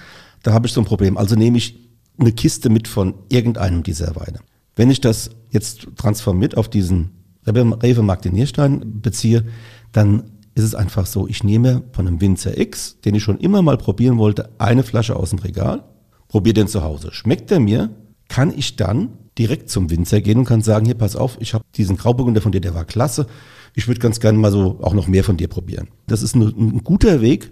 da 0.44 0.54
habe 0.54 0.68
ich 0.68 0.74
so 0.74 0.82
ein 0.82 0.86
Problem. 0.86 1.18
Also 1.18 1.36
nehme 1.36 1.58
ich 1.58 1.90
eine 2.18 2.32
Kiste 2.32 2.70
mit 2.70 2.88
von 2.88 3.16
irgendeinem 3.30 3.84
dieser 3.84 4.16
Weine. 4.16 4.40
Wenn 4.76 4.92
ich 4.92 5.02
das 5.02 5.32
jetzt 5.52 5.88
transformiert 5.98 6.58
auf 6.58 6.70
diesen 6.70 7.12
Rewe-Markt 7.46 8.26
in 8.26 8.34
Nierstein 8.34 9.02
beziehe, 9.02 9.46
dann 9.92 10.32
ist 10.56 10.64
es 10.64 10.76
einfach 10.76 11.06
so, 11.06 11.28
ich 11.28 11.44
nehme 11.44 11.84
von 11.92 12.08
einem 12.08 12.22
Winzer 12.22 12.58
X, 12.58 13.00
den 13.02 13.16
ich 13.16 13.24
schon 13.24 13.38
immer 13.40 13.62
mal 13.62 13.78
probieren 13.78 14.18
wollte, 14.18 14.50
eine 14.60 14.84
Flasche 14.84 15.16
aus 15.16 15.32
dem 15.32 15.40
Regal, 15.40 15.84
probiere 16.28 16.54
den 16.54 16.68
zu 16.68 16.84
Hause. 16.84 17.10
Schmeckt 17.12 17.50
der 17.52 17.60
mir, 17.60 17.90
kann 18.28 18.54
ich 18.56 18.76
dann 18.76 19.10
direkt 19.38 19.70
zum 19.70 19.90
Winzer 19.90 20.22
gehen 20.22 20.40
und 20.40 20.46
kann 20.46 20.62
sagen, 20.62 20.86
hier 20.86 20.96
pass 20.96 21.16
auf, 21.16 21.38
ich 21.40 21.54
habe 21.54 21.64
diesen 21.76 21.98
Grauburgunder 21.98 22.42
von 22.42 22.52
dir, 22.52 22.62
der 22.62 22.76
war 22.76 22.86
klasse. 22.86 23.26
Ich 23.74 23.88
würde 23.88 24.00
ganz 24.00 24.20
gerne 24.20 24.38
mal 24.38 24.52
so 24.52 24.80
auch 24.82 24.94
noch 24.94 25.08
mehr 25.08 25.24
von 25.24 25.38
dir 25.38 25.48
probieren. 25.48 25.88
Das 26.06 26.22
ist 26.22 26.36
ein, 26.36 26.42
ein 26.44 26.84
guter 26.84 27.22
Weg, 27.22 27.52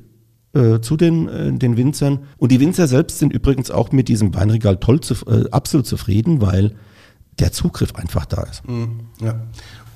äh, 0.53 0.81
zu 0.81 0.97
den, 0.97 1.27
äh, 1.27 1.51
den 1.53 1.77
Winzern. 1.77 2.19
Und 2.37 2.51
die 2.51 2.59
Winzer 2.59 2.87
selbst 2.87 3.19
sind 3.19 3.33
übrigens 3.33 3.71
auch 3.71 3.91
mit 3.91 4.09
diesem 4.09 4.35
Weinregal 4.35 4.77
toll 4.77 4.99
zu, 4.99 5.15
äh, 5.25 5.49
absolut 5.49 5.87
zufrieden, 5.87 6.41
weil 6.41 6.75
der 7.39 7.51
Zugriff 7.51 7.95
einfach 7.95 8.25
da 8.25 8.43
ist. 8.43 8.67
Mhm, 8.67 9.07
ja. 9.21 9.47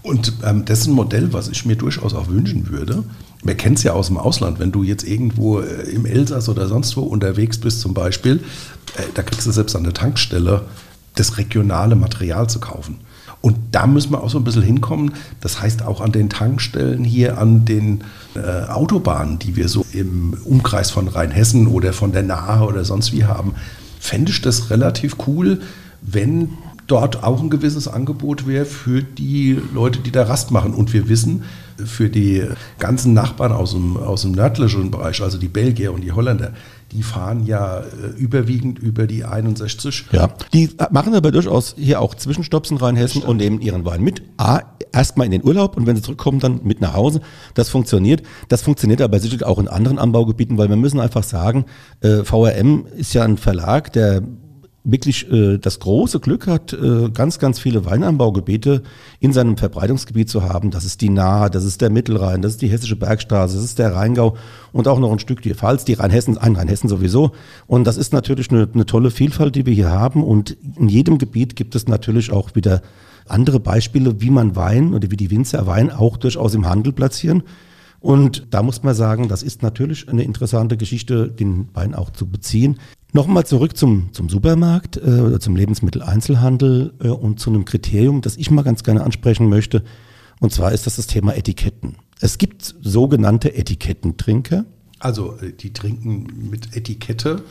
Und 0.05 0.33
ähm, 0.43 0.65
das 0.65 0.81
ist 0.81 0.87
ein 0.87 0.93
Modell, 0.93 1.33
was 1.33 1.47
ich 1.47 1.65
mir 1.65 1.75
durchaus 1.75 2.13
auch 2.13 2.27
wünschen 2.27 2.69
würde. 2.69 3.03
Man 3.43 3.57
kennt 3.57 3.79
es 3.79 3.83
ja 3.83 3.93
aus 3.93 4.07
dem 4.07 4.17
Ausland, 4.17 4.59
wenn 4.59 4.71
du 4.71 4.83
jetzt 4.83 5.03
irgendwo 5.03 5.61
äh, 5.61 5.89
im 5.89 6.05
Elsass 6.05 6.47
oder 6.47 6.67
sonst 6.67 6.95
wo 6.95 7.01
unterwegs 7.01 7.57
bist 7.57 7.81
zum 7.81 7.95
Beispiel, 7.95 8.35
äh, 8.97 9.01
da 9.15 9.23
kriegst 9.23 9.47
du 9.47 9.51
selbst 9.51 9.75
an 9.75 9.83
der 9.83 9.95
Tankstelle 9.95 10.61
das 11.15 11.39
regionale 11.39 11.95
Material 11.95 12.47
zu 12.47 12.59
kaufen. 12.59 12.99
Und 13.41 13.57
da 13.71 13.87
müssen 13.87 14.11
wir 14.11 14.21
auch 14.21 14.29
so 14.29 14.37
ein 14.37 14.43
bisschen 14.43 14.61
hinkommen. 14.61 15.13
Das 15.41 15.59
heißt 15.59 15.81
auch 15.81 16.01
an 16.01 16.11
den 16.11 16.29
Tankstellen 16.29 17.03
hier, 17.03 17.39
an 17.39 17.65
den 17.65 18.03
äh, 18.35 18.67
Autobahnen, 18.67 19.39
die 19.39 19.55
wir 19.55 19.69
so 19.69 19.87
im 19.91 20.37
Umkreis 20.45 20.91
von 20.91 21.07
Rheinhessen 21.07 21.65
oder 21.65 21.93
von 21.93 22.11
der 22.11 22.23
Nahe 22.23 22.63
oder 22.63 22.85
sonst 22.85 23.11
wie 23.11 23.25
haben, 23.25 23.55
fände 23.99 24.31
ich 24.31 24.41
das 24.41 24.69
relativ 24.69 25.15
cool, 25.25 25.61
wenn 26.03 26.49
dort 26.87 27.23
auch 27.23 27.41
ein 27.41 27.49
gewisses 27.49 27.87
Angebot 27.87 28.47
wäre 28.47 28.65
für 28.65 29.01
die 29.01 29.59
Leute, 29.73 29.99
die 29.99 30.11
da 30.11 30.23
Rast 30.23 30.51
machen. 30.51 30.73
Und 30.73 30.93
wir 30.93 31.09
wissen, 31.09 31.43
für 31.83 32.09
die 32.09 32.43
ganzen 32.79 33.13
Nachbarn 33.13 33.51
aus 33.51 33.71
dem, 33.71 33.97
aus 33.97 34.21
dem 34.21 34.31
nördlichen 34.31 34.91
Bereich, 34.91 35.21
also 35.21 35.37
die 35.37 35.47
Belgier 35.47 35.93
und 35.93 36.01
die 36.01 36.11
Holländer, 36.11 36.53
die 36.91 37.03
fahren 37.03 37.45
ja 37.45 37.79
äh, 37.79 38.17
überwiegend 38.17 38.79
über 38.79 39.07
die 39.07 39.25
61. 39.25 40.05
Ja, 40.11 40.29
die 40.53 40.69
machen 40.91 41.13
aber 41.13 41.31
durchaus 41.31 41.75
hier 41.77 41.99
auch 41.99 42.15
Zwischenstopps 42.15 42.71
in 42.71 42.77
Rheinhessen 42.77 43.23
und 43.23 43.37
nehmen 43.37 43.59
ihren 43.59 43.83
Wein 43.83 44.01
mit. 44.01 44.21
A, 44.37 44.61
erstmal 44.93 45.25
in 45.25 45.31
den 45.31 45.43
Urlaub 45.43 45.75
und 45.75 45.85
wenn 45.87 45.95
sie 45.95 46.01
zurückkommen, 46.01 46.39
dann 46.39 46.61
mit 46.63 46.79
nach 46.79 46.93
Hause. 46.93 47.19
Das 47.55 47.69
funktioniert. 47.69 48.23
Das 48.47 48.61
funktioniert 48.61 49.01
aber 49.01 49.19
sicherlich 49.19 49.45
auch 49.45 49.59
in 49.59 49.67
anderen 49.67 49.99
Anbaugebieten, 49.99 50.57
weil 50.57 50.69
wir 50.69 50.77
müssen 50.77 51.01
einfach 51.01 51.23
sagen, 51.23 51.65
äh, 51.99 52.23
VRM 52.23 52.85
ist 52.95 53.13
ja 53.13 53.23
ein 53.23 53.37
Verlag, 53.37 53.91
der 53.91 54.21
wirklich 54.85 55.29
äh, 55.31 55.57
das 55.57 55.79
große 55.79 56.19
Glück 56.19 56.47
hat, 56.47 56.71
äh, 56.71 57.09
ganz, 57.09 57.39
ganz 57.39 57.59
viele 57.59 57.85
Weinanbaugebiete 57.85 58.83
in 59.19 59.33
seinem 59.33 59.57
Verbreitungsgebiet 59.57 60.29
zu 60.29 60.43
haben. 60.43 60.71
Das 60.71 60.85
ist 60.85 61.01
die 61.01 61.09
Nahe, 61.09 61.49
das 61.49 61.65
ist 61.65 61.81
der 61.81 61.89
Mittelrhein, 61.89 62.41
das 62.41 62.53
ist 62.53 62.61
die 62.61 62.67
Hessische 62.67 62.95
Bergstraße, 62.95 63.55
das 63.55 63.65
ist 63.65 63.79
der 63.79 63.95
Rheingau 63.95 64.37
und 64.71 64.87
auch 64.87 64.99
noch 64.99 65.11
ein 65.11 65.19
Stück 65.19 65.41
die 65.41 65.53
Pfalz, 65.53 65.83
die 65.85 65.93
Rheinhessen, 65.93 66.37
ein 66.37 66.55
Rheinhessen 66.55 66.87
sowieso. 66.87 67.31
Und 67.67 67.85
das 67.85 67.97
ist 67.97 68.13
natürlich 68.13 68.51
eine, 68.51 68.69
eine 68.71 68.85
tolle 68.85 69.11
Vielfalt, 69.11 69.55
die 69.55 69.65
wir 69.65 69.73
hier 69.73 69.91
haben. 69.91 70.23
Und 70.23 70.55
in 70.77 70.87
jedem 70.87 71.17
Gebiet 71.17 71.55
gibt 71.55 71.75
es 71.75 71.87
natürlich 71.87 72.31
auch 72.31 72.55
wieder 72.55 72.81
andere 73.27 73.59
Beispiele, 73.59 74.21
wie 74.21 74.29
man 74.29 74.55
Wein 74.55 74.93
oder 74.93 75.09
wie 75.09 75.17
die 75.17 75.31
Winzer 75.31 75.65
Wein 75.65 75.91
auch 75.91 76.17
durchaus 76.17 76.53
im 76.53 76.67
Handel 76.69 76.93
platzieren. 76.93 77.43
Und 78.05 78.45
da 78.51 78.61
muss 78.61 78.83
man 78.83 78.93
sagen, 78.93 79.29
das 79.29 79.41
ist 79.41 79.63
natürlich 79.63 80.07
eine 80.07 80.21
interessante 80.21 80.77
Geschichte, 80.77 81.27
den 81.27 81.69
Wein 81.73 81.95
auch 81.95 82.11
zu 82.11 82.27
beziehen. 82.27 82.77
Nochmal 83.15 83.45
zurück 83.45 83.78
zum, 83.78 84.10
zum 84.12 84.28
Supermarkt 84.28 84.97
äh, 84.97 85.21
oder 85.21 85.39
zum 85.39 85.56
Lebensmitteleinzelhandel 85.56 86.95
äh, 87.01 87.08
und 87.08 87.39
zu 87.39 87.49
einem 87.49 87.63
Kriterium, 87.63 88.19
das 88.19 88.36
ich 88.36 88.51
mal 88.51 88.62
ganz 88.62 88.84
gerne 88.84 89.06
ansprechen 89.06 89.47
möchte. 89.47 89.86
Und 90.41 90.51
zwar 90.51 90.73
ist 90.73 90.86
das 90.86 90.97
das 90.97 91.08
Thema 91.08 91.34
Etiketten. 91.34 91.95
Es 92.19 92.38
gibt 92.38 92.75
sogenannte 92.82 93.56
Etikettentrinker. 93.56 94.65
Also 94.99 95.38
äh, 95.38 95.54
die 95.54 95.71
trinken 95.71 96.49
mit 96.49 96.75
Etikette. 96.75 97.43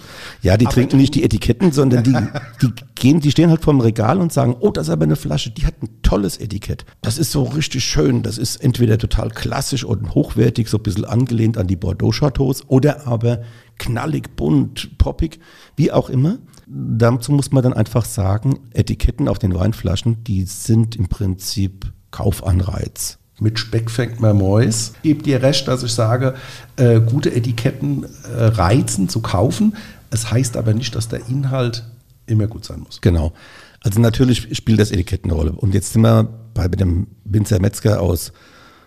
Ja, 0.43 0.59
die 0.59 0.67
trinken 0.67 0.99
nicht 0.99 1.15
die 1.15 1.23
Etiketten, 1.23 1.73
sondern 1.73 2.05
die, 2.05 2.13
die 2.61 2.73
gehen, 2.95 3.21
die 3.21 3.31
stehen 3.31 3.49
halt 3.49 3.63
vorm 3.63 3.81
Regal 3.81 4.21
und 4.21 4.35
sagen, 4.35 4.57
oh, 4.61 4.71
das 4.71 4.89
ist 4.89 4.93
aber 4.93 5.05
eine 5.05 5.17
Flasche, 5.17 5.51
die 5.51 5.65
hat 5.65 5.83
ein 5.83 5.89
tolles 6.03 6.37
Etikett. 6.37 6.85
Das 7.01 7.17
ist 7.17 7.33
so 7.33 7.43
richtig 7.45 7.85
schön. 7.85 8.23
Das 8.23 8.37
ist 8.37 8.57
entweder 8.57 8.99
total 8.99 9.31
klassisch 9.31 9.83
und 9.83 10.15
hochwertig, 10.15 10.69
so 10.69 10.77
ein 10.77 10.83
bisschen 10.83 11.07
angelehnt 11.07 11.57
an 11.57 11.69
die 11.69 11.77
Bordeaux-Chateaus, 11.77 12.65
oder 12.69 13.07
aber 13.07 13.41
knallig, 13.79 14.37
bunt, 14.37 14.99
poppig, 14.99 15.41
wie 15.77 15.93
auch 15.93 16.09
immer. 16.09 16.39
Dazu 16.67 17.33
muss 17.33 17.53
man 17.53 17.63
dann 17.63 17.73
einfach 17.73 18.05
sagen, 18.05 18.61
Etiketten 18.73 19.29
auf 19.29 19.39
den 19.39 19.55
Weinflaschen, 19.55 20.25
die 20.25 20.45
sind 20.45 20.97
im 20.97 21.09
Prinzip 21.09 21.93
Kaufanreiz. 22.11 23.19
Mit 23.41 23.59
Speck 23.59 23.91
fängt 23.91 24.21
man 24.21 24.39
Mäus. 24.39 24.93
Gebe 25.03 25.23
dir 25.23 25.43
recht, 25.43 25.67
dass 25.67 25.83
ich 25.83 25.93
sage, 25.93 26.35
äh, 26.77 27.01
gute 27.01 27.35
Etiketten 27.35 28.05
äh, 28.05 28.45
reizen 28.45 29.09
zu 29.09 29.21
kaufen. 29.21 29.77
Es 30.11 30.31
heißt 30.31 30.57
aber 30.57 30.73
nicht, 30.73 30.95
dass 30.95 31.09
der 31.09 31.27
Inhalt 31.29 31.85
immer 32.27 32.47
gut 32.47 32.65
sein 32.65 32.81
muss. 32.81 33.01
Genau. 33.01 33.33
Also 33.81 34.01
natürlich 34.01 34.57
spielt 34.57 34.81
das 34.81 34.93
Etikett 34.93 35.25
eine 35.25 35.35
Rolle. 35.35 35.53
Und 35.53 35.75
jetzt 35.75 35.93
sind 35.93 36.03
wir 36.03 36.29
bei 36.55 36.69
dem 36.69 37.09
Winzer 37.25 37.61
Metzger 37.61 38.01
aus 38.01 38.33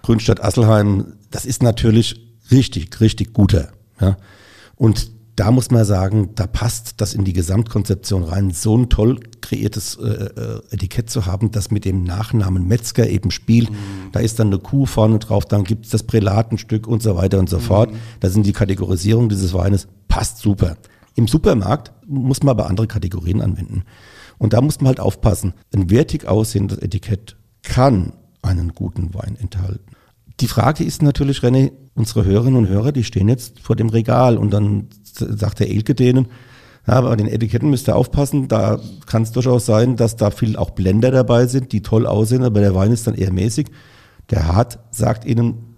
Grünstadt 0.01 0.43
Asselheim. 0.43 1.13
Das 1.29 1.45
ist 1.45 1.61
natürlich 1.61 2.19
richtig, 2.49 2.99
richtig 3.01 3.33
guter. 3.33 3.73
Ja. 3.99 4.17
Und 4.77 5.11
da 5.35 5.51
muss 5.51 5.69
man 5.69 5.85
sagen, 5.85 6.31
da 6.33 6.47
passt 6.47 6.99
das 6.99 7.13
in 7.13 7.23
die 7.23 7.33
Gesamtkonzeption 7.33 8.23
rein, 8.23 8.51
so 8.51 8.75
ein 8.75 8.89
toll 8.89 9.19
kreiertes 9.41 9.95
äh, 9.95 10.07
äh, 10.07 10.61
Etikett 10.71 11.11
zu 11.11 11.27
haben, 11.27 11.51
das 11.51 11.69
mit 11.69 11.85
dem 11.85 12.03
Nachnamen 12.03 12.67
Metzger 12.67 13.07
eben 13.07 13.29
spielt. 13.29 13.69
Mhm. 13.69 13.75
Da 14.13 14.19
ist 14.19 14.39
dann 14.39 14.47
eine 14.47 14.57
Kuh 14.57 14.87
vorne 14.87 15.19
drauf, 15.19 15.45
dann 15.45 15.63
gibt 15.63 15.85
es 15.85 15.91
das 15.91 16.03
Prälatenstück 16.03 16.87
und 16.87 17.03
so 17.03 17.15
weiter 17.15 17.37
und 17.37 17.49
so 17.49 17.57
mhm. 17.57 17.61
fort. 17.61 17.93
Da 18.19 18.29
sind 18.29 18.47
die 18.47 18.53
Kategorisierungen 18.53 19.29
dieses 19.29 19.53
Weines, 19.53 19.87
passt 20.07 20.39
super. 20.39 20.75
Im 21.13 21.27
Supermarkt 21.27 21.93
muss 22.07 22.41
man 22.41 22.49
aber 22.49 22.67
andere 22.67 22.87
Kategorien 22.87 23.41
anwenden. 23.41 23.83
Und 24.39 24.53
da 24.53 24.61
muss 24.61 24.81
man 24.81 24.87
halt 24.87 24.99
aufpassen. 24.99 25.53
Ein 25.73 25.91
wertig 25.91 26.27
aussehendes 26.27 26.79
Etikett 26.79 27.37
kann 27.61 28.13
einen 28.41 28.73
guten 28.73 29.13
Wein 29.13 29.37
enthalten. 29.39 29.96
Die 30.39 30.47
Frage 30.47 30.83
ist 30.83 31.01
natürlich, 31.01 31.39
René, 31.39 31.71
unsere 31.95 32.25
Hörerinnen 32.25 32.57
und 32.57 32.67
Hörer, 32.67 32.91
die 32.91 33.03
stehen 33.03 33.27
jetzt 33.27 33.59
vor 33.59 33.75
dem 33.75 33.89
Regal 33.89 34.37
und 34.37 34.51
dann 34.51 34.87
sagt 35.03 35.59
der 35.59 35.69
Elke 35.69 35.95
denen, 35.95 36.27
Ja, 36.85 36.93
aber 36.93 37.09
bei 37.09 37.15
den 37.15 37.27
Etiketten 37.27 37.69
müsst 37.69 37.89
ihr 37.89 37.95
aufpassen. 37.95 38.47
Da 38.47 38.79
kann 39.07 39.23
es 39.23 39.31
durchaus 39.31 39.65
sein, 39.65 39.95
dass 39.95 40.15
da 40.15 40.31
viel 40.31 40.55
auch 40.55 40.69
Blender 40.71 41.11
dabei 41.11 41.47
sind, 41.47 41.71
die 41.71 41.81
toll 41.81 42.05
aussehen, 42.05 42.43
aber 42.43 42.61
der 42.61 42.75
Wein 42.75 42.91
ist 42.91 43.07
dann 43.07 43.15
eher 43.15 43.33
mäßig. 43.33 43.67
Der 44.29 44.47
Hart 44.47 44.79
sagt 44.91 45.25
ihnen, 45.25 45.75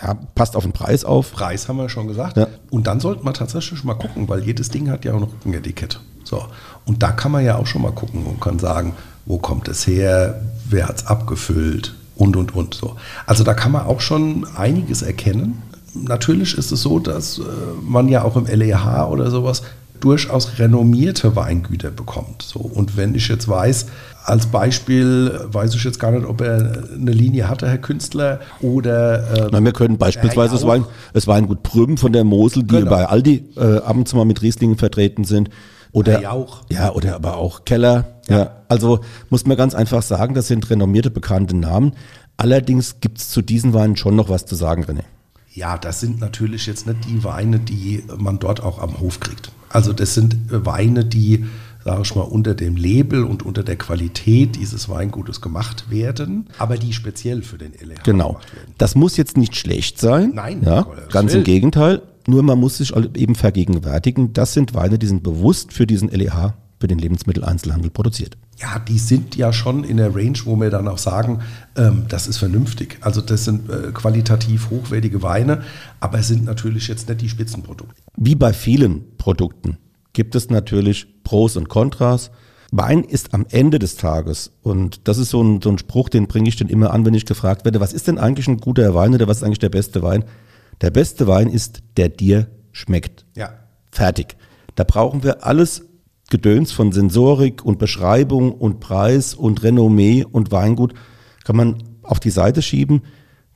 ja, 0.00 0.14
passt 0.14 0.56
auf 0.56 0.62
den 0.62 0.72
Preis 0.72 1.04
auf. 1.04 1.32
Preis 1.32 1.68
haben 1.68 1.78
wir 1.78 1.88
schon 1.88 2.06
gesagt. 2.06 2.36
Ja. 2.36 2.48
Und 2.70 2.86
dann 2.86 3.00
sollte 3.00 3.24
man 3.24 3.34
tatsächlich 3.34 3.82
mal 3.84 3.94
gucken, 3.94 4.28
weil 4.28 4.44
jedes 4.44 4.68
Ding 4.68 4.90
hat 4.90 5.04
ja 5.04 5.12
auch 5.12 5.18
ein 5.18 5.24
Rückenetikett. 5.24 6.00
So. 6.24 6.44
Und 6.84 7.02
da 7.02 7.12
kann 7.12 7.32
man 7.32 7.44
ja 7.44 7.56
auch 7.56 7.66
schon 7.66 7.82
mal 7.82 7.92
gucken 7.92 8.24
und 8.24 8.40
kann 8.40 8.58
sagen, 8.58 8.94
wo 9.26 9.38
kommt 9.38 9.68
es 9.68 9.86
her, 9.86 10.42
wer 10.68 10.88
hat 10.88 10.98
es 10.98 11.06
abgefüllt 11.06 11.94
und 12.16 12.36
und 12.36 12.54
und 12.54 12.74
so. 12.74 12.96
Also 13.26 13.44
da 13.44 13.54
kann 13.54 13.72
man 13.72 13.86
auch 13.86 14.00
schon 14.00 14.46
einiges 14.56 15.02
erkennen. 15.02 15.62
Natürlich 15.94 16.56
ist 16.56 16.72
es 16.72 16.82
so, 16.82 16.98
dass 16.98 17.38
äh, 17.38 17.42
man 17.82 18.08
ja 18.08 18.24
auch 18.24 18.36
im 18.36 18.46
LEH 18.46 19.08
oder 19.10 19.30
sowas 19.30 19.62
durchaus 20.02 20.58
renommierte 20.58 21.36
Weingüter 21.36 21.90
bekommt. 21.90 22.42
So. 22.42 22.58
Und 22.58 22.96
wenn 22.96 23.14
ich 23.14 23.28
jetzt 23.28 23.48
weiß, 23.48 23.86
als 24.24 24.46
Beispiel 24.46 25.40
weiß 25.46 25.74
ich 25.74 25.84
jetzt 25.84 25.98
gar 25.98 26.10
nicht, 26.10 26.26
ob 26.26 26.40
er 26.40 26.84
eine 26.94 27.12
Linie 27.12 27.48
hatte, 27.48 27.68
Herr 27.68 27.78
Künstler, 27.78 28.40
oder. 28.60 29.46
Äh, 29.46 29.48
Na, 29.52 29.62
wir 29.62 29.72
können 29.72 29.98
beispielsweise 29.98 30.54
das 30.54 30.66
Wein, 30.66 30.84
das 31.12 31.26
Weingut 31.26 31.62
Prüm 31.62 31.96
von 31.96 32.12
der 32.12 32.24
Mosel, 32.24 32.64
die 32.64 32.76
genau. 32.76 32.90
bei 32.90 33.06
Aldi 33.06 33.44
äh, 33.56 33.78
ab 33.78 33.96
und 33.96 34.08
zu 34.08 34.16
mal 34.16 34.24
mit 34.24 34.42
Rieslingen 34.42 34.76
vertreten 34.76 35.24
sind. 35.24 35.50
Oder, 35.92 36.20
Jauch. 36.22 36.62
Ja, 36.70 36.92
oder 36.92 37.14
aber 37.14 37.36
auch 37.36 37.64
Keller. 37.64 38.20
Ja. 38.28 38.38
ja. 38.38 38.50
Also 38.68 39.00
muss 39.30 39.46
man 39.46 39.56
ganz 39.56 39.74
einfach 39.74 40.02
sagen, 40.02 40.34
das 40.34 40.48
sind 40.48 40.68
renommierte, 40.70 41.10
bekannte 41.10 41.56
Namen. 41.56 41.92
Allerdings 42.36 43.00
gibt 43.00 43.18
es 43.18 43.28
zu 43.28 43.42
diesen 43.42 43.74
Weinen 43.74 43.96
schon 43.96 44.16
noch 44.16 44.28
was 44.28 44.46
zu 44.46 44.54
sagen, 44.54 44.84
René. 44.84 45.02
Ja, 45.54 45.76
das 45.76 46.00
sind 46.00 46.18
natürlich 46.18 46.66
jetzt 46.66 46.86
nicht 46.86 47.04
die 47.06 47.24
Weine, 47.24 47.58
die 47.58 48.04
man 48.16 48.38
dort 48.38 48.62
auch 48.62 48.78
am 48.78 49.00
Hof 49.00 49.20
kriegt. 49.20 49.52
Also 49.68 49.92
das 49.92 50.14
sind 50.14 50.36
Weine, 50.48 51.04
die 51.04 51.44
sage 51.84 52.02
ich 52.04 52.14
mal, 52.14 52.22
unter 52.22 52.54
dem 52.54 52.76
Label 52.76 53.24
und 53.24 53.44
unter 53.44 53.62
der 53.62 53.76
Qualität 53.76 54.56
dieses 54.56 54.88
Weingutes 54.88 55.40
gemacht 55.40 55.90
werden, 55.90 56.48
aber 56.58 56.76
die 56.76 56.92
speziell 56.92 57.42
für 57.42 57.58
den 57.58 57.72
LEH 57.72 58.02
genau. 58.04 58.28
gemacht 58.28 58.54
werden. 58.54 58.74
Das 58.78 58.94
muss 58.94 59.16
jetzt 59.16 59.36
nicht 59.36 59.56
schlecht 59.56 59.98
sein. 59.98 60.32
Nein, 60.34 60.62
ja, 60.64 60.86
ganz 61.10 61.34
im 61.34 61.44
Gegenteil. 61.44 62.02
Nur 62.26 62.42
man 62.42 62.58
muss 62.58 62.78
sich 62.78 62.94
eben 62.94 63.34
vergegenwärtigen, 63.34 64.32
das 64.32 64.52
sind 64.52 64.74
Weine, 64.74 64.98
die 64.98 65.06
sind 65.06 65.22
bewusst 65.22 65.72
für 65.72 65.86
diesen 65.86 66.08
LEH, 66.08 66.54
für 66.78 66.88
den 66.88 66.98
Lebensmitteleinzelhandel 66.98 67.90
produziert. 67.90 68.36
Ja, 68.58 68.78
die 68.78 68.98
sind 68.98 69.36
ja 69.36 69.52
schon 69.52 69.84
in 69.84 69.96
der 69.96 70.14
Range, 70.14 70.38
wo 70.44 70.56
wir 70.56 70.70
dann 70.70 70.88
auch 70.88 70.98
sagen, 70.98 71.40
ähm, 71.76 72.04
das 72.08 72.26
ist 72.26 72.38
vernünftig. 72.38 72.98
Also 73.00 73.20
das 73.20 73.44
sind 73.44 73.70
äh, 73.70 73.92
qualitativ 73.92 74.70
hochwertige 74.70 75.22
Weine, 75.22 75.62
aber 76.00 76.18
es 76.18 76.28
sind 76.28 76.44
natürlich 76.44 76.88
jetzt 76.88 77.08
nicht 77.08 77.20
die 77.20 77.28
Spitzenprodukte. 77.28 77.94
Wie 78.16 78.34
bei 78.34 78.52
vielen 78.52 79.16
Produkten 79.16 79.78
gibt 80.12 80.34
es 80.34 80.50
natürlich 80.50 81.06
Pros 81.24 81.56
und 81.56 81.68
Kontras. 81.68 82.30
Wein 82.72 83.04
ist 83.04 83.34
am 83.34 83.46
Ende 83.50 83.78
des 83.78 83.96
Tages, 83.96 84.50
und 84.62 85.02
das 85.04 85.18
ist 85.18 85.30
so 85.30 85.42
ein, 85.42 85.60
so 85.60 85.70
ein 85.70 85.78
Spruch, 85.78 86.08
den 86.08 86.26
bringe 86.26 86.48
ich 86.48 86.56
dann 86.56 86.68
immer 86.68 86.92
an, 86.92 87.04
wenn 87.04 87.14
ich 87.14 87.26
gefragt 87.26 87.64
werde, 87.64 87.80
was 87.80 87.92
ist 87.92 88.08
denn 88.08 88.18
eigentlich 88.18 88.48
ein 88.48 88.58
guter 88.58 88.94
Wein 88.94 89.14
oder 89.14 89.28
was 89.28 89.38
ist 89.38 89.42
eigentlich 89.42 89.58
der 89.58 89.68
beste 89.68 90.02
Wein? 90.02 90.24
Der 90.82 90.90
beste 90.90 91.26
Wein 91.26 91.48
ist, 91.48 91.82
der 91.96 92.08
dir 92.08 92.48
schmeckt. 92.72 93.24
Ja. 93.36 93.54
Fertig. 93.90 94.36
Da 94.74 94.84
brauchen 94.84 95.22
wir 95.22 95.46
alles 95.46 95.84
Gedöns 96.28 96.72
von 96.72 96.92
Sensorik 96.92 97.64
und 97.64 97.78
Beschreibung 97.78 98.52
und 98.52 98.80
Preis 98.80 99.34
und 99.34 99.62
Renommee 99.62 100.24
und 100.24 100.50
Weingut, 100.50 100.94
kann 101.44 101.56
man 101.56 101.82
auf 102.02 102.20
die 102.20 102.30
Seite 102.30 102.62
schieben. 102.62 103.02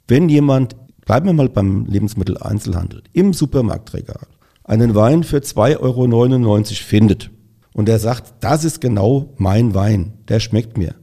Wenn 0.07 0.29
jemand, 0.29 0.77
bleiben 1.05 1.27
wir 1.27 1.33
mal 1.33 1.49
beim 1.49 1.87
Lebensmitteleinzelhandel, 1.87 3.03
im 3.13 3.33
Supermarktregal 3.33 4.27
einen 4.63 4.95
Wein 4.95 5.23
für 5.25 5.39
2,99 5.39 5.81
Euro 5.81 6.65
findet 6.65 7.31
und 7.73 7.89
er 7.89 7.99
sagt, 7.99 8.35
das 8.41 8.65
ist 8.65 8.81
genau 8.81 9.33
mein 9.39 9.75
Wein, 9.75 10.15
der 10.29 10.41
schmeckt 10.41 10.77
mir, 10.77 10.95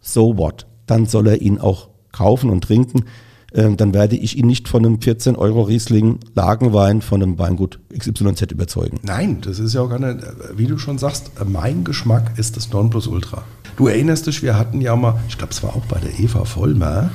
so 0.00 0.38
what? 0.38 0.66
Dann 0.86 1.06
soll 1.06 1.26
er 1.26 1.42
ihn 1.42 1.58
auch 1.58 1.88
kaufen 2.12 2.50
und 2.50 2.62
trinken. 2.62 3.06
Ähm, 3.54 3.76
dann 3.76 3.94
werde 3.94 4.16
ich 4.16 4.36
ihn 4.36 4.46
nicht 4.46 4.68
von 4.68 4.84
einem 4.84 5.00
14 5.00 5.36
Euro 5.36 5.62
Riesling 5.62 6.18
Lagenwein 6.34 7.00
von 7.00 7.22
einem 7.22 7.38
Weingut 7.38 7.78
XYZ 7.96 8.42
überzeugen. 8.50 8.98
Nein, 9.02 9.40
das 9.40 9.58
ist 9.58 9.74
ja 9.74 9.82
auch 9.82 9.88
gar 9.88 9.98
nicht, 9.98 10.18
wie 10.56 10.66
du 10.66 10.78
schon 10.78 10.98
sagst, 10.98 11.30
mein 11.46 11.84
Geschmack 11.84 12.32
ist 12.38 12.56
das 12.56 12.72
Nonplusultra. 12.72 13.44
Du 13.76 13.88
erinnerst 13.88 14.26
dich, 14.26 14.42
wir 14.42 14.58
hatten 14.58 14.80
ja 14.80 14.96
mal, 14.96 15.20
ich 15.28 15.38
glaube, 15.38 15.52
es 15.52 15.62
war 15.62 15.76
auch 15.76 15.84
bei 15.86 16.00
der 16.00 16.18
Eva 16.18 16.44
Vollmer, 16.44 17.10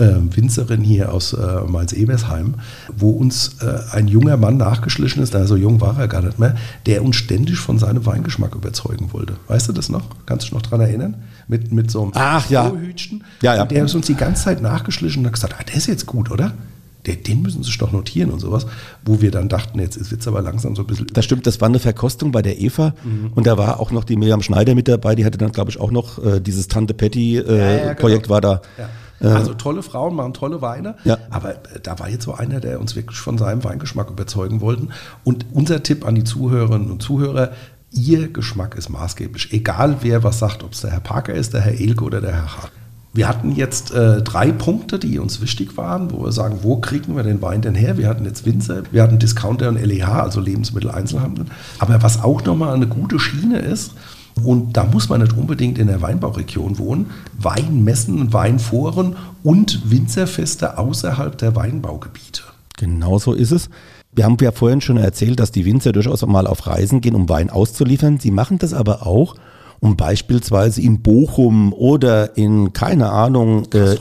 äh, 0.00 0.36
Winzerin 0.36 0.82
hier 0.82 1.12
aus 1.12 1.32
äh, 1.32 1.60
Mainz-Ebersheim, 1.66 2.54
wo 2.96 3.10
uns 3.10 3.56
äh, 3.60 3.96
ein 3.96 4.08
junger 4.08 4.36
Mann 4.36 4.56
nachgeschlichen 4.56 5.22
ist, 5.22 5.34
also 5.34 5.56
jung 5.56 5.80
war 5.80 5.98
er 5.98 6.08
gar 6.08 6.22
nicht 6.22 6.38
mehr, 6.38 6.56
der 6.86 7.04
uns 7.04 7.16
ständig 7.16 7.58
von 7.58 7.78
seinem 7.78 8.06
Weingeschmack 8.06 8.54
überzeugen 8.54 9.12
wollte. 9.12 9.34
Weißt 9.48 9.68
du 9.68 9.72
das 9.72 9.88
noch? 9.88 10.04
Kannst 10.26 10.44
du 10.44 10.46
dich 10.46 10.54
noch 10.54 10.62
daran 10.62 10.80
erinnern? 10.80 11.14
Mit, 11.48 11.72
mit 11.72 11.90
so 11.90 12.02
einem 12.02 12.12
Ach, 12.14 12.48
ja. 12.50 12.72
Ja, 13.42 13.56
ja. 13.56 13.64
Der 13.64 13.84
ist 13.84 13.94
uns 13.94 14.06
die 14.06 14.14
ganze 14.14 14.44
Zeit 14.44 14.62
nachgeschlichen 14.62 15.20
und 15.20 15.26
hat 15.26 15.34
gesagt, 15.34 15.54
ah, 15.58 15.64
der 15.64 15.76
ist 15.76 15.86
jetzt 15.86 16.06
gut, 16.06 16.30
oder? 16.30 16.52
den 17.06 17.42
müssen 17.42 17.62
sie 17.62 17.68
sich 17.68 17.78
doch 17.78 17.92
notieren 17.92 18.30
und 18.30 18.40
sowas, 18.40 18.66
wo 19.04 19.20
wir 19.20 19.30
dann 19.30 19.48
dachten, 19.48 19.78
jetzt 19.78 20.10
wird 20.10 20.20
es 20.20 20.28
aber 20.28 20.42
langsam 20.42 20.76
so 20.76 20.82
ein 20.82 20.86
bisschen. 20.86 21.06
Das 21.12 21.24
stimmt, 21.24 21.46
das 21.46 21.60
war 21.60 21.68
eine 21.68 21.78
Verkostung 21.78 22.32
bei 22.32 22.42
der 22.42 22.60
Eva 22.60 22.94
mhm. 23.02 23.32
und 23.34 23.46
da 23.46 23.56
war 23.56 23.80
auch 23.80 23.90
noch 23.90 24.04
die 24.04 24.16
Miriam 24.16 24.42
Schneider 24.42 24.74
mit 24.74 24.88
dabei, 24.88 25.14
die 25.14 25.24
hatte 25.24 25.38
dann, 25.38 25.52
glaube 25.52 25.70
ich, 25.70 25.80
auch 25.80 25.90
noch 25.90 26.22
äh, 26.24 26.40
dieses 26.40 26.68
Tante 26.68 26.94
Patty 26.94 27.38
äh, 27.38 27.58
ja, 27.58 27.86
ja, 27.86 27.94
Projekt 27.94 28.24
genau. 28.24 28.34
war 28.34 28.40
da. 28.40 28.62
Ja. 28.78 28.88
Also 29.28 29.54
tolle 29.54 29.82
Frauen 29.82 30.14
machen 30.14 30.32
tolle 30.32 30.62
Weine, 30.62 30.96
ja. 31.04 31.18
aber 31.30 31.54
äh, 31.54 31.80
da 31.82 31.98
war 31.98 32.08
jetzt 32.08 32.24
so 32.24 32.34
einer, 32.34 32.60
der 32.60 32.80
uns 32.80 32.96
wirklich 32.96 33.18
von 33.18 33.36
seinem 33.38 33.62
Weingeschmack 33.64 34.10
überzeugen 34.10 34.60
wollte. 34.60 34.88
Und 35.24 35.46
unser 35.52 35.82
Tipp 35.82 36.06
an 36.06 36.14
die 36.14 36.24
Zuhörerinnen 36.24 36.90
und 36.90 37.02
Zuhörer, 37.02 37.52
Ihr 37.92 38.32
Geschmack 38.32 38.76
ist 38.76 38.88
maßgeblich. 38.88 39.52
Egal 39.52 39.96
wer 40.02 40.22
was 40.22 40.38
sagt, 40.38 40.62
ob 40.62 40.72
es 40.72 40.80
der 40.80 40.92
Herr 40.92 41.00
Parker 41.00 41.34
ist, 41.34 41.54
der 41.54 41.60
Herr 41.60 41.78
Elke 41.80 42.04
oder 42.04 42.20
der 42.20 42.32
Herr 42.32 42.56
Hart. 42.56 42.72
Wir 43.12 43.26
hatten 43.26 43.50
jetzt 43.50 43.92
äh, 43.92 44.22
drei 44.22 44.52
Punkte, 44.52 45.00
die 45.00 45.18
uns 45.18 45.40
wichtig 45.40 45.76
waren, 45.76 46.12
wo 46.12 46.24
wir 46.24 46.30
sagen, 46.30 46.60
wo 46.62 46.76
kriegen 46.76 47.16
wir 47.16 47.24
den 47.24 47.42
Wein 47.42 47.60
denn 47.60 47.74
her? 47.74 47.98
Wir 47.98 48.06
hatten 48.06 48.24
jetzt 48.24 48.46
Winzer, 48.46 48.84
wir 48.92 49.02
hatten 49.02 49.18
Discounter 49.18 49.68
und 49.68 49.82
LEH, 49.82 50.22
also 50.22 50.40
Lebensmitteleinzelhandel. 50.40 51.46
Aber 51.80 52.00
was 52.02 52.22
auch 52.22 52.44
nochmal 52.44 52.72
eine 52.72 52.86
gute 52.86 53.18
Schiene 53.18 53.58
ist, 53.58 53.94
und 54.44 54.76
da 54.76 54.84
muss 54.84 55.08
man 55.08 55.20
nicht 55.20 55.36
unbedingt 55.36 55.78
in 55.78 55.86
der 55.86 56.02
Weinbauregion 56.02 56.78
wohnen. 56.78 57.10
Weinmessen, 57.38 58.32
Weinforen 58.32 59.16
und 59.42 59.90
Winzerfeste 59.90 60.78
außerhalb 60.78 61.36
der 61.38 61.56
Weinbaugebiete. 61.56 62.42
Genau 62.76 63.18
so 63.18 63.32
ist 63.32 63.50
es. 63.52 63.68
Wir 64.12 64.24
haben 64.24 64.36
ja 64.40 64.50
vorhin 64.50 64.80
schon 64.80 64.96
erzählt, 64.96 65.38
dass 65.38 65.52
die 65.52 65.64
Winzer 65.64 65.92
durchaus 65.92 66.26
mal 66.26 66.46
auf 66.46 66.66
Reisen 66.66 67.00
gehen, 67.00 67.14
um 67.14 67.28
Wein 67.28 67.50
auszuliefern. 67.50 68.18
Sie 68.18 68.32
machen 68.32 68.58
das 68.58 68.74
aber 68.74 69.06
auch, 69.06 69.36
um 69.78 69.96
beispielsweise 69.96 70.82
in 70.82 71.00
Bochum 71.00 71.72
oder 71.72 72.36
in, 72.36 72.72
keine 72.72 73.10
Ahnung, 73.10 73.66
äh, 73.72 73.96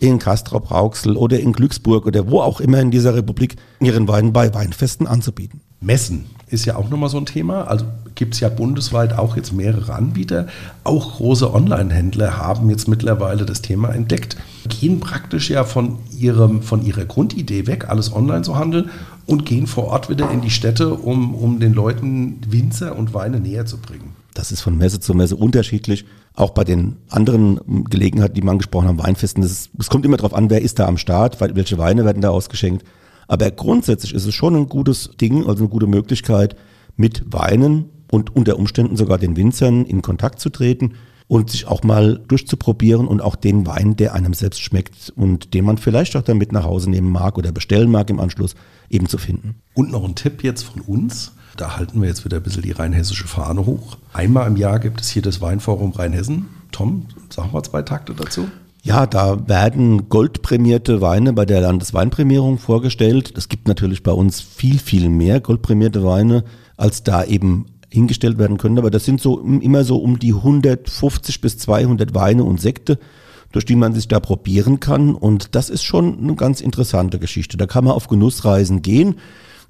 in 0.00 0.18
Castrop-Rauxel 0.18 1.16
oder 1.16 1.40
in 1.40 1.52
Glücksburg 1.52 2.06
oder 2.06 2.30
wo 2.30 2.40
auch 2.40 2.60
immer 2.60 2.80
in 2.80 2.90
dieser 2.90 3.14
Republik 3.14 3.56
ihren 3.80 4.06
Wein 4.06 4.32
bei 4.32 4.54
Weinfesten 4.54 5.06
anzubieten. 5.06 5.60
Messen 5.84 6.26
ist 6.48 6.64
ja 6.64 6.76
auch 6.76 6.88
nochmal 6.88 7.08
so 7.08 7.18
ein 7.18 7.26
Thema. 7.26 7.62
Also 7.64 7.86
gibt 8.14 8.34
es 8.34 8.40
ja 8.40 8.48
bundesweit 8.48 9.12
auch 9.18 9.36
jetzt 9.36 9.52
mehrere 9.52 9.94
Anbieter. 9.94 10.46
Auch 10.84 11.16
große 11.16 11.52
Online-Händler 11.52 12.38
haben 12.38 12.70
jetzt 12.70 12.88
mittlerweile 12.88 13.44
das 13.44 13.62
Thema 13.62 13.88
entdeckt. 13.88 14.36
Gehen 14.68 15.00
praktisch 15.00 15.50
ja 15.50 15.64
von, 15.64 15.98
ihrem, 16.16 16.62
von 16.62 16.84
ihrer 16.84 17.04
Grundidee 17.04 17.66
weg, 17.66 17.88
alles 17.88 18.12
online 18.12 18.42
zu 18.42 18.56
handeln 18.56 18.90
und 19.26 19.46
gehen 19.46 19.66
vor 19.66 19.84
Ort 19.84 20.08
wieder 20.08 20.30
in 20.30 20.40
die 20.40 20.50
Städte, 20.50 20.94
um, 20.94 21.34
um 21.34 21.60
den 21.60 21.74
Leuten 21.74 22.40
Winzer 22.48 22.96
und 22.96 23.14
Weine 23.14 23.40
näher 23.40 23.66
zu 23.66 23.78
bringen. 23.78 24.14
Das 24.34 24.52
ist 24.52 24.62
von 24.62 24.76
Messe 24.76 25.00
zu 25.00 25.14
Messe 25.14 25.36
unterschiedlich. 25.36 26.04
Auch 26.34 26.50
bei 26.50 26.64
den 26.64 26.96
anderen 27.08 27.60
Gelegenheiten, 27.88 28.34
die 28.34 28.42
man 28.42 28.54
angesprochen 28.54 28.88
haben, 28.88 28.98
Weinfesten, 28.98 29.44
es 29.44 29.70
kommt 29.88 30.04
immer 30.04 30.16
darauf 30.16 30.34
an, 30.34 30.50
wer 30.50 30.60
ist 30.60 30.80
da 30.80 30.86
am 30.86 30.98
Start, 30.98 31.40
welche 31.40 31.78
Weine 31.78 32.04
werden 32.04 32.20
da 32.20 32.30
ausgeschenkt. 32.30 32.84
Aber 33.28 33.50
grundsätzlich 33.50 34.14
ist 34.14 34.26
es 34.26 34.34
schon 34.34 34.56
ein 34.56 34.68
gutes 34.68 35.10
Ding, 35.20 35.46
also 35.46 35.64
eine 35.64 35.68
gute 35.68 35.86
Möglichkeit, 35.86 36.56
mit 36.96 37.32
Weinen 37.32 37.86
und 38.10 38.34
unter 38.34 38.58
Umständen 38.58 38.96
sogar 38.96 39.18
den 39.18 39.36
Winzern 39.36 39.84
in 39.84 40.02
Kontakt 40.02 40.40
zu 40.40 40.50
treten 40.50 40.94
und 41.26 41.50
sich 41.50 41.66
auch 41.66 41.82
mal 41.82 42.20
durchzuprobieren 42.28 43.08
und 43.08 43.22
auch 43.22 43.36
den 43.36 43.66
Wein, 43.66 43.96
der 43.96 44.14
einem 44.14 44.34
selbst 44.34 44.60
schmeckt 44.60 45.12
und 45.16 45.54
den 45.54 45.64
man 45.64 45.78
vielleicht 45.78 46.16
auch 46.16 46.22
dann 46.22 46.38
mit 46.38 46.52
nach 46.52 46.64
Hause 46.64 46.90
nehmen 46.90 47.10
mag 47.10 47.38
oder 47.38 47.50
bestellen 47.50 47.90
mag 47.90 48.10
im 48.10 48.20
Anschluss, 48.20 48.54
eben 48.90 49.08
zu 49.08 49.18
finden. 49.18 49.56
Und 49.74 49.90
noch 49.90 50.04
ein 50.04 50.14
Tipp 50.14 50.42
jetzt 50.42 50.62
von 50.62 50.82
uns. 50.82 51.32
Da 51.56 51.76
halten 51.76 52.00
wir 52.00 52.08
jetzt 52.08 52.24
wieder 52.24 52.38
ein 52.38 52.42
bisschen 52.42 52.62
die 52.62 52.72
rheinhessische 52.72 53.28
Fahne 53.28 53.64
hoch. 53.64 53.96
Einmal 54.12 54.46
im 54.48 54.56
Jahr 54.56 54.80
gibt 54.80 55.00
es 55.00 55.08
hier 55.08 55.22
das 55.22 55.40
Weinforum 55.40 55.92
Rheinhessen. 55.92 56.46
Tom, 56.72 57.06
sag 57.30 57.52
mal 57.52 57.62
zwei 57.62 57.82
Takte 57.82 58.12
dazu. 58.12 58.48
Ja, 58.84 59.06
da 59.06 59.48
werden 59.48 60.10
goldprämierte 60.10 61.00
Weine 61.00 61.32
bei 61.32 61.46
der 61.46 61.62
Landesweinprämierung 61.62 62.58
vorgestellt. 62.58 63.32
Es 63.34 63.48
gibt 63.48 63.66
natürlich 63.66 64.02
bei 64.02 64.12
uns 64.12 64.42
viel, 64.42 64.78
viel 64.78 65.08
mehr 65.08 65.40
goldprämierte 65.40 66.04
Weine, 66.04 66.44
als 66.76 67.02
da 67.02 67.24
eben 67.24 67.64
hingestellt 67.90 68.36
werden 68.36 68.58
können. 68.58 68.76
Aber 68.76 68.90
das 68.90 69.06
sind 69.06 69.22
so 69.22 69.40
immer 69.40 69.84
so 69.84 69.96
um 69.96 70.18
die 70.18 70.34
150 70.34 71.40
bis 71.40 71.56
200 71.56 72.14
Weine 72.14 72.44
und 72.44 72.60
Sekte, 72.60 72.98
durch 73.52 73.64
die 73.64 73.74
man 73.74 73.94
sich 73.94 74.06
da 74.06 74.20
probieren 74.20 74.80
kann. 74.80 75.14
Und 75.14 75.54
das 75.54 75.70
ist 75.70 75.82
schon 75.82 76.18
eine 76.18 76.34
ganz 76.34 76.60
interessante 76.60 77.18
Geschichte. 77.18 77.56
Da 77.56 77.66
kann 77.66 77.84
man 77.84 77.94
auf 77.94 78.08
Genussreisen 78.08 78.82
gehen. 78.82 79.14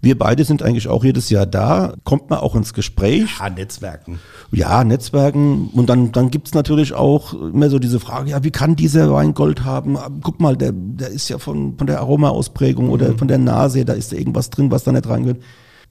Wir 0.04 0.18
beide 0.18 0.44
sind 0.44 0.62
eigentlich 0.62 0.88
auch 0.88 1.02
jedes 1.02 1.30
Jahr 1.30 1.46
da, 1.46 1.94
kommt 2.04 2.30
man 2.30 2.38
auch 2.40 2.54
ins 2.54 2.74
Gespräch. 2.74 3.38
Ja, 3.40 3.50
Netzwerken. 3.50 4.18
Ja, 4.52 4.84
Netzwerken. 4.84 5.70
Und 5.72 5.88
dann, 5.88 6.12
dann 6.12 6.30
gibt's 6.30 6.54
natürlich 6.54 6.92
auch 6.92 7.32
immer 7.32 7.70
so 7.70 7.78
diese 7.78 8.00
Frage, 8.00 8.30
ja, 8.30 8.44
wie 8.44 8.50
kann 8.50 8.76
dieser 8.76 9.12
Wein 9.12 9.34
Gold 9.34 9.64
haben? 9.64 9.98
Guck 10.22 10.40
mal, 10.40 10.56
der, 10.56 10.72
der 10.72 11.08
ist 11.08 11.28
ja 11.28 11.38
von, 11.38 11.76
von 11.78 11.86
der 11.86 12.00
Aromaausprägung 12.00 12.90
oder 12.90 13.16
von 13.16 13.28
der 13.28 13.38
Nase, 13.38 13.84
da 13.84 13.94
ist 13.94 14.12
da 14.12 14.16
irgendwas 14.16 14.50
drin, 14.50 14.70
was 14.70 14.84
da 14.84 14.92
nicht 14.92 15.08
reingehört. 15.08 15.40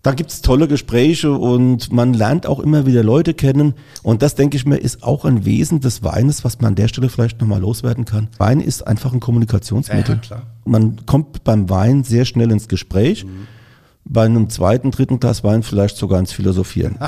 Da 0.04 0.12
gibt's 0.12 0.42
tolle 0.42 0.68
Gespräche 0.68 1.32
und 1.32 1.94
man 1.94 2.14
lernt 2.14 2.46
auch 2.46 2.60
immer 2.60 2.86
wieder 2.86 3.04
Leute 3.04 3.34
kennen. 3.34 3.74
Und 4.04 4.22
das, 4.22 4.36
denke 4.36 4.58
ich 4.58 4.66
mir, 4.66 4.76
ist 4.76 5.02
auch 5.02 5.24
ein 5.24 5.46
Wesen 5.46 5.80
des 5.80 6.04
Weines, 6.04 6.44
was 6.44 6.60
man 6.60 6.70
an 6.70 6.76
der 6.76 6.90
Stelle 6.90 7.08
vielleicht 7.08 7.40
nochmal 7.40 7.62
loswerden 7.62 8.04
kann. 8.04 8.28
Wein 8.38 8.60
ist 8.60 8.86
einfach 8.86 9.14
ein 9.14 9.22
Kommunikationsmittel. 9.22 10.16
Ja, 10.16 10.22
klar. 10.22 10.42
Man 10.66 11.06
kommt 11.06 11.46
beim 11.46 11.70
Wein 11.70 12.04
sehr 12.04 12.26
schnell 12.26 12.52
ins 12.52 12.68
Gespräch. 12.68 13.26
Bei 14.06 14.26
einem 14.26 14.50
zweiten, 14.50 14.92
dritten 14.92 15.20
Glas 15.20 15.44
Wein 15.44 15.64
vielleicht 15.64 15.98
sogar 15.98 16.20
ins 16.20 16.32
Philosophieren. 16.32 16.98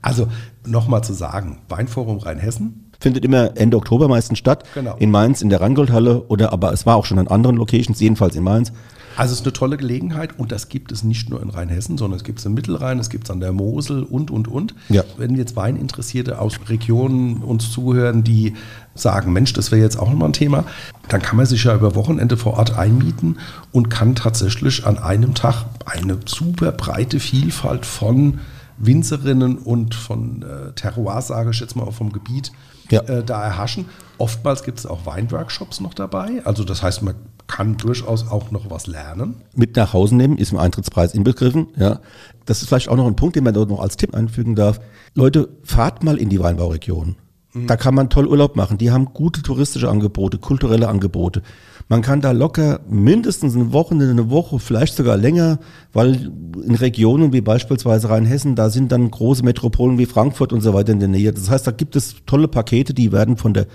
Also 0.00 0.28
nochmal 0.66 1.04
zu 1.04 1.12
sagen, 1.12 1.58
Weinforum 1.68 2.18
Rheinhessen, 2.18 2.88
Findet 3.00 3.24
immer 3.24 3.56
Ende 3.56 3.76
Oktober 3.76 4.08
meistens 4.08 4.38
statt. 4.38 4.64
Genau. 4.74 4.96
In 4.98 5.10
Mainz 5.10 5.40
in 5.40 5.50
der 5.50 5.60
Rheingoldhalle 5.60 6.24
oder 6.24 6.52
aber 6.52 6.72
es 6.72 6.84
war 6.84 6.96
auch 6.96 7.04
schon 7.04 7.18
an 7.20 7.28
anderen 7.28 7.56
Locations, 7.56 8.00
jedenfalls 8.00 8.34
in 8.34 8.42
Mainz. 8.42 8.72
Also 9.16 9.32
es 9.32 9.40
ist 9.40 9.46
eine 9.46 9.52
tolle 9.52 9.76
Gelegenheit 9.76 10.38
und 10.38 10.52
das 10.52 10.68
gibt 10.68 10.92
es 10.92 11.02
nicht 11.02 11.28
nur 11.28 11.42
in 11.42 11.50
Rheinhessen, 11.50 11.98
sondern 11.98 12.18
es 12.18 12.24
gibt 12.24 12.38
es 12.38 12.44
im 12.46 12.54
Mittelrhein, 12.54 12.98
es 12.98 13.10
gibt 13.10 13.24
es 13.24 13.30
an 13.30 13.40
der 13.40 13.52
Mosel 13.52 14.02
und, 14.04 14.30
und, 14.30 14.46
und. 14.46 14.74
Ja. 14.88 15.02
Wenn 15.16 15.36
jetzt 15.36 15.56
Weininteressierte 15.56 16.40
aus 16.40 16.58
Regionen 16.68 17.38
uns 17.38 17.70
zuhören, 17.70 18.22
die 18.22 18.54
sagen, 19.00 19.32
Mensch, 19.32 19.52
das 19.52 19.70
wäre 19.70 19.80
jetzt 19.82 19.98
auch 19.98 20.08
nochmal 20.08 20.28
ein 20.30 20.32
Thema, 20.34 20.64
dann 21.08 21.22
kann 21.22 21.36
man 21.36 21.46
sich 21.46 21.64
ja 21.64 21.74
über 21.74 21.94
Wochenende 21.94 22.36
vor 22.36 22.54
Ort 22.54 22.76
einmieten 22.76 23.38
und 23.72 23.88
kann 23.90 24.14
tatsächlich 24.14 24.86
an 24.86 24.98
einem 24.98 25.34
Tag 25.34 25.64
eine 25.86 26.18
super 26.26 26.72
breite 26.72 27.20
Vielfalt 27.20 27.86
von 27.86 28.40
Winzerinnen 28.78 29.58
und 29.58 29.94
von 29.94 30.42
äh, 30.42 30.72
Terroir, 30.72 31.20
sage 31.22 31.50
ich 31.50 31.60
jetzt 31.60 31.74
mal, 31.76 31.90
vom 31.90 32.12
Gebiet 32.12 32.52
Ja. 32.90 33.00
äh, 33.02 33.24
da 33.24 33.42
erhaschen. 33.44 33.86
Oftmals 34.18 34.62
gibt 34.62 34.78
es 34.78 34.86
auch 34.86 35.04
Weinworkshops 35.04 35.80
noch 35.80 35.94
dabei. 35.94 36.42
Also 36.44 36.64
das 36.64 36.82
heißt, 36.82 37.02
man 37.02 37.14
kann 37.48 37.76
durchaus 37.76 38.30
auch 38.30 38.50
noch 38.50 38.70
was 38.70 38.86
lernen. 38.86 39.36
mit 39.56 39.74
nach 39.76 39.94
Hause 39.94 40.14
nehmen, 40.16 40.36
ist 40.38 40.52
im 40.52 40.58
Eintrittspreis 40.58 41.14
inbegriffen. 41.14 41.68
Ja. 41.76 42.00
Das 42.44 42.60
ist 42.62 42.68
vielleicht 42.68 42.88
auch 42.88 42.96
noch 42.96 43.06
ein 43.06 43.16
Punkt, 43.16 43.36
den 43.36 43.44
man 43.44 43.54
dort 43.54 43.68
noch 43.70 43.80
als 43.80 43.96
Tipp 43.96 44.14
einfügen 44.14 44.54
darf. 44.54 44.80
Leute, 45.14 45.48
fahrt 45.64 46.04
mal 46.04 46.16
in 46.18 46.28
die 46.28 46.38
Weinbauregion. 46.40 47.16
Da 47.54 47.76
kann 47.76 47.94
man 47.94 48.10
toll 48.10 48.26
Urlaub 48.26 48.56
machen. 48.56 48.76
Die 48.76 48.90
haben 48.90 49.06
gute 49.14 49.42
touristische 49.42 49.88
Angebote, 49.88 50.38
kulturelle 50.38 50.88
Angebote. 50.88 51.42
Man 51.88 52.02
kann 52.02 52.20
da 52.20 52.32
locker 52.32 52.80
mindestens 52.88 53.54
eine 53.54 53.72
Woche, 53.72 53.94
eine 53.94 54.28
Woche, 54.28 54.58
vielleicht 54.58 54.94
sogar 54.94 55.16
länger, 55.16 55.58
weil 55.94 56.30
in 56.62 56.74
Regionen 56.74 57.32
wie 57.32 57.40
beispielsweise 57.40 58.10
Rheinhessen, 58.10 58.54
da 58.54 58.68
sind 58.68 58.92
dann 58.92 59.10
große 59.10 59.42
Metropolen 59.42 59.96
wie 59.96 60.04
Frankfurt 60.04 60.52
und 60.52 60.60
so 60.60 60.74
weiter 60.74 60.92
in 60.92 61.00
der 61.00 61.08
Nähe. 61.08 61.32
Das 61.32 61.48
heißt, 61.48 61.66
da 61.66 61.70
gibt 61.70 61.96
es 61.96 62.16
tolle 62.26 62.48
Pakete, 62.48 62.92
die 62.92 63.10
werden 63.10 63.38
von 63.38 63.54
der 63.54 63.66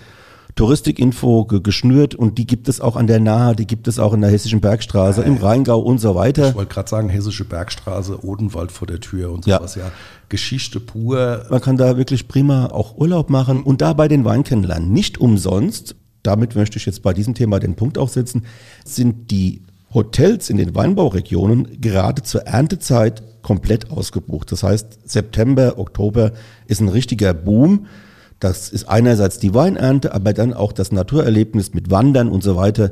Touristikinfo 0.56 1.45
ge 1.45 1.62
geschnürt 1.62 2.14
und 2.14 2.38
die 2.38 2.45
gibt 2.45 2.70
es 2.70 2.80
auch 2.80 2.95
an 2.95 3.08
der 3.08 3.20
Nahe, 3.20 3.56
die 3.56 3.66
gibt 3.66 3.88
es 3.88 3.97
auch 3.99 4.14
in 4.14 4.22
der 4.22 4.30
Hessischen 4.30 4.62
Bergstraße, 4.62 5.22
im 5.24 5.38
Rheingau 5.38 5.80
und 5.80 5.99
so 5.99 6.14
weiter. 6.16 6.49
Ich 6.49 6.56
wollte 6.56 6.74
gerade 6.74 6.89
sagen, 6.89 7.10
Hessische 7.10 7.43
Bergstraße, 7.45 8.24
Odenwald 8.24 8.72
vor 8.72 8.88
der 8.88 8.99
Tür 8.99 9.32
und 9.32 9.45
Ja. 9.47 9.58
sowas. 9.58 9.76
Ja. 9.76 9.91
Geschichte 10.30 10.80
pur. 10.80 11.45
Man 11.49 11.62
kann 11.62 11.78
da 11.78 11.97
wirklich 11.97 12.28
prima 12.28 12.68
auch 12.68 12.97
Urlaub 12.97 13.30
machen 13.30 13.64
und 13.64 13.82
dabei 13.82 14.08
den 14.08 14.26
Wein 14.26 14.43
kennenlernen. 14.43 14.91
Nicht 14.91 15.20
umsonst, 15.20 15.95
damit 16.22 16.56
möchte 16.56 16.78
ich 16.78 16.86
jetzt 16.86 17.01
bei 17.01 17.14
diesem 17.14 17.34
Thema 17.34 17.60
den 17.60 17.76
Punkt 17.76 17.97
auch 17.97 18.10
setzen, 18.10 18.45
sind 18.86 19.32
die 19.32 19.62
Hotels 19.93 20.49
in 20.49 20.58
den 20.58 20.74
Weinbauregionen 20.76 21.82
gerade 21.82 22.24
zur 22.24 22.41
Erntezeit 22.43 23.22
komplett 23.43 23.91
ausgebucht. 23.91 24.51
Das 24.51 24.64
heißt, 24.64 24.99
September, 25.06 25.78
Oktober 25.78 26.32
ist 26.68 26.82
ein 26.82 26.89
richtiger 26.89 27.34
Boom. 27.34 27.88
Das 28.40 28.70
ist 28.70 28.90
einerseits 28.90 29.40
die 29.40 29.54
Weinernte, 29.54 30.14
aber 30.14 30.34
dann 30.34 30.54
auch 30.54 30.72
das 30.72 30.92
Naturerlebnis 30.92 31.74
mit 31.74 31.92
Wandern 31.92 32.30
und 32.30 32.44
so 32.44 32.56
weiter. 32.56 32.92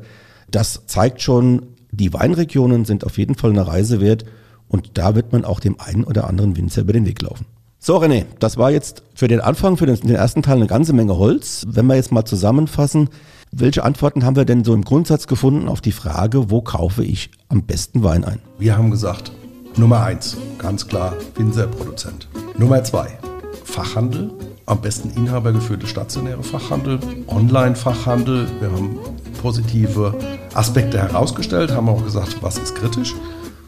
Das 0.50 0.84
zeigt 0.88 1.22
schon, 1.22 1.68
die 1.92 2.14
Weinregionen 2.14 2.86
sind 2.86 3.06
auf 3.06 3.18
jeden 3.18 3.36
Fall 3.36 3.52
eine 3.52 3.68
Reise 3.68 4.02
wert 4.02 4.26
und 4.68 4.92
da 4.98 5.16
wird 5.16 5.34
man 5.34 5.44
auch 5.44 5.60
dem 5.60 5.80
einen 5.80 6.04
oder 6.04 6.28
anderen 6.28 6.56
Winzer 6.56 6.82
über 6.82 6.94
den 6.94 7.06
Weg 7.06 7.22
laufen. 7.22 7.46
So, 7.84 7.98
René, 7.98 8.26
das 8.40 8.58
war 8.58 8.70
jetzt 8.70 9.02
für 9.16 9.28
den 9.28 9.42
Anfang, 9.42 9.76
für 9.76 9.88
den, 9.88 10.10
ersten 10.10 10.44
Teil 10.44 10.58
eine 10.58 10.68
ganze 10.68 10.94
Menge 10.94 11.18
Holz. 11.18 11.66
Wenn 11.68 11.88
wir 11.88 11.96
jetzt 11.96 12.12
mal 12.12 12.26
zusammenfassen, 12.26 13.10
welche 13.52 13.84
Antworten 13.84 14.24
haben 14.24 14.36
wir 14.36 14.46
denn 14.46 14.64
so 14.64 14.74
im 14.74 14.84
Grundsatz 14.84 15.26
gefunden 15.26 15.68
auf 15.68 15.82
die 15.82 15.92
Frage, 15.92 16.52
wo 16.52 16.62
kaufe 16.62 17.04
ich 17.04 17.32
am 17.50 17.64
besten 17.64 18.04
Wein 18.04 18.24
ein? 18.24 18.40
Wir 18.60 18.78
haben 18.78 18.92
gesagt, 18.92 19.32
Nummer 19.78 20.04
eins, 20.04 20.38
ganz 20.60 20.88
klar, 20.88 21.16
Winzerproduzent. 21.36 22.28
Nummer 22.58 22.84
zwei, 22.84 23.18
Fachhandel. 23.64 24.32
Am 24.66 24.82
besten 24.82 25.12
inhabergeführte 25.16 25.88
stationäre 25.88 26.44
Fachhandel, 26.44 27.00
Online-Fachhandel. 27.28 28.48
Wir 28.60 28.72
haben 28.72 28.98
positive 29.42 30.14
Aspekte 30.54 31.00
herausgestellt, 31.00 31.72
haben 31.72 31.90
auch 31.90 32.04
gesagt, 32.04 32.38
was 32.42 32.58
ist 32.58 32.76
kritisch. 32.76 33.16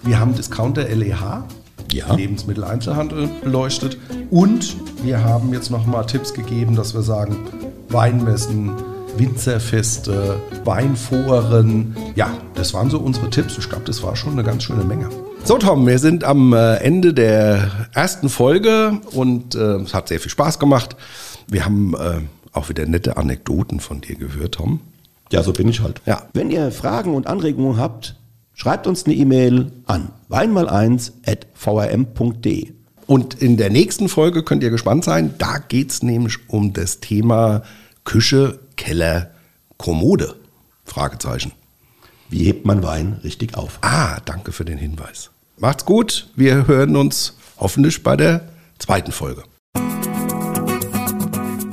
Wir 0.03 0.19
haben 0.19 0.35
Discounter 0.35 0.83
LEH, 0.87 1.43
Ja. 1.91 2.13
Lebensmitteleinzelhandel 2.13 3.29
beleuchtet. 3.43 3.97
Und 4.29 4.75
wir 5.03 5.23
haben 5.23 5.53
jetzt 5.53 5.69
nochmal 5.71 6.05
Tipps 6.05 6.33
gegeben, 6.33 6.75
dass 6.75 6.93
wir 6.93 7.01
sagen, 7.01 7.37
Weinmessen, 7.89 8.71
Winzerfeste, 9.17 10.37
Weinforen. 10.63 11.95
Ja, 12.15 12.29
das 12.55 12.73
waren 12.73 12.89
so 12.89 12.99
unsere 12.99 13.29
Tipps. 13.29 13.57
Ich 13.57 13.69
glaube, 13.69 13.85
das 13.85 14.01
war 14.03 14.15
schon 14.15 14.33
eine 14.33 14.43
ganz 14.43 14.63
schöne 14.63 14.83
Menge. 14.83 15.09
So, 15.45 15.57
Tom, 15.57 15.85
wir 15.85 15.99
sind 15.99 16.23
am 16.23 16.53
äh, 16.53 16.77
Ende 16.77 17.13
der 17.13 17.89
ersten 17.93 18.29
Folge 18.29 19.01
und 19.11 19.55
äh, 19.55 19.75
es 19.81 19.93
hat 19.93 20.07
sehr 20.07 20.21
viel 20.21 20.31
Spaß 20.31 20.57
gemacht. 20.57 20.95
Wir 21.47 21.65
haben 21.65 21.93
äh, 21.95 22.21
auch 22.53 22.69
wieder 22.69 22.85
nette 22.85 23.17
Anekdoten 23.17 23.81
von 23.81 23.99
dir 23.99 24.15
gehört, 24.15 24.55
Tom. 24.55 24.79
Ja, 25.33 25.43
so 25.43 25.51
bin 25.51 25.67
ich 25.67 25.81
halt. 25.81 26.01
Ja. 26.05 26.29
Wenn 26.31 26.49
ihr 26.49 26.71
Fragen 26.71 27.13
und 27.13 27.27
Anregungen 27.27 27.77
habt, 27.77 28.15
schreibt 28.53 28.87
uns 28.87 29.03
eine 29.03 29.15
E-Mail 29.15 29.73
an 29.85 30.13
weinmal1.vrm.de. 30.29 32.71
Und 33.05 33.41
in 33.41 33.57
der 33.57 33.69
nächsten 33.69 34.07
Folge 34.07 34.43
könnt 34.43 34.63
ihr 34.63 34.69
gespannt 34.69 35.03
sein. 35.03 35.33
Da 35.39 35.57
geht 35.57 35.91
es 35.91 36.03
nämlich 36.03 36.37
um 36.47 36.71
das 36.71 37.01
Thema 37.01 37.63
Küche, 38.05 38.61
Keller, 38.77 39.31
Kommode. 39.75 40.35
Fragezeichen. 40.85 41.51
Wie 42.29 42.45
hebt 42.45 42.65
man 42.65 42.81
Wein 42.81 43.19
richtig 43.25 43.57
auf? 43.57 43.79
Ah, 43.81 44.21
danke 44.23 44.53
für 44.53 44.63
den 44.63 44.77
Hinweis. 44.77 45.31
Macht's 45.64 45.86
gut. 45.86 46.28
Wir 46.36 46.68
hören 46.68 46.97
uns 46.97 47.38
hoffentlich 47.57 48.03
bei 48.03 48.18
der 48.18 48.49
zweiten 48.80 49.14
Folge. 49.14 49.43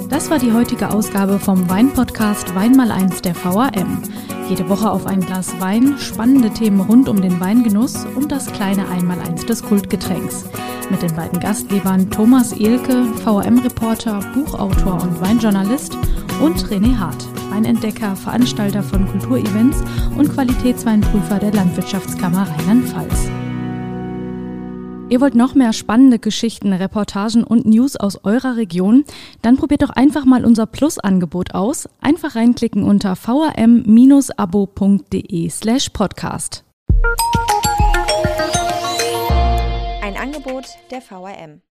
Das 0.09 0.30
war 0.30 0.38
die 0.38 0.53
heutige 0.53 0.91
Ausgabe 0.91 1.41
vom 1.41 1.68
Weinpodcast 1.68 2.51
Weinmal1 2.51 3.20
der 3.22 3.34
VAM. 3.34 4.01
Jede 4.49 4.68
Woche 4.68 4.88
auf 4.88 5.07
ein 5.07 5.18
Glas 5.22 5.59
Wein, 5.59 5.97
spannende 5.99 6.51
Themen 6.51 6.82
rund 6.82 7.09
um 7.09 7.20
den 7.20 7.41
Weingenuss 7.41 8.07
und 8.14 8.30
das 8.30 8.53
kleine 8.53 8.86
Einmaleins 8.88 9.45
des 9.45 9.61
Kultgetränks. 9.61 10.45
Mit 10.88 11.03
den 11.03 11.16
beiden 11.16 11.41
Gastgebern 11.41 12.09
Thomas 12.11 12.53
Ehlke, 12.53 13.09
VAM-Reporter, 13.24 14.20
Buchautor 14.34 15.03
und 15.03 15.20
Weinjournalist 15.20 15.97
und 16.41 16.64
René 16.68 16.97
Hart, 16.97 17.26
Weinentdecker, 17.51 18.14
Veranstalter 18.14 18.84
von 18.84 19.09
Kulturevents 19.09 19.78
und 20.16 20.32
Qualitätsweinprüfer 20.32 21.41
der 21.41 21.51
Landwirtschaftskammer 21.51 22.47
Rheinland-Pfalz. 22.49 23.39
Ihr 25.11 25.20
wollt 25.20 25.34
noch 25.34 25.54
mehr 25.56 25.72
spannende 25.72 26.20
Geschichten, 26.20 26.72
Reportagen 26.72 27.42
und 27.42 27.66
News 27.66 27.96
aus 27.96 28.24
eurer 28.24 28.54
Region? 28.56 29.04
Dann 29.42 29.56
probiert 29.56 29.82
doch 29.82 29.90
einfach 29.90 30.24
mal 30.24 30.44
unser 30.44 30.66
Plus-Angebot 30.66 31.52
aus. 31.52 31.88
Einfach 32.00 32.36
reinklicken 32.36 32.84
unter 32.84 33.16
vam-abo.de 33.16 33.90
slash 35.50 35.88
podcast. 35.88 36.62
Ein 40.00 40.16
Angebot 40.16 40.66
der 40.92 41.02
VRM. 41.02 41.61